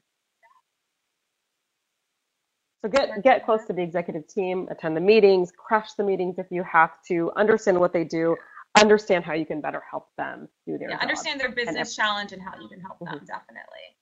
So 2.83 2.89
get 2.89 3.23
get 3.23 3.45
close 3.45 3.65
to 3.67 3.73
the 3.73 3.81
executive 3.81 4.27
team, 4.27 4.67
attend 4.69 4.97
the 4.97 5.01
meetings, 5.01 5.53
crush 5.55 5.93
the 5.93 6.03
meetings 6.03 6.37
if 6.37 6.47
you 6.51 6.63
have 6.63 6.91
to, 7.07 7.31
understand 7.37 7.79
what 7.79 7.93
they 7.93 8.03
do, 8.03 8.35
understand 8.79 9.23
how 9.23 9.33
you 9.33 9.45
can 9.45 9.61
better 9.61 9.83
help 9.89 10.09
them 10.17 10.47
do 10.65 10.77
their 10.77 10.89
yeah, 10.89 10.95
job. 10.95 11.01
Understand 11.01 11.39
their 11.39 11.51
business 11.51 11.95
challenge 11.95 12.31
and 12.31 12.41
how 12.41 12.59
you 12.59 12.67
can 12.67 12.81
help 12.81 12.99
them, 12.99 13.07
mm-hmm. 13.07 13.25
definitely. 13.25 13.93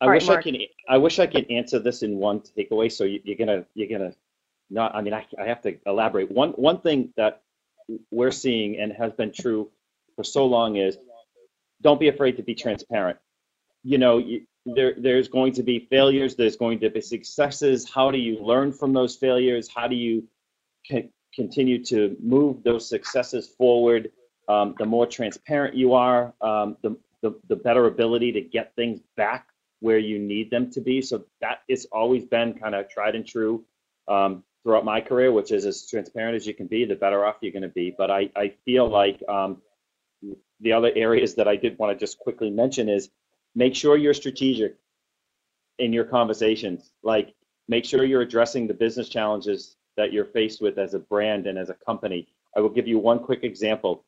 I 0.00 0.06
wish 0.06 0.28
I 0.28 0.42
can. 0.42 0.56
I 0.88 0.96
wish 0.96 1.18
I 1.20 1.26
could 1.26 1.48
answer 1.50 1.78
this 1.78 2.02
in 2.02 2.16
one 2.16 2.40
takeaway. 2.40 2.90
So 2.90 3.04
you, 3.04 3.20
are 3.28 3.34
gonna 3.36 3.64
you're 3.74 3.88
gonna 3.88 4.12
not. 4.68 4.94
I 4.94 5.00
mean, 5.00 5.14
I, 5.14 5.24
I 5.40 5.44
have 5.44 5.62
to 5.62 5.78
elaborate. 5.86 6.30
One 6.30 6.50
one 6.50 6.80
thing 6.80 7.12
that 7.16 7.42
we're 8.10 8.32
seeing 8.32 8.78
and 8.78 8.92
has 8.92 9.12
been 9.12 9.32
true 9.32 9.70
for 10.16 10.24
so 10.24 10.44
long 10.44 10.76
is 10.76 10.98
don't 11.82 12.00
be 12.00 12.08
afraid 12.08 12.36
to 12.38 12.42
be 12.42 12.54
transparent. 12.54 13.18
You 13.84 13.98
know, 13.98 14.18
you, 14.18 14.44
there 14.66 14.94
there's 14.98 15.28
going 15.28 15.52
to 15.54 15.62
be 15.62 15.86
failures. 15.90 16.34
There's 16.34 16.56
going 16.56 16.80
to 16.80 16.90
be 16.90 17.00
successes. 17.00 17.88
How 17.88 18.10
do 18.10 18.18
you 18.18 18.42
learn 18.42 18.72
from 18.72 18.92
those 18.92 19.14
failures? 19.14 19.68
How 19.72 19.86
do 19.86 19.94
you 19.94 20.26
continue 21.34 21.82
to 21.84 22.16
move 22.22 22.62
those 22.62 22.88
successes 22.88 23.48
forward. 23.48 24.10
Um, 24.48 24.74
the 24.78 24.86
more 24.86 25.06
transparent 25.06 25.74
you 25.74 25.94
are, 25.94 26.34
um, 26.40 26.76
the, 26.82 26.96
the, 27.22 27.38
the 27.48 27.56
better 27.56 27.86
ability 27.86 28.32
to 28.32 28.40
get 28.40 28.74
things 28.74 29.00
back 29.16 29.48
where 29.80 29.98
you 29.98 30.18
need 30.18 30.50
them 30.50 30.70
to 30.70 30.80
be. 30.80 31.02
So 31.02 31.24
that 31.40 31.62
has 31.68 31.86
always 31.92 32.24
been 32.24 32.54
kind 32.54 32.74
of 32.74 32.88
tried 32.88 33.14
and 33.14 33.26
true 33.26 33.64
um, 34.08 34.44
throughout 34.62 34.84
my 34.84 35.00
career, 35.00 35.32
which 35.32 35.50
is 35.52 35.64
as 35.66 35.86
transparent 35.88 36.36
as 36.36 36.46
you 36.46 36.54
can 36.54 36.66
be, 36.66 36.84
the 36.84 36.94
better 36.94 37.24
off 37.24 37.36
you're 37.40 37.52
going 37.52 37.62
to 37.62 37.68
be. 37.68 37.94
But 37.96 38.10
I, 38.10 38.30
I 38.36 38.54
feel 38.64 38.88
like 38.88 39.22
um, 39.28 39.60
the 40.60 40.72
other 40.72 40.92
areas 40.94 41.34
that 41.34 41.48
I 41.48 41.56
did 41.56 41.78
want 41.78 41.98
to 41.98 42.00
just 42.00 42.18
quickly 42.18 42.50
mention 42.50 42.88
is 42.88 43.10
make 43.54 43.74
sure 43.74 43.96
you're 43.96 44.14
strategic 44.14 44.76
in 45.78 45.92
your 45.92 46.04
conversations. 46.04 46.92
Like 47.02 47.34
make 47.68 47.84
sure 47.84 48.04
you're 48.04 48.22
addressing 48.22 48.66
the 48.66 48.74
business 48.74 49.08
challenges 49.08 49.76
that 49.96 50.12
you're 50.12 50.26
faced 50.26 50.60
with 50.60 50.78
as 50.78 50.94
a 50.94 50.98
brand 50.98 51.46
and 51.46 51.58
as 51.58 51.70
a 51.70 51.74
company. 51.74 52.28
I 52.56 52.60
will 52.60 52.68
give 52.68 52.86
you 52.86 52.98
one 52.98 53.18
quick 53.18 53.44
example. 53.44 54.04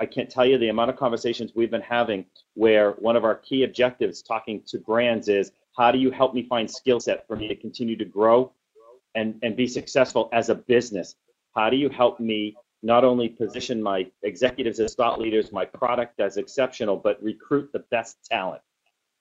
I 0.00 0.06
can't 0.06 0.28
tell 0.28 0.44
you 0.44 0.58
the 0.58 0.68
amount 0.68 0.90
of 0.90 0.96
conversations 0.96 1.52
we've 1.54 1.70
been 1.70 1.80
having 1.80 2.26
where 2.54 2.92
one 2.92 3.16
of 3.16 3.24
our 3.24 3.36
key 3.36 3.62
objectives 3.64 4.22
talking 4.22 4.62
to 4.66 4.78
brands 4.78 5.28
is 5.28 5.52
how 5.76 5.92
do 5.92 5.98
you 5.98 6.10
help 6.10 6.34
me 6.34 6.42
find 6.42 6.70
skill 6.70 7.00
set 7.00 7.26
for 7.26 7.36
me 7.36 7.48
to 7.48 7.54
continue 7.54 7.96
to 7.96 8.04
grow 8.04 8.52
and, 9.14 9.38
and 9.42 9.56
be 9.56 9.66
successful 9.66 10.28
as 10.32 10.48
a 10.48 10.54
business? 10.54 11.16
How 11.54 11.70
do 11.70 11.76
you 11.76 11.88
help 11.88 12.18
me 12.18 12.56
not 12.82 13.04
only 13.04 13.28
position 13.28 13.82
my 13.82 14.06
executives 14.22 14.80
as 14.80 14.94
thought 14.94 15.20
leaders, 15.20 15.52
my 15.52 15.64
product 15.64 16.20
as 16.20 16.36
exceptional, 16.36 16.96
but 16.96 17.22
recruit 17.22 17.70
the 17.72 17.84
best 17.90 18.18
talent? 18.30 18.62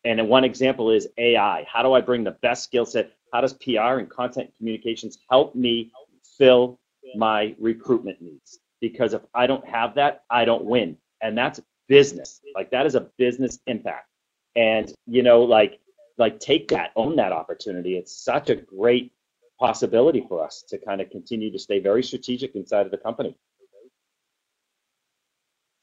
And 0.05 0.27
one 0.27 0.43
example 0.43 0.91
is 0.91 1.07
AI. 1.17 1.65
How 1.71 1.81
do 1.81 1.93
I 1.93 2.01
bring 2.01 2.23
the 2.23 2.31
best 2.41 2.63
skill 2.63 2.85
set? 2.85 3.11
How 3.31 3.41
does 3.41 3.53
PR 3.53 3.99
and 3.99 4.09
content 4.09 4.51
communications 4.57 5.17
help 5.29 5.55
me 5.55 5.91
fill 6.37 6.79
my 7.15 7.55
recruitment 7.59 8.21
needs? 8.21 8.59
Because 8.81 9.13
if 9.13 9.21
I 9.33 9.47
don't 9.47 9.65
have 9.67 9.95
that, 9.95 10.23
I 10.29 10.45
don't 10.45 10.65
win. 10.65 10.97
And 11.21 11.37
that's 11.37 11.61
business. 11.87 12.41
Like 12.55 12.71
that 12.71 12.85
is 12.85 12.95
a 12.95 13.07
business 13.17 13.59
impact. 13.67 14.07
And 14.55 14.93
you 15.07 15.23
know, 15.23 15.41
like 15.43 15.79
like 16.17 16.39
take 16.39 16.67
that, 16.69 16.91
own 16.95 17.15
that 17.15 17.31
opportunity. 17.31 17.97
It's 17.97 18.15
such 18.15 18.49
a 18.49 18.55
great 18.55 19.11
possibility 19.59 20.25
for 20.27 20.43
us 20.43 20.63
to 20.69 20.77
kind 20.77 21.01
of 21.01 21.09
continue 21.09 21.51
to 21.51 21.59
stay 21.59 21.79
very 21.79 22.03
strategic 22.03 22.55
inside 22.55 22.85
of 22.85 22.91
the 22.91 22.97
company 22.97 23.35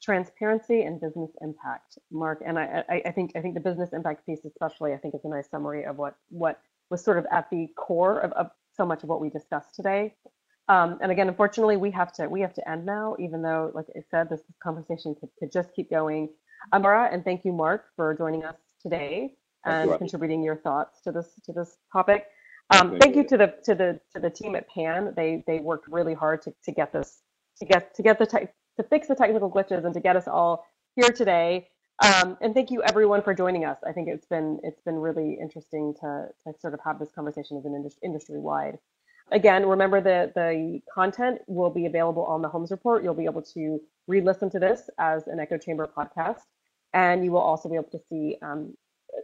transparency 0.01 0.81
and 0.81 0.99
business 0.99 1.29
impact 1.41 1.97
mark 2.11 2.41
and 2.45 2.57
I, 2.57 2.83
I, 3.05 3.11
think 3.11 3.31
i 3.35 3.41
think 3.41 3.53
the 3.53 3.59
business 3.59 3.89
impact 3.93 4.25
piece 4.25 4.43
especially 4.45 4.93
i 4.93 4.97
think 4.97 5.13
is 5.13 5.21
a 5.23 5.29
nice 5.29 5.49
summary 5.49 5.85
of 5.85 5.97
what 5.97 6.15
what 6.29 6.59
was 6.89 7.03
sort 7.03 7.19
of 7.19 7.25
at 7.31 7.49
the 7.51 7.67
core 7.77 8.19
of, 8.19 8.31
of 8.31 8.49
so 8.75 8.85
much 8.85 9.03
of 9.03 9.09
what 9.09 9.21
we 9.21 9.29
discussed 9.29 9.75
today 9.75 10.15
um, 10.71 10.97
and 11.01 11.11
again 11.11 11.27
unfortunately 11.27 11.77
we 11.77 11.91
have 11.91 12.11
to 12.13 12.27
we 12.27 12.41
have 12.41 12.53
to 12.53 12.63
end 12.69 12.85
now 12.85 13.15
even 13.19 13.41
though 13.41 13.71
like 13.73 13.85
i 13.97 14.01
said 14.09 14.29
this 14.29 14.41
conversation 14.61 15.15
could, 15.19 15.29
could 15.39 15.51
just 15.51 15.69
keep 15.75 15.89
going 15.89 16.29
amara 16.73 17.09
and 17.11 17.23
thank 17.23 17.43
you 17.45 17.51
mark 17.51 17.85
for 17.95 18.15
joining 18.15 18.43
us 18.43 18.55
today 18.81 19.33
and 19.65 19.89
you, 19.89 19.97
contributing 19.97 20.41
your 20.43 20.55
thoughts 20.55 21.01
to 21.01 21.11
this 21.11 21.29
to 21.43 21.51
this 21.53 21.77
topic 21.91 22.27
um, 22.71 22.97
thank 22.99 23.15
you 23.15 23.23
to 23.23 23.37
the 23.37 23.53
to 23.63 23.75
the 23.75 23.99
to 24.13 24.19
the 24.21 24.29
team 24.29 24.55
at 24.55 24.67
PAN 24.69 25.13
they 25.15 25.43
they 25.45 25.59
worked 25.59 25.87
really 25.87 26.13
hard 26.13 26.41
to, 26.43 26.53
to 26.63 26.71
get 26.71 26.93
this 26.93 27.21
to 27.57 27.65
get 27.65 27.93
to 27.95 28.01
get 28.01 28.17
the 28.17 28.25
type 28.25 28.53
to 28.77 28.83
fix 28.83 29.07
the 29.07 29.15
technical 29.15 29.51
glitches 29.51 29.85
and 29.85 29.93
to 29.93 29.99
get 29.99 30.15
us 30.15 30.27
all 30.27 30.65
here 30.95 31.09
today. 31.09 31.67
Um, 32.03 32.37
and 32.41 32.53
thank 32.53 32.71
you 32.71 32.81
everyone 32.83 33.21
for 33.21 33.33
joining 33.33 33.65
us. 33.65 33.77
I 33.87 33.91
think 33.91 34.07
it's 34.07 34.25
been 34.25 34.59
it's 34.63 34.81
been 34.81 34.95
really 34.95 35.37
interesting 35.39 35.93
to, 36.01 36.27
to 36.45 36.59
sort 36.59 36.73
of 36.73 36.79
have 36.83 36.97
this 36.97 37.11
conversation 37.11 37.57
as 37.57 37.65
an 37.65 37.75
industry, 37.75 37.99
industry 38.03 38.39
wide. 38.39 38.79
Again, 39.33 39.65
remember 39.65 40.01
that 40.01 40.33
the 40.35 40.81
content 40.93 41.39
will 41.47 41.69
be 41.69 41.85
available 41.85 42.25
on 42.25 42.41
the 42.41 42.49
Holmes 42.49 42.69
Report. 42.69 43.01
You'll 43.01 43.13
be 43.13 43.25
able 43.25 43.41
to 43.53 43.79
re-listen 44.07 44.49
to 44.49 44.59
this 44.59 44.89
as 44.99 45.25
an 45.27 45.39
Echo 45.39 45.57
Chamber 45.57 45.89
podcast, 45.97 46.41
and 46.93 47.23
you 47.23 47.31
will 47.31 47.39
also 47.39 47.69
be 47.69 47.75
able 47.75 47.89
to 47.91 47.99
see 48.09 48.35
um, 48.41 48.75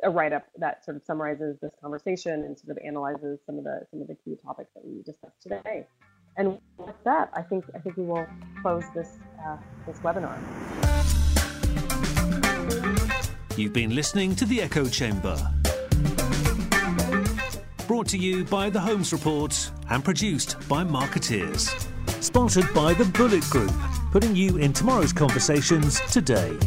a 0.03 0.09
write-up 0.09 0.45
that 0.59 0.85
sort 0.85 0.95
of 0.95 1.03
summarizes 1.03 1.57
this 1.61 1.73
conversation 1.81 2.45
and 2.45 2.57
sort 2.57 2.77
of 2.77 2.81
analyzes 2.85 3.39
some 3.45 3.57
of 3.57 3.65
the 3.65 3.81
some 3.91 4.01
of 4.01 4.07
the 4.07 4.15
key 4.23 4.37
topics 4.41 4.71
that 4.75 4.85
we 4.85 5.03
discussed 5.03 5.41
today. 5.41 5.85
And 6.37 6.57
with 6.77 6.95
that, 7.03 7.29
I 7.33 7.41
think 7.41 7.65
I 7.75 7.79
think 7.79 7.97
we 7.97 8.05
will 8.05 8.25
close 8.61 8.85
this 8.95 9.17
uh, 9.45 9.57
this 9.85 9.97
webinar. 9.99 10.37
You've 13.57 13.73
been 13.73 13.93
listening 13.93 14.35
to 14.37 14.45
the 14.45 14.61
Echo 14.61 14.85
Chamber. 14.87 15.35
Brought 17.87 18.07
to 18.09 18.17
you 18.17 18.43
by 18.43 18.69
the 18.69 18.81
Holmes 18.81 19.13
Report 19.13 19.71
and 19.89 20.03
produced 20.03 20.57
by 20.67 20.83
Markettiers. 20.83 21.87
Sponsored 22.19 22.67
by 22.73 22.93
the 22.93 23.05
Bullet 23.05 23.43
Group, 23.43 23.71
putting 24.11 24.35
you 24.35 24.57
in 24.57 24.73
tomorrow's 24.73 25.13
conversations 25.13 26.01
today. 26.11 26.57